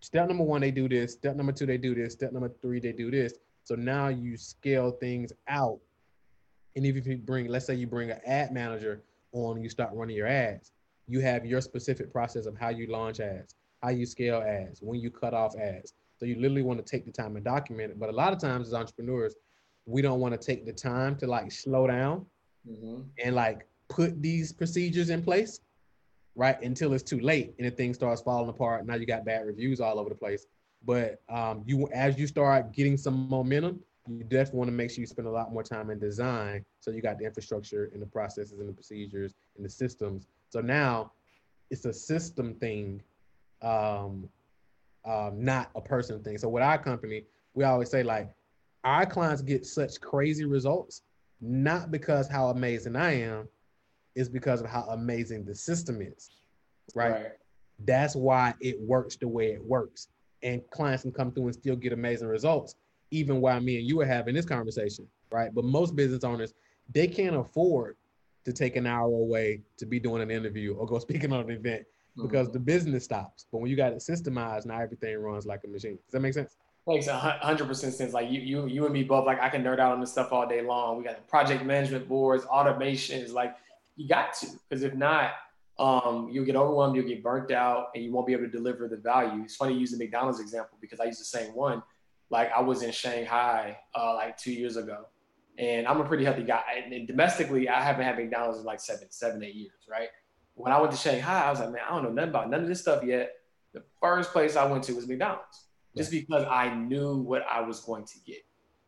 step 0.00 0.28
number 0.28 0.44
one, 0.44 0.60
they 0.60 0.70
do 0.70 0.88
this. 0.88 1.12
Step 1.12 1.36
number 1.36 1.52
two, 1.52 1.66
they 1.66 1.78
do 1.78 1.94
this. 1.94 2.12
Step 2.12 2.32
number 2.32 2.50
three, 2.60 2.80
they 2.80 2.92
do 2.92 3.10
this. 3.10 3.34
So 3.64 3.74
now 3.74 4.08
you 4.08 4.36
scale 4.36 4.92
things 4.92 5.32
out. 5.48 5.80
And 6.76 6.86
if 6.86 7.06
you 7.06 7.16
bring, 7.16 7.48
let's 7.48 7.66
say 7.66 7.74
you 7.74 7.86
bring 7.86 8.10
an 8.10 8.20
ad 8.26 8.52
manager 8.52 9.02
on, 9.32 9.62
you 9.62 9.68
start 9.68 9.90
running 9.94 10.14
your 10.14 10.28
ads, 10.28 10.72
you 11.08 11.20
have 11.20 11.44
your 11.44 11.60
specific 11.60 12.12
process 12.12 12.46
of 12.46 12.56
how 12.56 12.68
you 12.68 12.86
launch 12.86 13.18
ads, 13.18 13.54
how 13.82 13.88
you 13.90 14.06
scale 14.06 14.42
ads, 14.42 14.80
when 14.82 15.00
you 15.00 15.10
cut 15.10 15.34
off 15.34 15.56
ads. 15.56 15.94
So 16.18 16.26
you 16.26 16.36
literally 16.36 16.62
want 16.62 16.84
to 16.84 16.90
take 16.90 17.04
the 17.04 17.12
time 17.12 17.36
and 17.36 17.44
document 17.44 17.92
it. 17.92 17.98
But 17.98 18.10
a 18.10 18.12
lot 18.12 18.32
of 18.32 18.38
times 18.38 18.68
as 18.68 18.74
entrepreneurs, 18.74 19.34
we 19.86 20.02
don't 20.02 20.20
want 20.20 20.38
to 20.38 20.46
take 20.46 20.66
the 20.66 20.72
time 20.72 21.16
to 21.16 21.26
like 21.26 21.50
slow 21.50 21.86
down 21.86 22.26
mm-hmm. 22.68 23.02
and 23.22 23.34
like 23.34 23.66
put 23.88 24.20
these 24.20 24.52
procedures 24.52 25.10
in 25.10 25.22
place. 25.22 25.60
right? 26.36 26.60
Until 26.62 26.92
it's 26.92 27.02
too 27.02 27.20
late 27.20 27.54
and 27.58 27.66
the 27.66 27.70
thing 27.70 27.94
starts 27.94 28.20
falling 28.20 28.48
apart. 28.48 28.86
Now 28.86 28.94
you 28.94 29.06
got 29.06 29.24
bad 29.24 29.46
reviews 29.46 29.80
all 29.80 29.98
over 29.98 30.10
the 30.10 30.14
place. 30.14 30.46
But 30.84 31.22
um, 31.28 31.62
you 31.66 31.88
as 31.92 32.18
you 32.18 32.26
start 32.26 32.72
getting 32.72 32.96
some 32.96 33.28
momentum, 33.28 33.80
you 34.08 34.24
definitely 34.24 34.58
want 34.58 34.68
to 34.68 34.76
make 34.76 34.90
sure 34.90 35.00
you 35.00 35.06
spend 35.06 35.28
a 35.28 35.30
lot 35.30 35.52
more 35.52 35.62
time 35.62 35.90
in 35.90 35.98
design. 35.98 36.64
So 36.80 36.90
you 36.90 37.02
got 37.02 37.18
the 37.18 37.24
infrastructure 37.24 37.90
and 37.92 38.00
the 38.00 38.06
processes 38.06 38.58
and 38.58 38.68
the 38.68 38.72
procedures 38.72 39.34
and 39.56 39.64
the 39.64 39.70
systems. 39.70 40.26
So 40.50 40.60
now 40.60 41.12
it's 41.70 41.84
a 41.84 41.92
system 41.92 42.54
thing, 42.54 43.02
um, 43.62 44.28
um, 45.04 45.32
not 45.36 45.70
a 45.74 45.80
person 45.80 46.22
thing. 46.22 46.38
So 46.38 46.48
with 46.48 46.62
our 46.62 46.78
company, 46.78 47.24
we 47.54 47.64
always 47.64 47.90
say 47.90 48.02
like 48.02 48.32
our 48.84 49.06
clients 49.06 49.42
get 49.42 49.66
such 49.66 50.00
crazy 50.00 50.44
results, 50.44 51.02
not 51.40 51.90
because 51.90 52.28
how 52.28 52.48
amazing 52.48 52.96
I 52.96 53.20
am, 53.20 53.48
is 54.14 54.28
because 54.28 54.60
of 54.60 54.68
how 54.68 54.82
amazing 54.90 55.44
the 55.44 55.54
system 55.54 56.00
is. 56.00 56.30
Right? 56.94 57.10
right. 57.10 57.32
That's 57.84 58.14
why 58.14 58.54
it 58.60 58.80
works 58.80 59.16
the 59.16 59.28
way 59.28 59.52
it 59.52 59.64
works. 59.64 60.08
And 60.42 60.62
clients 60.70 61.02
can 61.02 61.12
come 61.12 61.32
through 61.32 61.46
and 61.46 61.54
still 61.54 61.76
get 61.76 61.92
amazing 61.92 62.28
results 62.28 62.76
even 63.10 63.40
while 63.40 63.60
me 63.60 63.78
and 63.78 63.88
you 63.88 64.00
are 64.00 64.06
having 64.06 64.34
this 64.34 64.46
conversation, 64.46 65.06
right? 65.30 65.54
But 65.54 65.64
most 65.64 65.94
business 65.94 66.24
owners, 66.24 66.54
they 66.92 67.06
can't 67.06 67.36
afford 67.36 67.96
to 68.44 68.52
take 68.52 68.76
an 68.76 68.86
hour 68.86 69.08
away 69.08 69.62
to 69.76 69.86
be 69.86 69.98
doing 69.98 70.22
an 70.22 70.30
interview 70.30 70.74
or 70.74 70.86
go 70.86 70.98
speaking 71.00 71.32
on 71.32 71.40
an 71.40 71.50
event 71.50 71.84
because 72.16 72.46
mm-hmm. 72.46 72.54
the 72.54 72.60
business 72.60 73.04
stops. 73.04 73.46
But 73.50 73.58
when 73.60 73.70
you 73.70 73.76
got 73.76 73.92
it 73.92 73.98
systemized, 73.98 74.66
now 74.66 74.80
everything 74.80 75.18
runs 75.18 75.46
like 75.46 75.62
a 75.64 75.68
machine. 75.68 75.98
Does 76.06 76.12
that 76.12 76.20
make 76.20 76.34
sense? 76.34 76.56
Makes 76.86 77.08
hundred 77.08 77.66
percent 77.66 77.94
sense. 77.94 78.12
Like 78.12 78.30
you, 78.30 78.40
you, 78.40 78.66
you 78.66 78.84
and 78.84 78.94
me 78.94 79.02
both. 79.02 79.26
Like 79.26 79.40
I 79.42 79.48
can 79.48 79.64
nerd 79.64 79.80
out 79.80 79.92
on 79.92 80.00
this 80.00 80.12
stuff 80.12 80.32
all 80.32 80.46
day 80.46 80.62
long. 80.62 80.96
We 80.96 81.02
got 81.02 81.16
the 81.16 81.22
project 81.22 81.64
management 81.64 82.08
boards, 82.08 82.44
automations. 82.44 83.32
Like 83.32 83.56
you 83.96 84.06
got 84.08 84.34
to, 84.34 84.46
because 84.68 84.84
if 84.84 84.94
not, 84.94 85.32
um, 85.80 86.28
you'll 86.30 86.44
get 86.44 86.54
overwhelmed, 86.54 86.94
you'll 86.94 87.08
get 87.08 87.24
burnt 87.24 87.50
out, 87.50 87.88
and 87.96 88.04
you 88.04 88.12
won't 88.12 88.24
be 88.24 88.32
able 88.32 88.44
to 88.44 88.50
deliver 88.50 88.86
the 88.86 88.96
value. 88.96 89.42
It's 89.42 89.56
funny 89.56 89.74
using 89.74 89.98
McDonald's 89.98 90.38
example 90.38 90.78
because 90.80 91.00
I 91.00 91.04
use 91.04 91.18
the 91.18 91.24
same 91.24 91.54
one 91.56 91.82
like 92.30 92.50
I 92.52 92.60
was 92.60 92.82
in 92.82 92.92
Shanghai 92.92 93.78
uh, 93.94 94.14
like 94.14 94.36
two 94.36 94.52
years 94.52 94.76
ago, 94.76 95.06
and 95.58 95.86
I'm 95.86 96.00
a 96.00 96.04
pretty 96.04 96.24
healthy 96.24 96.42
guy. 96.42 96.62
And 96.90 97.06
domestically, 97.06 97.68
I 97.68 97.82
haven't 97.82 98.04
had 98.04 98.16
McDonald's 98.16 98.58
in 98.58 98.64
like 98.64 98.80
seven, 98.80 99.08
seven, 99.10 99.42
eight 99.42 99.54
years, 99.54 99.86
right? 99.90 100.08
When 100.54 100.72
I 100.72 100.80
went 100.80 100.92
to 100.92 100.98
Shanghai, 100.98 101.44
I 101.44 101.50
was 101.50 101.60
like, 101.60 101.70
man, 101.70 101.82
I 101.86 101.94
don't 101.94 102.04
know 102.04 102.10
nothing 102.10 102.30
about 102.30 102.50
none 102.50 102.62
of 102.62 102.68
this 102.68 102.80
stuff 102.80 103.04
yet. 103.04 103.32
The 103.72 103.82
first 104.00 104.32
place 104.32 104.56
I 104.56 104.64
went 104.64 104.84
to 104.84 104.94
was 104.94 105.06
McDonald's, 105.06 105.66
just 105.96 106.10
because 106.10 106.44
I 106.50 106.74
knew 106.74 107.16
what 107.16 107.44
I 107.50 107.60
was 107.60 107.80
going 107.80 108.04
to 108.06 108.18
get. 108.26 108.38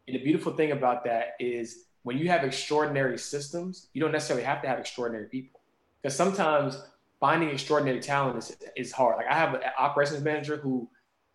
And 0.07 0.17
the 0.17 0.23
beautiful 0.23 0.55
thing 0.55 0.73
about 0.73 1.05
that 1.05 1.35
is 1.39 1.85
when 2.03 2.17
you 2.17 2.29
have 2.29 2.43
extraordinary 2.43 3.19
systems, 3.19 3.89
you 3.93 4.01
don't 4.01 4.13
necessarily 4.13 4.45
have 4.45 4.63
to 4.63 4.69
have 4.69 4.79
extraordinary 4.79 5.29
people. 5.29 5.61
Because 6.01 6.17
sometimes 6.17 6.83
finding 7.21 7.51
extraordinary 7.51 8.01
talent 8.01 8.39
is, 8.39 8.57
is 8.77 8.93
hard. 8.93 9.17
Like 9.17 9.27
I 9.27 9.35
have 9.35 9.55
an 9.55 9.61
operations 9.79 10.23
manager 10.23 10.57
who 10.57 10.89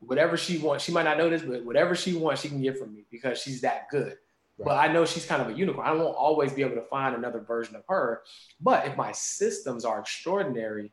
whatever 0.07 0.37
she 0.37 0.57
wants, 0.57 0.83
she 0.83 0.91
might 0.91 1.03
not 1.03 1.17
know 1.17 1.29
this, 1.29 1.41
but 1.41 1.65
whatever 1.65 1.95
she 1.95 2.15
wants, 2.15 2.41
she 2.41 2.49
can 2.49 2.61
get 2.61 2.77
from 2.77 2.93
me 2.93 3.05
because 3.11 3.41
she's 3.41 3.61
that 3.61 3.89
good. 3.89 4.17
Right. 4.57 4.65
But 4.65 4.77
I 4.77 4.93
know 4.93 5.05
she's 5.05 5.25
kind 5.25 5.41
of 5.41 5.49
a 5.49 5.53
unicorn. 5.53 5.87
I 5.87 5.93
won't 5.93 6.15
always 6.15 6.53
be 6.53 6.61
able 6.61 6.75
to 6.75 6.85
find 6.89 7.15
another 7.15 7.39
version 7.39 7.75
of 7.75 7.83
her. 7.87 8.21
But 8.61 8.85
if 8.85 8.95
my 8.95 9.11
systems 9.11 9.83
are 9.83 9.99
extraordinary, 9.99 10.91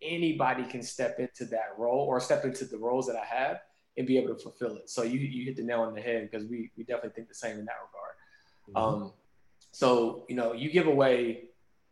anybody 0.00 0.64
can 0.64 0.82
step 0.82 1.18
into 1.18 1.44
that 1.46 1.74
role 1.76 2.06
or 2.06 2.20
step 2.20 2.44
into 2.44 2.64
the 2.64 2.78
roles 2.78 3.06
that 3.06 3.16
I 3.16 3.24
have 3.24 3.60
and 3.96 4.06
be 4.06 4.16
able 4.16 4.34
to 4.34 4.40
fulfill 4.40 4.76
it. 4.76 4.88
So 4.88 5.02
you 5.02 5.18
you 5.18 5.44
hit 5.44 5.56
the 5.56 5.62
nail 5.62 5.80
on 5.80 5.94
the 5.94 6.00
head 6.00 6.30
because 6.30 6.46
we 6.46 6.70
we 6.76 6.84
definitely 6.84 7.10
think 7.10 7.28
the 7.28 7.34
same 7.34 7.58
in 7.58 7.64
that 7.64 7.76
regard. 7.86 8.14
Mm-hmm. 8.68 9.02
Um, 9.02 9.12
so 9.72 10.24
you 10.28 10.36
know 10.36 10.52
you 10.52 10.70
give 10.70 10.86
away 10.86 11.44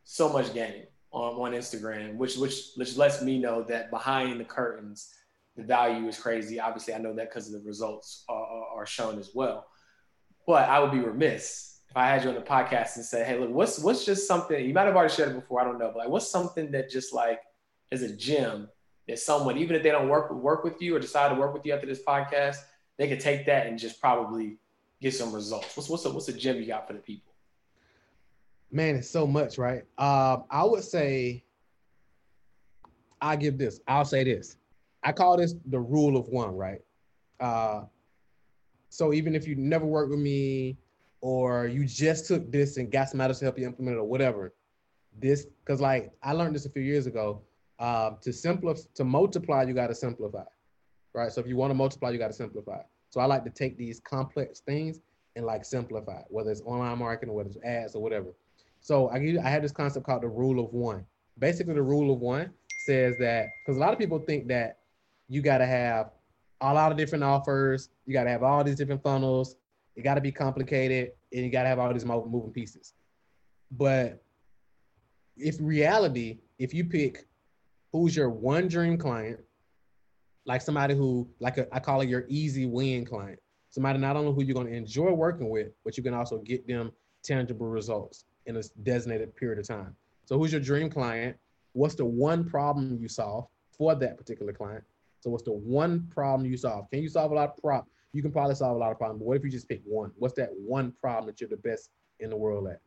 so 0.04 0.32
much 0.32 0.54
game 0.54 0.84
on 1.10 1.34
on 1.34 1.52
Instagram, 1.52 2.16
which 2.16 2.36
which 2.36 2.70
which 2.76 2.96
lets 2.96 3.22
me 3.22 3.38
know 3.38 3.62
that 3.64 3.90
behind 3.90 4.40
the 4.40 4.44
curtains 4.44 5.14
the 5.58 5.64
value 5.64 6.06
is 6.06 6.18
crazy. 6.18 6.60
Obviously, 6.60 6.94
I 6.94 6.98
know 6.98 7.12
that 7.14 7.28
because 7.28 7.50
the 7.50 7.58
results 7.58 8.24
are, 8.28 8.64
are, 8.76 8.86
shown 8.86 9.18
as 9.18 9.32
well. 9.34 9.66
But 10.46 10.68
I 10.68 10.78
would 10.78 10.92
be 10.92 11.00
remiss 11.00 11.80
if 11.90 11.96
I 11.96 12.06
had 12.06 12.22
you 12.22 12.28
on 12.28 12.36
the 12.36 12.42
podcast 12.42 12.94
and 12.94 13.04
say, 13.04 13.24
"Hey, 13.24 13.36
look, 13.38 13.50
what's 13.50 13.80
what's 13.80 14.04
just 14.04 14.28
something 14.28 14.64
you 14.64 14.72
might 14.72 14.84
have 14.84 14.94
already 14.94 15.12
shared 15.12 15.30
it 15.30 15.34
before. 15.34 15.60
I 15.60 15.64
don't 15.64 15.78
know, 15.78 15.88
but 15.88 15.96
like, 15.96 16.08
what's 16.08 16.30
something 16.30 16.70
that 16.70 16.88
just 16.88 17.12
like 17.12 17.40
is 17.90 18.02
a 18.02 18.14
gem 18.14 18.68
that 19.08 19.18
someone, 19.18 19.58
even 19.58 19.74
if 19.74 19.82
they 19.82 19.90
don't 19.90 20.08
work 20.08 20.32
work 20.32 20.62
with 20.62 20.80
you 20.80 20.94
or 20.94 21.00
decide 21.00 21.30
to 21.30 21.34
work 21.34 21.52
with 21.52 21.66
you 21.66 21.72
after 21.72 21.88
this 21.88 22.04
podcast, 22.04 22.58
they 22.96 23.08
could 23.08 23.20
take 23.20 23.44
that 23.46 23.66
and 23.66 23.80
just 23.80 24.00
probably 24.00 24.58
get 25.02 25.12
some 25.12 25.34
results. 25.34 25.76
What's 25.76 25.88
what's 25.88 26.04
a, 26.04 26.10
what's 26.10 26.28
a 26.28 26.32
gem 26.32 26.56
you 26.56 26.66
got 26.66 26.86
for 26.86 26.92
the 26.92 27.00
people? 27.00 27.32
Man, 28.70 28.94
it's 28.94 29.10
so 29.10 29.26
much, 29.26 29.58
right? 29.58 29.82
Um, 29.98 30.44
I 30.50 30.62
would 30.62 30.84
say 30.84 31.42
I 33.20 33.34
give 33.34 33.58
this. 33.58 33.80
I'll 33.88 34.04
say 34.04 34.22
this. 34.22 34.57
I 35.02 35.12
call 35.12 35.36
this 35.36 35.54
the 35.66 35.80
rule 35.80 36.16
of 36.16 36.28
one, 36.28 36.54
right? 36.56 36.80
Uh, 37.40 37.84
so 38.88 39.12
even 39.12 39.34
if 39.34 39.46
you 39.46 39.54
never 39.54 39.86
worked 39.86 40.10
with 40.10 40.18
me 40.18 40.76
or 41.20 41.66
you 41.66 41.84
just 41.84 42.26
took 42.26 42.50
this 42.50 42.76
and 42.76 42.90
got 42.90 43.08
somebody 43.08 43.34
to 43.34 43.44
help 43.44 43.58
you 43.58 43.66
implement 43.66 43.96
it 43.96 44.00
or 44.00 44.04
whatever, 44.08 44.54
this 45.20 45.46
because 45.64 45.80
like 45.80 46.12
I 46.22 46.32
learned 46.32 46.54
this 46.54 46.66
a 46.66 46.70
few 46.70 46.82
years 46.82 47.06
ago. 47.06 47.42
Uh, 47.78 48.16
to 48.20 48.32
simplify, 48.32 48.80
to 48.92 49.04
multiply, 49.04 49.62
you 49.62 49.72
got 49.72 49.86
to 49.86 49.94
simplify, 49.94 50.42
right? 51.14 51.30
So 51.30 51.40
if 51.40 51.46
you 51.46 51.56
want 51.56 51.70
to 51.70 51.76
multiply, 51.76 52.10
you 52.10 52.18
got 52.18 52.26
to 52.26 52.32
simplify. 52.32 52.80
So 53.10 53.20
I 53.20 53.26
like 53.26 53.44
to 53.44 53.50
take 53.50 53.78
these 53.78 54.00
complex 54.00 54.58
things 54.58 54.98
and 55.36 55.46
like 55.46 55.64
simplify, 55.64 56.22
whether 56.26 56.50
it's 56.50 56.60
online 56.62 56.98
marketing, 56.98 57.30
or 57.30 57.36
whether 57.36 57.50
it's 57.50 57.64
ads 57.64 57.94
or 57.94 58.02
whatever. 58.02 58.34
So 58.80 59.08
I 59.10 59.16
I 59.16 59.48
had 59.48 59.62
this 59.62 59.70
concept 59.70 60.06
called 60.06 60.22
the 60.22 60.28
rule 60.28 60.58
of 60.64 60.72
one. 60.72 61.04
Basically, 61.38 61.74
the 61.74 61.82
rule 61.82 62.12
of 62.12 62.18
one 62.18 62.50
says 62.84 63.14
that 63.20 63.46
because 63.64 63.76
a 63.76 63.80
lot 63.80 63.92
of 63.92 63.98
people 63.98 64.18
think 64.18 64.48
that 64.48 64.78
you 65.28 65.42
got 65.42 65.58
to 65.58 65.66
have 65.66 66.10
a 66.60 66.74
lot 66.74 66.90
of 66.90 66.98
different 66.98 67.24
offers. 67.24 67.90
You 68.06 68.12
got 68.12 68.24
to 68.24 68.30
have 68.30 68.42
all 68.42 68.64
these 68.64 68.76
different 68.76 69.02
funnels. 69.02 69.56
It 69.96 70.02
got 70.02 70.14
to 70.14 70.20
be 70.20 70.32
complicated, 70.32 71.12
and 71.32 71.44
you 71.44 71.50
got 71.50 71.64
to 71.64 71.68
have 71.68 71.78
all 71.78 71.92
these 71.92 72.04
moving 72.04 72.52
pieces. 72.52 72.94
But 73.70 74.22
if 75.36 75.56
reality, 75.60 76.38
if 76.58 76.72
you 76.72 76.84
pick 76.84 77.26
who's 77.92 78.16
your 78.16 78.30
one 78.30 78.68
dream 78.68 78.96
client, 78.98 79.40
like 80.46 80.62
somebody 80.62 80.94
who, 80.94 81.28
like 81.40 81.58
a, 81.58 81.72
I 81.74 81.80
call 81.80 82.00
it 82.00 82.08
your 82.08 82.24
easy 82.28 82.66
win 82.66 83.04
client, 83.04 83.38
somebody 83.70 83.98
not 83.98 84.16
only 84.16 84.32
who 84.32 84.42
you're 84.42 84.54
going 84.54 84.68
to 84.68 84.74
enjoy 84.74 85.12
working 85.12 85.50
with, 85.50 85.68
but 85.84 85.96
you 85.96 86.02
can 86.02 86.14
also 86.14 86.38
get 86.38 86.66
them 86.66 86.92
tangible 87.22 87.66
results 87.66 88.24
in 88.46 88.56
a 88.56 88.62
designated 88.82 89.34
period 89.36 89.58
of 89.58 89.66
time. 89.66 89.94
So, 90.24 90.38
who's 90.38 90.52
your 90.52 90.60
dream 90.60 90.90
client? 90.90 91.36
What's 91.72 91.94
the 91.94 92.04
one 92.04 92.48
problem 92.48 92.98
you 93.00 93.08
solve 93.08 93.46
for 93.76 93.94
that 93.94 94.16
particular 94.16 94.52
client? 94.52 94.84
So 95.20 95.30
what's 95.30 95.44
the 95.44 95.52
one 95.52 96.08
problem 96.10 96.48
you 96.48 96.56
solve? 96.56 96.90
Can 96.90 97.02
you 97.02 97.08
solve 97.08 97.32
a 97.32 97.34
lot 97.34 97.50
of 97.50 97.56
problems? 97.56 97.90
You 98.12 98.22
can 98.22 98.32
probably 98.32 98.54
solve 98.54 98.76
a 98.76 98.78
lot 98.78 98.92
of 98.92 98.98
problems, 98.98 99.20
but 99.20 99.26
what 99.26 99.36
if 99.36 99.44
you 99.44 99.50
just 99.50 99.68
pick 99.68 99.82
one? 99.84 100.12
What's 100.16 100.34
that 100.34 100.50
one 100.56 100.92
problem 101.00 101.26
that 101.26 101.40
you're 101.40 101.50
the 101.50 101.56
best 101.56 101.90
in 102.20 102.30
the 102.30 102.36
world 102.36 102.68
at? 102.68 102.80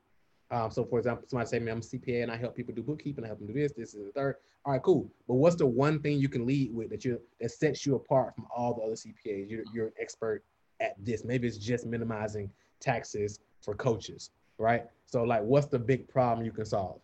Um, 0.52 0.70
so 0.70 0.84
for 0.84 1.00
example, 1.00 1.26
somebody 1.28 1.50
say, 1.50 1.60
man, 1.60 1.76
I'm 1.76 1.78
a 1.78 1.82
CPA 1.82 2.24
and 2.24 2.32
I 2.32 2.38
help 2.38 2.56
people 2.56 2.74
do 2.74 2.84
bookkeeping, 2.84 3.24
I 3.24 3.28
help 3.28 3.39
them 3.39 3.48
do 3.48 3.54
this, 3.54 3.72
this 3.72 3.94
is 3.94 4.06
the 4.06 4.12
third. 4.12 4.36
All 4.65 4.74
right, 4.74 4.82
cool. 4.82 5.10
But 5.28 5.36
what's 5.36 5.56
the 5.56 5.65
one 5.65 6.00
thing 6.02 6.20
you 6.20 6.30
can 6.30 6.46
lead 6.46 6.74
with 6.74 6.89
that 6.89 7.06
you 7.06 7.20
that 7.39 7.52
sets 7.52 7.86
you 7.86 7.96
apart 7.96 8.36
from 8.36 8.48
all 8.56 8.74
the 8.74 8.82
other 8.82 8.94
CPAs? 8.94 9.50
You're, 9.50 9.63
you're 9.74 9.88
an 9.88 9.94
expert 10.00 10.44
at 10.82 10.94
this. 11.04 11.24
Maybe 11.24 11.48
it's 11.48 11.58
just 11.58 11.86
minimizing 11.86 12.52
taxes 12.80 13.39
for 13.62 13.76
coaches, 13.76 14.32
right? 14.58 14.86
So 15.06 15.24
like, 15.24 15.41
what's 15.44 15.67
the 15.67 15.80
big 15.80 16.08
problem 16.10 16.46
you 16.46 16.52
can 16.52 16.65
solve? 16.65 17.00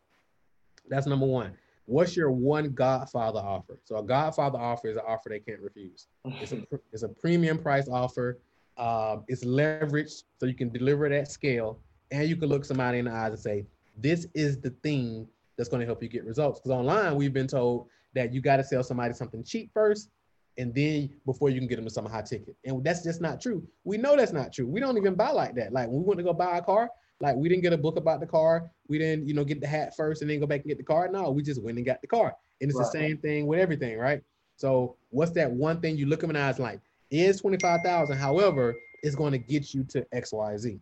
That's 0.90 1.08
number 1.08 1.26
one 1.26 1.54
what's 1.88 2.16
your 2.16 2.30
one 2.32 2.74
Godfather 2.74 3.40
offer? 3.40 3.80
So 3.86 3.98
a 3.98 4.04
Godfather 4.04 4.60
offer 4.60 4.90
is 4.90 4.98
an 4.98 5.04
offer 5.08 5.30
they 5.30 5.40
can't 5.40 5.62
refuse. 5.62 6.08
It's 6.40 6.52
a 6.52 6.62
it's 6.94 7.04
a 7.04 7.10
premium 7.10 7.58
price 7.58 7.88
offer. 7.90 8.38
Uh, 8.78 9.18
it's 9.28 9.44
leveraged 9.44 10.24
so 10.40 10.46
you 10.46 10.54
can 10.54 10.70
deliver 10.70 11.08
it 11.08 11.12
at 11.12 11.32
scale, 11.32 11.80
and 12.12 12.30
you 12.30 12.36
can 12.36 12.50
look 12.50 12.64
somebody 12.64 13.00
in 13.00 13.06
the 13.06 13.12
eyes 13.12 13.32
and 13.32 13.40
say, 13.40 13.66
"This 13.98 14.28
is 14.36 14.60
the 14.60 14.70
thing 14.84 15.28
that's 15.58 15.70
going 15.70 15.80
to 15.80 15.86
help 15.88 16.04
you 16.04 16.10
get 16.10 16.26
results." 16.26 16.60
Because 16.60 16.78
online 16.78 17.16
we've 17.16 17.34
been 17.34 17.48
told 17.48 17.88
that 18.14 18.32
you 18.34 18.42
got 18.42 18.58
to 18.58 18.64
sell 18.64 18.84
somebody 18.84 19.14
something 19.14 19.44
cheap 19.44 19.72
first, 19.74 20.10
and 20.58 20.76
then 20.76 21.10
before 21.26 21.50
you 21.50 21.60
can 21.60 21.68
get 21.68 21.78
them 21.78 21.86
to 21.86 21.92
some 21.92 22.06
high 22.06 22.22
ticket, 22.22 22.56
and 22.66 22.84
that's 22.84 23.04
just 23.04 23.22
not 23.22 23.42
true. 23.42 23.66
We 23.86 23.98
know 23.98 24.16
that's 24.16 24.34
not 24.34 24.54
true. 24.54 24.68
We 24.68 24.80
don't 24.80 24.98
even 24.98 25.16
buy 25.16 25.32
like 25.32 25.56
that. 25.56 25.74
Like 25.74 25.88
when 25.88 26.00
we 26.00 26.04
went 26.04 26.20
to 26.20 26.24
go 26.24 26.34
buy 26.34 26.58
a 26.58 26.62
car, 26.62 26.92
like 27.20 27.36
we 27.36 27.50
didn't 27.50 27.64
get 27.64 27.74
a 27.74 27.78
book 27.78 27.98
about 27.98 28.20
the 28.20 28.28
car. 28.28 28.70
We 28.88 28.98
didn't, 28.98 29.28
you 29.28 29.34
know, 29.34 29.44
get 29.44 29.62
the 29.62 29.68
hat 29.68 29.96
first 29.96 30.22
and 30.22 30.30
then 30.30 30.40
go 30.40 30.46
back 30.46 30.62
and 30.62 30.70
get 30.70 30.78
the 30.78 30.84
car. 30.84 31.10
No, 31.10 31.32
we 31.32 31.42
just 31.42 31.62
went 31.62 31.78
and 31.78 31.86
got 31.86 32.02
the 32.02 32.08
car. 32.08 32.36
And 32.62 32.70
it's 32.70 32.80
right. 32.80 32.86
the 32.86 32.92
same 32.92 33.18
thing 33.18 33.48
with 33.48 33.60
everything, 33.60 33.98
right? 33.98 34.22
So 34.56 34.96
what's 35.10 35.32
that 35.32 35.52
one 35.52 35.82
thing 35.82 35.98
you 35.98 36.06
look 36.06 36.22
them 36.22 36.30
in 36.32 36.36
the 36.36 36.42
eyes 36.42 36.60
like 36.60 36.82
is 37.10 37.42
25,000. 37.42 38.18
However, 38.18 38.76
it's 39.04 39.16
going 39.16 39.32
to 39.32 39.38
get 39.38 39.74
you 39.74 39.84
to 39.86 40.06
X, 40.12 40.34
Y, 40.34 40.58
Z. 40.58 40.80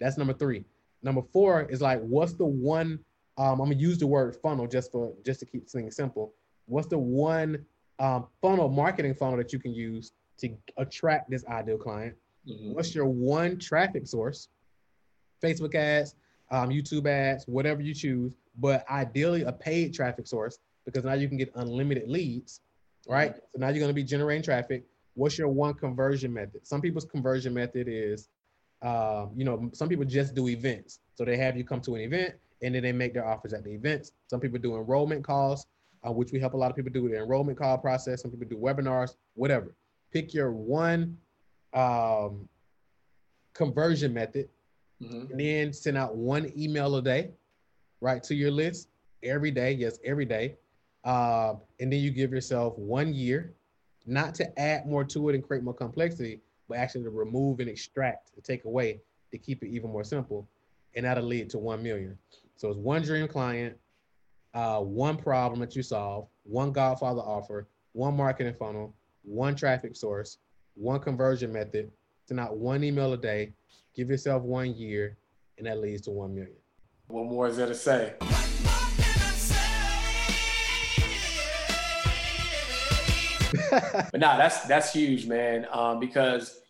That's 0.00 0.16
number 0.16 0.32
three. 0.32 0.64
Number 1.02 1.22
four 1.32 1.62
is 1.62 1.80
like, 1.80 2.00
what's 2.00 2.34
the 2.34 2.44
one, 2.44 2.98
um, 3.38 3.60
I'm 3.60 3.70
gonna 3.70 3.76
use 3.76 3.98
the 3.98 4.06
word 4.06 4.36
funnel 4.36 4.66
just 4.66 4.92
for, 4.92 5.12
just 5.24 5.40
to 5.40 5.46
keep 5.46 5.68
things 5.68 5.96
simple. 5.96 6.34
What's 6.66 6.88
the 6.88 6.98
one 6.98 7.64
um, 7.98 8.26
funnel, 8.42 8.68
marketing 8.68 9.14
funnel 9.14 9.36
that 9.38 9.52
you 9.52 9.58
can 9.58 9.72
use 9.72 10.12
to 10.38 10.54
attract 10.76 11.30
this 11.30 11.44
ideal 11.46 11.78
client? 11.78 12.16
Mm-hmm. 12.48 12.74
What's 12.74 12.94
your 12.94 13.06
one 13.06 13.58
traffic 13.58 14.06
source? 14.06 14.48
Facebook 15.42 15.74
ads, 15.74 16.14
um, 16.50 16.70
YouTube 16.70 17.06
ads, 17.06 17.44
whatever 17.46 17.80
you 17.80 17.94
choose, 17.94 18.32
but 18.58 18.84
ideally 18.90 19.42
a 19.42 19.52
paid 19.52 19.94
traffic 19.94 20.26
source 20.26 20.58
because 20.84 21.04
now 21.04 21.14
you 21.14 21.28
can 21.28 21.36
get 21.36 21.50
unlimited 21.54 22.08
leads, 22.08 22.60
right? 23.08 23.34
So 23.36 23.58
now 23.58 23.68
you're 23.68 23.78
going 23.78 23.88
to 23.90 23.94
be 23.94 24.04
generating 24.04 24.42
traffic. 24.42 24.84
What's 25.14 25.38
your 25.38 25.48
one 25.48 25.74
conversion 25.74 26.32
method? 26.32 26.66
Some 26.66 26.80
people's 26.80 27.04
conversion 27.04 27.54
method 27.54 27.86
is, 27.88 28.28
um, 28.82 29.30
you 29.36 29.44
know, 29.44 29.70
some 29.72 29.88
people 29.88 30.04
just 30.04 30.34
do 30.34 30.48
events. 30.48 31.00
So 31.14 31.24
they 31.24 31.36
have 31.36 31.56
you 31.56 31.64
come 31.64 31.80
to 31.82 31.94
an 31.94 32.00
event 32.00 32.34
and 32.62 32.74
then 32.74 32.82
they 32.82 32.92
make 32.92 33.14
their 33.14 33.26
offers 33.26 33.52
at 33.52 33.64
the 33.64 33.70
events. 33.70 34.12
Some 34.28 34.40
people 34.40 34.58
do 34.58 34.76
enrollment 34.76 35.24
calls, 35.24 35.66
uh, 36.06 36.12
which 36.12 36.32
we 36.32 36.40
help 36.40 36.54
a 36.54 36.56
lot 36.56 36.70
of 36.70 36.76
people 36.76 36.92
do 36.92 37.08
the 37.08 37.18
enrollment 37.18 37.58
call 37.58 37.78
process. 37.78 38.22
Some 38.22 38.30
people 38.30 38.48
do 38.48 38.56
webinars, 38.56 39.16
whatever. 39.34 39.74
Pick 40.12 40.34
your 40.34 40.52
one 40.52 41.16
um, 41.72 42.48
conversion 43.54 44.12
method 44.12 44.48
mm-hmm. 45.02 45.30
and 45.30 45.40
then 45.40 45.72
send 45.72 45.96
out 45.96 46.16
one 46.16 46.52
email 46.56 46.96
a 46.96 47.02
day, 47.02 47.30
right, 48.00 48.22
to 48.24 48.34
your 48.34 48.50
list 48.50 48.88
every 49.22 49.50
day. 49.50 49.72
Yes, 49.72 49.98
every 50.04 50.24
day. 50.24 50.56
Uh, 51.04 51.54
and 51.78 51.92
then 51.92 52.00
you 52.00 52.10
give 52.10 52.32
yourself 52.32 52.76
one 52.78 53.14
year, 53.14 53.54
not 54.06 54.34
to 54.34 54.60
add 54.60 54.86
more 54.86 55.04
to 55.04 55.28
it 55.28 55.34
and 55.34 55.44
create 55.44 55.62
more 55.62 55.74
complexity, 55.74 56.40
but 56.68 56.78
actually 56.78 57.04
to 57.04 57.10
remove 57.10 57.60
and 57.60 57.68
extract, 57.68 58.34
to 58.34 58.40
take 58.40 58.64
away, 58.64 59.00
to 59.30 59.38
keep 59.38 59.62
it 59.62 59.68
even 59.68 59.90
more 59.90 60.04
simple. 60.04 60.48
And 60.94 61.04
that'll 61.04 61.24
lead 61.24 61.48
to 61.50 61.58
1 61.58 61.82
million. 61.82 62.18
So 62.56 62.68
it's 62.68 62.76
one 62.76 63.02
dream 63.02 63.26
client, 63.28 63.76
uh, 64.52 64.80
one 64.80 65.16
problem 65.16 65.60
that 65.60 65.74
you 65.74 65.82
solve, 65.82 66.28
one 66.42 66.72
Godfather 66.72 67.20
offer, 67.20 67.68
one 67.92 68.16
marketing 68.16 68.54
funnel, 68.58 68.94
one 69.22 69.54
traffic 69.54 69.96
source, 69.96 70.38
one 70.74 71.00
conversion 71.00 71.52
method, 71.52 71.90
send 72.26 72.40
out 72.40 72.56
one 72.56 72.84
email 72.84 73.12
a 73.12 73.16
day, 73.16 73.52
give 74.00 74.08
yourself 74.08 74.42
one 74.42 74.74
year, 74.74 75.18
and 75.58 75.66
that 75.66 75.78
leads 75.78 76.00
to 76.00 76.10
1 76.10 76.34
million. 76.34 76.56
What 77.08 77.26
more 77.26 77.48
is 77.48 77.58
there 77.58 77.66
to 77.66 77.74
say? 77.74 78.14
but 83.70 84.18
nah, 84.18 84.38
that's 84.38 84.62
that's 84.62 84.92
huge, 84.92 85.26
man. 85.26 85.66
Um, 85.70 86.00
because 86.00 86.60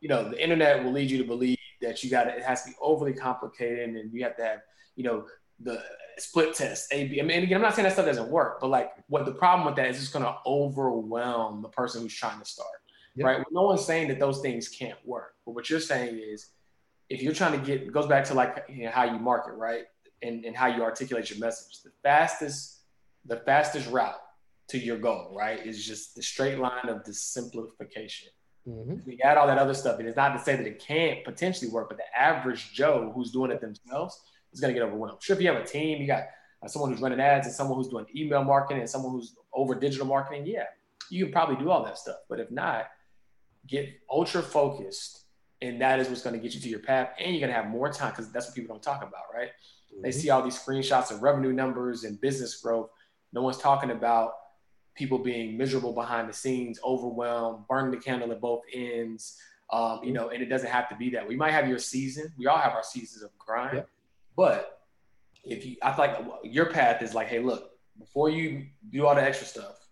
you 0.00 0.08
know 0.08 0.28
the 0.28 0.42
internet 0.42 0.82
will 0.82 0.90
lead 0.90 1.08
you 1.08 1.18
to 1.18 1.24
believe 1.24 1.56
that 1.82 2.02
you 2.02 2.10
got 2.10 2.26
it 2.26 2.42
has 2.42 2.64
to 2.64 2.70
be 2.70 2.76
overly 2.80 3.12
complicated 3.12 3.90
and 3.90 4.12
you 4.12 4.24
have 4.24 4.36
to 4.36 4.42
have 4.42 4.60
you 4.96 5.04
know 5.04 5.26
the 5.60 5.80
split 6.18 6.54
test 6.54 6.92
A 6.92 7.06
B. 7.06 7.20
I 7.20 7.24
mean, 7.24 7.44
again, 7.44 7.56
I'm 7.56 7.62
not 7.62 7.76
saying 7.76 7.84
that 7.84 7.92
stuff 7.92 8.06
doesn't 8.06 8.28
work, 8.28 8.60
but 8.60 8.68
like 8.68 8.90
what 9.08 9.24
the 9.24 9.32
problem 9.32 9.66
with 9.66 9.76
that 9.76 9.86
is 9.88 9.98
it's 9.98 10.08
going 10.08 10.24
to 10.24 10.34
overwhelm 10.46 11.62
the 11.62 11.68
person 11.68 12.02
who's 12.02 12.14
trying 12.14 12.40
to 12.40 12.46
start, 12.46 12.68
yep. 13.14 13.26
right? 13.26 13.36
Well, 13.36 13.46
no 13.52 13.62
one's 13.68 13.84
saying 13.84 14.08
that 14.08 14.18
those 14.18 14.40
things 14.40 14.68
can't 14.68 14.98
work, 15.04 15.34
but 15.44 15.52
what 15.52 15.70
you're 15.70 15.80
saying 15.80 16.18
is 16.18 16.48
if 17.08 17.22
you're 17.22 17.32
trying 17.32 17.58
to 17.58 17.64
get 17.64 17.82
it 17.82 17.92
goes 17.92 18.06
back 18.06 18.24
to 18.24 18.34
like 18.34 18.64
you 18.68 18.84
know, 18.84 18.90
how 18.90 19.04
you 19.04 19.18
market, 19.18 19.54
right, 19.54 19.84
and 20.22 20.44
and 20.44 20.56
how 20.56 20.66
you 20.66 20.82
articulate 20.82 21.30
your 21.30 21.38
message. 21.38 21.82
The 21.82 21.90
fastest 22.02 22.80
the 23.24 23.36
fastest 23.38 23.90
route 23.90 24.20
to 24.68 24.78
your 24.78 24.98
goal, 24.98 25.34
right, 25.36 25.64
is 25.64 25.84
just 25.86 26.14
the 26.14 26.22
straight 26.22 26.58
line 26.58 26.88
of 26.88 27.04
the 27.04 27.12
simplification. 27.12 28.28
Mm-hmm. 28.68 28.96
We 29.06 29.20
add 29.22 29.36
all 29.36 29.46
that 29.46 29.58
other 29.58 29.74
stuff, 29.74 29.98
and 29.98 30.08
it's 30.08 30.16
not 30.16 30.36
to 30.36 30.42
say 30.42 30.56
that 30.56 30.66
it 30.66 30.80
can't 30.80 31.24
potentially 31.24 31.70
work, 31.70 31.88
but 31.88 31.98
the 31.98 32.20
average 32.20 32.72
Joe 32.72 33.12
who's 33.14 33.30
doing 33.30 33.50
it 33.52 33.60
themselves 33.60 34.20
is 34.52 34.60
going 34.60 34.74
to 34.74 34.78
get 34.78 34.86
overwhelmed. 34.86 35.22
Sure, 35.22 35.36
if 35.36 35.42
you 35.42 35.48
have 35.48 35.62
a 35.62 35.64
team, 35.64 36.00
you 36.00 36.06
got 36.06 36.24
uh, 36.62 36.68
someone 36.68 36.90
who's 36.90 37.00
running 37.00 37.20
ads 37.20 37.46
and 37.46 37.54
someone 37.54 37.76
who's 37.76 37.88
doing 37.88 38.06
email 38.14 38.42
marketing 38.42 38.80
and 38.80 38.90
someone 38.90 39.12
who's 39.12 39.36
over 39.52 39.74
digital 39.74 40.06
marketing, 40.06 40.46
yeah, 40.46 40.64
you 41.10 41.26
can 41.26 41.32
probably 41.32 41.56
do 41.56 41.70
all 41.70 41.84
that 41.84 41.96
stuff. 41.96 42.16
But 42.28 42.40
if 42.40 42.50
not, 42.50 42.86
get 43.66 43.88
ultra 44.10 44.42
focused, 44.42 45.25
and 45.62 45.80
that 45.80 46.00
is 46.00 46.08
what's 46.08 46.22
going 46.22 46.34
to 46.34 46.40
get 46.40 46.54
you 46.54 46.60
to 46.60 46.68
your 46.68 46.80
path, 46.80 47.10
and 47.18 47.32
you're 47.32 47.40
going 47.40 47.54
to 47.54 47.60
have 47.60 47.70
more 47.70 47.92
time 47.92 48.10
because 48.10 48.30
that's 48.30 48.46
what 48.46 48.54
people 48.54 48.74
don't 48.74 48.82
talk 48.82 49.02
about, 49.02 49.24
right? 49.34 49.48
Mm-hmm. 49.92 50.02
They 50.02 50.12
see 50.12 50.30
all 50.30 50.42
these 50.42 50.58
screenshots 50.58 51.10
of 51.10 51.22
revenue 51.22 51.52
numbers 51.52 52.04
and 52.04 52.20
business 52.20 52.56
growth. 52.60 52.90
No 53.32 53.42
one's 53.42 53.58
talking 53.58 53.90
about 53.90 54.32
people 54.94 55.18
being 55.18 55.56
miserable 55.56 55.92
behind 55.92 56.28
the 56.28 56.32
scenes, 56.32 56.78
overwhelmed, 56.84 57.66
burning 57.68 57.90
the 57.90 57.98
candle 57.98 58.32
at 58.32 58.40
both 58.40 58.62
ends. 58.72 59.38
Um, 59.72 60.00
you 60.02 60.06
mm-hmm. 60.06 60.14
know, 60.14 60.28
and 60.28 60.42
it 60.42 60.46
doesn't 60.46 60.70
have 60.70 60.88
to 60.90 60.96
be 60.96 61.10
that. 61.10 61.26
We 61.26 61.36
might 61.36 61.52
have 61.52 61.68
your 61.68 61.78
season. 61.78 62.32
We 62.38 62.46
all 62.46 62.58
have 62.58 62.72
our 62.72 62.84
seasons 62.84 63.22
of 63.22 63.36
grind. 63.38 63.84
But 64.36 64.80
if 65.44 65.64
you, 65.64 65.76
I 65.82 65.92
feel 65.92 66.06
like 66.06 66.18
your 66.44 66.66
path 66.66 67.02
is 67.02 67.14
like, 67.14 67.28
hey, 67.28 67.40
look, 67.40 67.70
before 67.98 68.28
you 68.28 68.66
do 68.90 69.06
all 69.06 69.14
the 69.14 69.22
extra 69.22 69.46
stuff, 69.46 69.86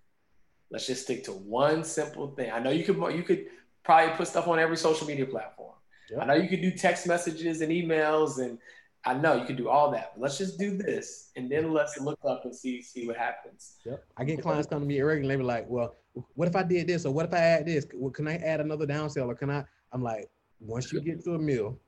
let's 0.71 0.87
just 0.87 1.03
stick 1.03 1.25
to 1.25 1.33
one 1.33 1.85
simple 1.85 2.29
thing. 2.29 2.51
I 2.51 2.59
know 2.59 2.71
you 2.71 2.85
could 2.85 2.97
you 3.15 3.23
could 3.23 3.47
probably 3.85 4.15
put 4.17 4.27
stuff 4.27 4.49
on 4.49 4.59
every 4.59 4.77
social 4.77 5.07
media 5.07 5.27
platform. 5.27 5.75
Yep. 6.11 6.23
I 6.23 6.25
know 6.27 6.35
you 6.35 6.49
can 6.49 6.61
do 6.61 6.71
text 6.71 7.07
messages 7.07 7.61
and 7.61 7.71
emails, 7.71 8.39
and 8.39 8.59
I 9.05 9.15
know 9.15 9.35
you 9.35 9.45
can 9.45 9.57
do 9.57 9.69
all 9.69 9.91
that. 9.93 10.13
But 10.15 10.23
let's 10.23 10.39
just 10.39 10.59
do 10.59 10.77
this, 10.77 11.31
and 11.37 11.51
then 11.51 11.73
let's 11.73 11.99
look 12.01 12.19
up 12.27 12.45
and 12.45 12.55
see 12.55 12.83
see 12.83 13.07
what 13.07 13.17
happens. 13.17 13.77
Yep. 13.85 14.05
I 14.17 14.25
get 14.25 14.43
clients 14.43 14.67
come 14.67 14.81
to 14.81 14.87
me 14.87 14.99
irregularly, 14.99 15.45
like, 15.45 15.67
well, 15.69 15.95
what 16.35 16.49
if 16.49 16.57
I 16.57 16.63
did 16.63 16.87
this, 16.87 17.07
or 17.07 17.13
what 17.13 17.27
if 17.27 17.35
I 17.35 17.39
add 17.39 17.67
this? 17.67 17.87
Well, 17.95 18.11
can 18.11 18.27
I 18.29 18.37
add 18.37 18.61
another 18.61 18.87
downsell, 18.87 19.27
or 19.27 19.35
can 19.35 19.51
I? 19.51 19.65
I'm 19.93 20.03
like, 20.03 20.29
once 20.61 20.93
you 20.93 21.01
get 21.01 21.23
to 21.25 21.35
a 21.35 21.39
mill, 21.39 21.79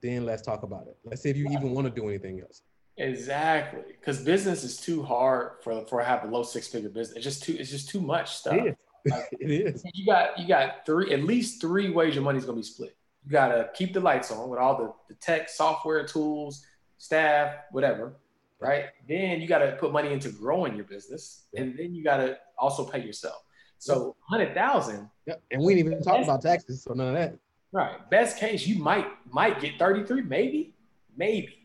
then 0.00 0.24
let's 0.24 0.42
talk 0.42 0.62
about 0.62 0.86
it. 0.86 0.96
Let's 1.04 1.22
see 1.22 1.30
if 1.30 1.36
you 1.36 1.48
even 1.50 1.72
want 1.72 1.86
to 1.86 2.00
do 2.00 2.08
anything 2.08 2.40
else. 2.40 2.62
Exactly, 2.98 3.82
because 3.98 4.22
business 4.22 4.64
is 4.64 4.76
too 4.76 5.02
hard 5.02 5.62
for 5.62 5.86
for 5.86 6.02
have 6.02 6.24
a 6.24 6.26
low 6.26 6.42
six 6.42 6.68
figure 6.68 6.90
business. 6.90 7.16
It's 7.16 7.24
just 7.24 7.42
too 7.42 7.56
it's 7.58 7.70
just 7.70 7.88
too 7.88 8.00
much 8.00 8.32
stuff. 8.36 8.56
It 9.04 9.10
is. 9.10 9.12
Like, 9.12 9.28
it 9.40 9.50
is. 9.50 9.84
You 9.94 10.06
got 10.06 10.38
you 10.38 10.46
got 10.46 10.86
three 10.86 11.12
at 11.12 11.24
least 11.24 11.60
three 11.60 11.90
ways 11.90 12.14
your 12.14 12.24
money's 12.24 12.44
gonna 12.44 12.56
be 12.56 12.62
split. 12.62 12.96
You 13.24 13.30
gotta 13.30 13.70
keep 13.74 13.92
the 13.92 14.00
lights 14.00 14.30
on 14.30 14.48
with 14.48 14.58
all 14.58 14.76
the, 14.76 14.92
the 15.08 15.14
tech, 15.20 15.48
software, 15.48 16.04
tools, 16.06 16.64
staff, 16.98 17.54
whatever. 17.70 18.14
Right. 18.60 18.86
Then 19.08 19.40
you 19.40 19.48
gotta 19.48 19.76
put 19.78 19.92
money 19.92 20.12
into 20.12 20.30
growing 20.30 20.76
your 20.76 20.84
business, 20.84 21.44
and 21.56 21.76
then 21.76 21.94
you 21.94 22.04
gotta 22.04 22.38
also 22.58 22.84
pay 22.84 23.04
yourself. 23.04 23.42
So 23.78 24.14
hundred 24.20 24.54
thousand. 24.54 25.10
Yep. 25.26 25.42
And 25.50 25.62
we 25.62 25.74
didn't 25.74 25.92
even 25.92 26.04
talk 26.04 26.22
about 26.22 26.42
taxes, 26.42 26.84
so 26.84 26.94
none 26.94 27.08
of 27.08 27.14
that. 27.14 27.36
Right. 27.72 28.08
Best 28.10 28.38
case, 28.38 28.66
you 28.66 28.78
might 28.78 29.06
might 29.30 29.60
get 29.60 29.78
33, 29.78 30.22
maybe, 30.22 30.74
maybe. 31.16 31.58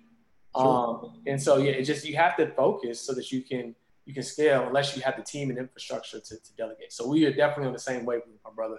Sure. 0.55 0.99
Um, 1.05 1.21
and 1.27 1.41
so 1.41 1.57
yeah, 1.57 1.71
it 1.71 1.83
just 1.83 2.05
you 2.05 2.15
have 2.15 2.35
to 2.37 2.47
focus 2.51 2.99
so 2.99 3.13
that 3.13 3.31
you 3.31 3.41
can 3.41 3.75
you 4.07 4.13
can 4.13 4.23
scale 4.23 4.65
unless 4.65 4.95
you 4.95 5.03
have 5.03 5.17
the 5.17 5.21
team 5.21 5.49
and 5.49 5.59
infrastructure 5.59 6.19
to, 6.19 6.35
to 6.35 6.55
delegate. 6.57 6.93
So 6.93 7.07
we 7.07 7.25
are 7.25 7.33
definitely 7.33 7.67
on 7.67 7.73
the 7.73 7.79
same 7.79 8.05
with 8.05 8.23
my 8.43 8.51
brother. 8.55 8.77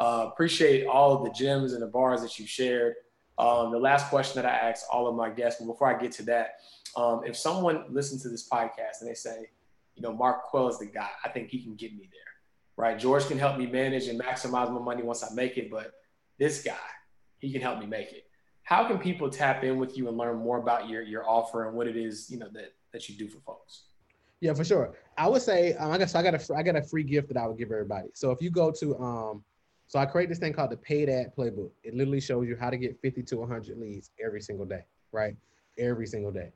Uh, 0.00 0.28
appreciate 0.32 0.84
all 0.86 1.22
the 1.22 1.30
gems 1.30 1.74
and 1.74 1.80
the 1.80 1.86
bars 1.86 2.20
that 2.22 2.38
you 2.40 2.46
shared. 2.46 2.94
Um, 3.38 3.70
the 3.70 3.78
last 3.78 4.10
question 4.10 4.42
that 4.42 4.50
I 4.50 4.68
ask 4.68 4.84
all 4.92 5.06
of 5.06 5.14
my 5.14 5.30
guests, 5.30 5.60
but 5.60 5.68
before 5.68 5.94
I 5.94 5.96
get 5.96 6.10
to 6.12 6.24
that, 6.24 6.56
um, 6.96 7.22
if 7.24 7.36
someone 7.36 7.84
listens 7.88 8.22
to 8.22 8.28
this 8.28 8.48
podcast 8.48 9.00
and 9.00 9.08
they 9.08 9.14
say, 9.14 9.48
you 9.94 10.02
know, 10.02 10.12
Marquel 10.12 10.68
is 10.68 10.80
the 10.80 10.86
guy, 10.86 11.08
I 11.24 11.28
think 11.28 11.50
he 11.50 11.62
can 11.62 11.76
get 11.76 11.92
me 11.92 12.08
there, 12.10 12.84
right? 12.84 12.98
George 12.98 13.26
can 13.28 13.38
help 13.38 13.56
me 13.56 13.66
manage 13.66 14.08
and 14.08 14.20
maximize 14.20 14.72
my 14.72 14.80
money 14.80 15.04
once 15.04 15.22
I 15.22 15.32
make 15.34 15.56
it, 15.56 15.70
but 15.70 15.92
this 16.36 16.64
guy, 16.64 16.74
he 17.38 17.52
can 17.52 17.60
help 17.60 17.78
me 17.78 17.86
make 17.86 18.12
it. 18.12 18.24
How 18.64 18.88
can 18.88 18.98
people 18.98 19.30
tap 19.30 19.62
in 19.62 19.78
with 19.78 19.96
you 19.96 20.08
and 20.08 20.16
learn 20.16 20.38
more 20.38 20.58
about 20.58 20.88
your 20.88 21.02
your 21.02 21.28
offer 21.28 21.68
and 21.68 21.76
what 21.76 21.86
it 21.86 21.96
is 21.96 22.30
you 22.30 22.38
know 22.38 22.48
that 22.54 22.72
that 22.92 23.08
you 23.08 23.14
do 23.16 23.28
for 23.28 23.38
folks? 23.40 23.84
Yeah, 24.44 24.52
for 24.52 24.62
sure. 24.62 24.94
I 25.16 25.26
would 25.26 25.40
say 25.40 25.72
um, 25.76 25.90
I 25.90 25.96
guess 25.96 26.14
I 26.14 26.22
got 26.22 26.34
a 26.34 26.54
I 26.54 26.62
got 26.62 26.76
a 26.76 26.82
free 26.82 27.02
gift 27.02 27.28
that 27.28 27.38
I 27.38 27.46
would 27.46 27.56
give 27.56 27.72
everybody. 27.72 28.08
So 28.12 28.30
if 28.30 28.42
you 28.42 28.50
go 28.50 28.70
to 28.72 28.94
um, 28.98 29.42
so 29.86 29.98
I 29.98 30.04
create 30.04 30.28
this 30.28 30.38
thing 30.38 30.52
called 30.52 30.70
the 30.70 30.76
paid 30.76 31.08
ad 31.08 31.34
playbook. 31.34 31.70
It 31.82 31.94
literally 31.94 32.20
shows 32.20 32.46
you 32.46 32.54
how 32.54 32.68
to 32.68 32.76
get 32.76 33.00
50 33.00 33.22
to 33.22 33.36
100 33.38 33.78
leads 33.78 34.10
every 34.22 34.42
single 34.42 34.66
day, 34.66 34.84
right? 35.12 35.34
Every 35.78 36.06
single 36.06 36.30
day, 36.30 36.52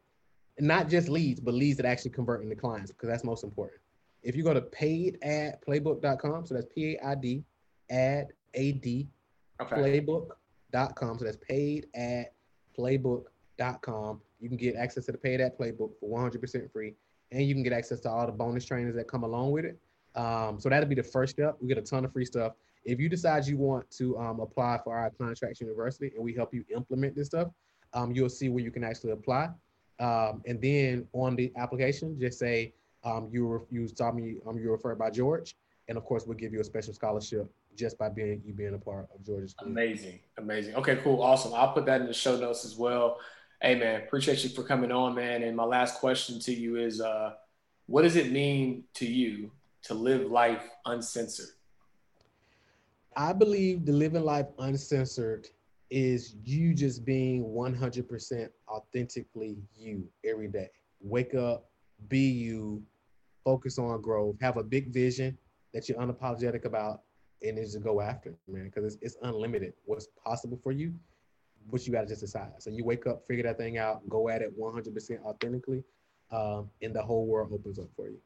and 0.59 0.69
not 0.69 0.91
just 0.91 1.09
leads, 1.09 1.41
but 1.41 1.55
leads 1.55 1.79
that 1.79 1.87
actually 1.87 2.11
convert 2.11 2.43
into 2.43 2.55
clients 2.57 2.93
because 2.93 3.09
that's 3.09 3.25
most 3.25 3.43
important. 3.43 3.81
If 4.23 4.37
you 4.37 4.45
go 4.45 4.53
to 4.53 4.61
paidadplaybook.com, 4.61 6.45
so 6.45 6.55
that's 6.57 6.67
P 6.67 6.95
A 6.95 7.07
I 7.09 7.15
D 7.15 7.43
ad 7.89 8.27
A 8.53 8.73
D 8.73 9.09
okay. 9.63 9.77
playbook.com. 9.77 11.19
So 11.19 11.25
that's 11.25 11.39
paid 11.39 11.87
ad 11.95 12.27
playbook.com. 12.79 14.21
You 14.41 14.49
can 14.51 14.59
get 14.59 14.77
access 14.77 15.07
to 15.07 15.13
the 15.13 15.19
paid 15.19 15.41
Ad 15.41 15.57
playbook 15.59 15.93
for 15.99 16.31
100% 16.31 16.71
free. 16.71 16.95
And 17.31 17.43
you 17.43 17.55
can 17.55 17.63
get 17.63 17.73
access 17.73 18.01
to 18.01 18.11
all 18.11 18.27
the 18.27 18.33
bonus 18.33 18.65
trainings 18.65 18.95
that 18.97 19.09
come 19.09 19.23
along 19.23 19.51
with 19.51 19.65
it. 19.65 19.79
Um, 20.15 20.59
so 20.59 20.69
that'll 20.69 20.89
be 20.89 20.95
the 20.95 21.03
first 21.03 21.35
step. 21.35 21.57
We 21.61 21.69
get 21.69 21.79
a 21.79 21.83
ton 21.83 22.05
of 22.05 22.13
free 22.13 22.25
stuff. 22.25 22.55
If 22.85 22.99
you 22.99 23.09
decide 23.09 23.47
you 23.47 23.59
want 23.59 23.91
to 23.93 24.19
um, 24.19 24.41
apply 24.41 24.81
for 24.83 24.97
our 24.97 25.07
Attraction 25.07 25.67
University 25.67 26.13
and 26.15 26.25
we 26.25 26.33
help 26.33 26.55
you 26.55 26.65
implement 26.75 27.15
this 27.15 27.27
stuff, 27.27 27.49
um, 27.93 28.13
you'll 28.13 28.29
see 28.31 28.49
where 28.49 28.65
you 28.65 28.71
can 28.71 28.85
actually 28.85 29.13
apply. 29.13 29.51
Um, 30.01 30.43
and 30.47 30.61
then 30.61 31.07
on 31.13 31.37
the 31.37 31.53
application, 31.57 32.19
just 32.19 32.39
say 32.39 32.73
um, 33.05 33.29
you 33.31 33.47
were, 33.47 33.63
you 33.71 33.89
saw 33.89 34.13
me, 34.13 34.37
um, 34.47 34.59
you 34.59 34.71
referred 34.71 34.99
by 34.99 35.11
George, 35.11 35.57
and 35.89 35.99
of 35.99 36.05
course 36.05 36.25
we'll 36.27 36.37
give 36.37 36.53
you 36.53 36.61
a 36.61 36.65
special 36.65 36.95
scholarship 36.95 37.51
just 37.77 37.99
by 37.99 38.09
being 38.09 38.43
you 38.45 38.53
being 38.53 38.75
a 38.75 38.79
part 38.79 39.09
of 39.15 39.25
George's. 39.25 39.55
Amazing, 39.61 40.21
amazing. 40.37 40.75
Okay, 40.75 40.97
cool, 40.97 41.23
awesome. 41.23 41.53
I'll 41.55 41.73
put 41.73 41.87
that 41.87 42.01
in 42.01 42.07
the 42.07 42.15
show 42.15 42.37
notes 42.37 42.65
as 42.65 42.77
well. 42.77 43.19
Hey 43.61 43.75
man, 43.75 44.03
appreciate 44.03 44.45
you 44.45 44.51
for 44.51 44.63
coming 44.63 44.93
on, 44.93 45.17
man. 45.17 45.43
And 45.43 45.57
my 45.57 45.65
last 45.65 45.99
question 45.99 46.39
to 46.41 46.55
you 46.55 46.77
is, 46.77 47.01
uh, 47.01 47.33
what 47.87 48.03
does 48.03 48.15
it 48.15 48.31
mean 48.31 48.85
to 48.95 49.05
you 49.05 49.51
to 49.83 49.95
live 49.95 50.31
life 50.31 50.63
uncensored? 50.87 51.49
I 53.17 53.33
believe 53.33 53.85
the 53.85 53.91
living 53.93 54.23
life 54.23 54.47
uncensored 54.61 55.49
is 55.91 56.37
you 56.45 56.73
just 56.73 57.05
being 57.05 57.47
100% 57.47 58.49
authentically 58.69 59.57
you 59.77 60.09
every 60.25 60.47
day. 60.47 60.69
Wake 61.01 61.35
up, 61.35 61.69
be 62.07 62.31
you, 62.31 62.81
focus 63.45 63.77
on 63.77 64.01
growth, 64.01 64.37
have 64.41 64.57
a 64.57 64.63
big 64.63 64.93
vision 64.93 65.37
that 65.75 65.89
you're 65.89 65.99
unapologetic 65.99 66.65
about, 66.65 67.03
and 67.43 67.57
just 67.57 67.83
go 67.83 68.01
after 68.01 68.31
it, 68.31 68.39
man, 68.47 68.67
because 68.67 68.95
it's, 68.95 69.03
it's 69.03 69.17
unlimited 69.23 69.73
what's 69.85 70.07
possible 70.25 70.61
for 70.63 70.71
you, 70.71 70.95
but 71.71 71.87
you 71.87 71.93
got 71.93 72.03
to 72.03 72.07
just 72.07 72.21
decide. 72.21 72.51
So 72.59 72.71
you 72.71 72.85
wake 72.85 73.07
up, 73.07 73.27
figure 73.27 73.45
that 73.45 73.59
thing 73.59 73.79
out, 73.79 74.09
go 74.09 74.29
at 74.29 74.43
it 74.43 74.59
100% 74.59 75.23
authentically, 75.25 75.85
um, 76.31 76.71
and 76.83 76.95
the 76.95 77.03
whole 77.03 77.27
world 77.27 77.51
opens 77.53 77.79
up 77.79 77.89
for 77.97 78.09
you. 78.09 78.19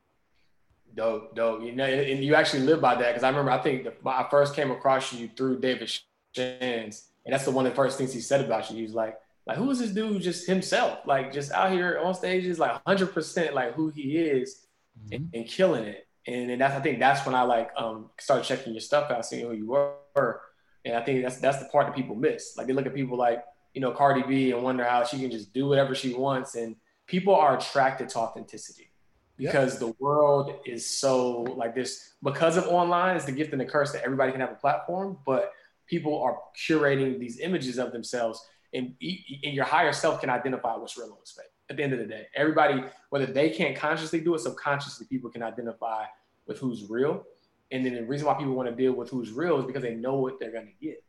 Dope, 0.95 1.34
dope. 1.34 1.62
You 1.62 1.72
know, 1.72 1.84
and 1.84 2.22
you 2.22 2.34
actually 2.34 2.62
live 2.64 2.80
by 2.80 2.95
that 2.95 3.09
because 3.09 3.22
I 3.22 3.28
remember 3.28 3.51
I 3.51 3.59
think 3.59 3.84
the, 3.84 3.95
I 4.07 4.26
first 4.30 4.55
came 4.55 4.70
across 4.70 5.12
you 5.12 5.30
through 5.36 5.61
David 5.61 5.90
Shands, 6.34 7.09
and 7.24 7.32
that's 7.32 7.45
the 7.45 7.51
one 7.51 7.66
of 7.66 7.72
the 7.72 7.76
first 7.76 7.97
things 7.97 8.12
he 8.12 8.20
said 8.20 8.45
about 8.45 8.70
you. 8.70 8.76
He 8.76 8.82
was 8.82 8.95
like, 8.95 9.16
like 9.47 9.57
who 9.57 9.70
is 9.70 9.78
this 9.78 9.90
dude? 9.90 10.20
Just 10.20 10.47
himself, 10.47 11.01
like 11.07 11.32
just 11.32 11.51
out 11.53 11.72
here 11.72 11.99
on 11.99 12.14
stages, 12.14 12.59
like 12.59 12.72
100 12.84 13.14
percent 13.14 13.55
like 13.55 13.74
who 13.74 13.88
he 13.88 14.18
is, 14.18 14.66
mm-hmm. 14.99 15.14
and, 15.14 15.30
and, 15.34 15.49
killing 15.49 15.84
it. 15.84 16.07
And, 16.26 16.51
and 16.51 16.61
that's 16.61 16.74
I 16.74 16.80
think 16.80 16.99
that's 16.99 17.24
when 17.24 17.34
I 17.34 17.43
like 17.43 17.70
um 17.76 18.11
started 18.20 18.45
checking 18.45 18.74
your 18.74 18.80
stuff 18.80 19.11
out, 19.11 19.24
seeing 19.24 19.47
who 19.47 19.53
you 19.53 19.66
were, 19.66 20.40
and 20.85 20.97
I 20.97 21.03
think 21.03 21.22
that's 21.22 21.39
that's 21.39 21.59
the 21.59 21.66
part 21.66 21.87
that 21.87 21.95
people 21.95 22.14
miss. 22.14 22.57
Like 22.57 22.66
they 22.66 22.72
look 22.72 22.87
at 22.87 22.95
people 22.95 23.16
like 23.16 23.45
you 23.74 23.80
know 23.80 23.93
Cardi 23.93 24.22
B 24.22 24.53
and 24.53 24.62
wonder 24.62 24.85
how 24.85 25.05
she 25.05 25.18
can 25.18 25.30
just 25.30 25.53
do 25.53 25.66
whatever 25.66 25.95
she 25.95 26.14
wants, 26.14 26.55
and 26.55 26.76
people 27.07 27.35
are 27.35 27.57
attracted 27.57 28.09
to 28.11 28.18
authenticity 28.18 28.91
because 29.37 29.78
the 29.78 29.95
world 29.99 30.61
is 30.66 30.89
so 30.89 31.43
like 31.57 31.74
this 31.74 32.14
because 32.22 32.57
of 32.57 32.66
online 32.66 33.16
is 33.16 33.24
the 33.24 33.33
gift 33.33 33.53
and 33.53 33.61
the 33.61 33.64
curse 33.64 33.93
that 33.93 34.03
everybody 34.05 34.30
can 34.30 34.41
have 34.41 34.53
a 34.53 34.57
platform 34.57 35.18
but 35.26 35.53
people 35.87 36.22
are 36.22 36.39
curating 36.57 37.18
these 37.18 37.41
images 37.41 37.78
of 37.78 37.93
themselves 37.93 38.47
and, 38.74 38.95
and 39.01 39.55
your 39.55 39.64
higher 39.64 39.93
self 39.93 40.20
can 40.20 40.30
identify 40.30 40.76
what's 40.76 40.97
real 40.97 41.07
and 41.07 41.16
what's 41.16 41.33
fake 41.33 41.47
at 41.68 41.76
the 41.76 41.83
end 41.83 41.93
of 41.93 41.99
the 41.99 42.07
day. 42.07 42.26
Everybody 42.35 42.85
whether 43.11 43.26
they 43.26 43.51
can't 43.51 43.76
consciously 43.76 44.20
do 44.20 44.35
it 44.35 44.41
subconsciously 44.41 45.07
people 45.07 45.30
can 45.30 45.43
identify 45.43 46.05
with 46.47 46.59
who's 46.59 46.89
real 46.89 47.24
and 47.73 47.85
then 47.85 47.95
the 47.95 48.05
reason 48.05 48.27
why 48.27 48.35
people 48.35 48.55
want 48.55 48.68
to 48.68 48.75
deal 48.75 48.93
with 48.93 49.11
who's 49.11 49.33
real 49.33 49.59
is 49.59 49.66
because 49.66 49.83
they 49.83 49.95
know 49.95 50.16
what 50.16 50.39
they're 50.39 50.53
going 50.53 50.66
to 50.66 50.87
get 50.87 51.03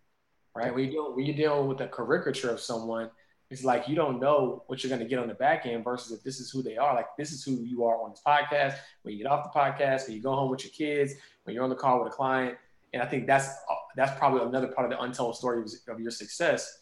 right 0.56 0.74
when 0.74 0.86
you're, 0.86 0.94
dealing, 0.94 1.16
when 1.16 1.26
you're 1.26 1.36
dealing 1.36 1.68
with 1.68 1.82
a 1.82 1.88
caricature 1.88 2.50
of 2.50 2.60
someone 2.60 3.10
it's 3.54 3.64
like 3.64 3.88
you 3.88 3.96
don't 3.96 4.20
know 4.20 4.64
what 4.66 4.84
you're 4.84 4.90
going 4.90 5.02
to 5.02 5.08
get 5.08 5.20
on 5.20 5.28
the 5.28 5.36
back 5.36 5.68
end 5.68 5.84
versus 5.84 6.12
if 6.12 6.24
this 6.24 6.40
is 6.40 6.50
who 6.50 6.64
they 6.64 6.76
are. 6.76 6.96
Like 6.96 7.06
this 7.20 7.32
is 7.32 7.44
who 7.44 7.64
you 7.64 7.86
are 7.86 8.02
on 8.02 8.10
this 8.10 8.22
podcast. 8.26 8.78
When 9.04 9.16
you 9.16 9.24
get 9.24 9.32
off 9.32 9.44
the 9.44 9.58
podcast, 9.58 10.08
when 10.08 10.16
you 10.16 10.24
go 10.24 10.34
home 10.34 10.50
with 10.50 10.64
your 10.64 10.72
kids, 10.72 11.14
when 11.44 11.54
you're 11.54 11.64
on 11.64 11.70
the 11.70 11.76
call 11.76 12.04
with 12.04 12.12
a 12.12 12.16
client, 12.16 12.58
and 12.94 13.02
I 13.04 13.06
think 13.06 13.28
that's 13.28 13.50
that's 13.96 14.18
probably 14.18 14.42
another 14.42 14.68
part 14.70 14.92
of 14.92 14.98
the 14.98 15.04
untold 15.04 15.36
story 15.36 15.64
of, 15.88 16.00
your 16.00 16.10
success 16.10 16.82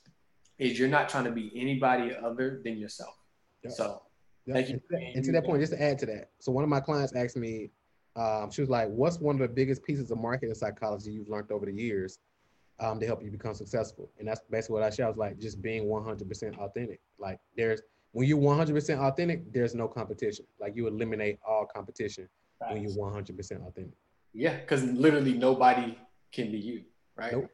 is 0.59 0.79
you're 0.79 0.88
not 0.88 1.09
trying 1.09 1.25
to 1.25 1.32
be 1.32 1.51
anybody 1.55 2.15
other 2.15 2.61
than 2.63 2.77
yourself. 2.77 3.17
Yep. 3.63 3.73
So 3.73 4.01
yep. 4.45 4.55
thank 4.55 4.69
you. 4.69 4.82
And 5.13 5.25
to 5.25 5.32
that 5.34 5.45
point, 5.45 5.61
just 5.61 5.73
to 5.73 5.82
add 5.82 5.99
to 5.99 6.05
that, 6.05 6.29
so 6.39 6.53
one 6.53 6.63
of 6.63 6.69
my 6.69 6.79
clients 6.79 7.13
asked 7.13 7.36
me, 7.36 7.69
um, 8.16 8.51
she 8.51 8.62
was 8.62 8.70
like, 8.70 8.89
"What's 8.89 9.20
one 9.20 9.36
of 9.36 9.41
the 9.41 9.47
biggest 9.47 9.84
pieces 9.84 10.12
of 10.12 10.18
marketing 10.18 10.53
psychology 10.55 11.12
you've 11.12 11.30
learned 11.30 11.51
over 11.51 11.66
the 11.66 11.74
years?" 11.74 12.20
um, 12.82 12.99
to 12.99 13.05
help 13.05 13.24
you 13.24 13.30
become 13.30 13.53
successful. 13.53 14.09
And 14.20 14.28
that's 14.28 14.41
basically 14.49 14.74
what 14.74 14.84
I 14.84 14.89
share. 14.89 15.05
I 15.05 15.09
was 15.09 15.18
like, 15.18 15.39
just 15.39 15.62
being 15.62 15.86
100% 15.86 16.57
authentic. 16.57 16.99
Like 17.20 17.39
there's, 17.55 17.82
when 18.12 18.28
you're 18.28 18.39
100% 18.39 18.97
authentic, 18.97 19.53
there's 19.53 19.76
no 19.76 19.88
competition. 19.88 20.45
Like 20.59 20.76
you 20.76 20.88
eliminate 20.88 21.39
all 21.47 21.68
competition 21.74 22.28
right. 22.59 22.74
when 22.74 22.82
you're 22.82 22.91
100% 22.91 23.68
authentic. 23.68 23.93
Yeah, 24.34 24.57
because 24.57 24.84
literally 24.84 25.34
nobody 25.34 25.97
can 26.32 26.51
be 26.51 26.57
you, 26.57 26.84
right? 27.16 27.34
Nope. 27.34 27.49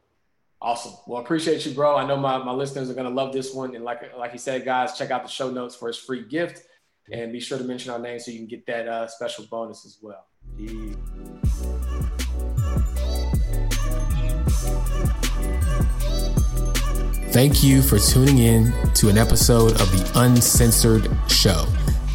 Awesome. 0.60 0.94
Well, 1.06 1.22
appreciate 1.22 1.66
you, 1.66 1.74
bro. 1.74 1.98
I 1.98 2.08
know 2.08 2.18
my, 2.18 2.38
my 2.40 2.52
listeners 2.52 2.90
are 2.90 2.96
gonna 2.96 3.12
love 3.12 3.32
this 3.32 3.54
one. 3.54 3.76
And 3.76 3.84
like 3.84 4.02
like 4.18 4.34
you 4.34 4.40
said, 4.40 4.66
guys, 4.66 4.98
check 4.98 5.12
out 5.12 5.22
the 5.22 5.30
show 5.30 5.52
notes 5.52 5.76
for 5.76 5.88
his 5.88 5.98
free 5.98 6.26
gift, 6.28 6.64
and 7.12 7.32
be 7.32 7.40
sure 7.40 7.60
to 7.60 7.64
mention 7.64 7.92
our 7.92 8.00
name 8.00 8.20
so 8.20 8.32
you 8.32 8.40
can 8.40 8.48
get 8.48 8.66
that 8.66 8.88
uh, 8.88 9.08
special 9.08 9.46
bonus 9.52 9.86
as 9.86 10.00
well. 10.02 10.26
Yeah. 10.58 10.94
Thank 17.30 17.64
you 17.64 17.84
for 17.84 18.00
tuning 18.00 18.40
in 18.40 18.74
to 18.96 19.10
an 19.10 19.20
episode 19.20 19.74
of 19.74 19.92
the 19.92 20.12
Uncensored 20.16 21.08
Show. 21.30 21.66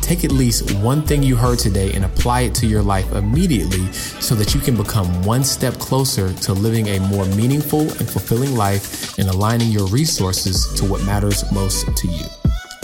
Take 0.01 0.25
at 0.25 0.33
least 0.33 0.75
one 0.79 1.03
thing 1.03 1.23
you 1.23 1.37
heard 1.37 1.61
today 1.61 1.93
and 1.93 2.05
apply 2.05 2.41
it 2.41 2.55
to 2.57 2.67
your 2.67 2.83
life 2.83 3.13
immediately 3.13 3.93
so 3.93 4.35
that 4.35 4.53
you 4.53 4.61
can 4.61 4.77
become 4.77 5.07
one 5.23 5.45
step 5.45 5.75
closer 5.75 6.33
to 6.33 6.53
living 6.53 6.89
a 6.89 6.99
more 6.99 7.27
meaningful 7.27 7.83
and 7.83 8.11
fulfilling 8.11 8.57
life 8.57 9.17
and 9.19 9.29
aligning 9.29 9.69
your 9.69 9.87
resources 9.87 10.75
to 10.75 10.85
what 10.85 11.05
matters 11.05 11.45
most 11.53 11.87
to 11.97 12.09
you. 12.09 12.25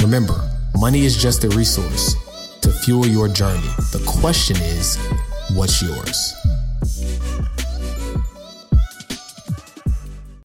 Remember, 0.02 0.48
money 0.78 1.04
is 1.04 1.20
just 1.20 1.42
a 1.42 1.48
resource 1.48 2.14
to 2.60 2.70
fuel 2.70 3.06
your 3.06 3.26
journey. 3.26 3.66
The 3.90 4.04
question 4.06 4.56
is, 4.58 4.96
what's 5.54 5.82
yours? 5.82 6.37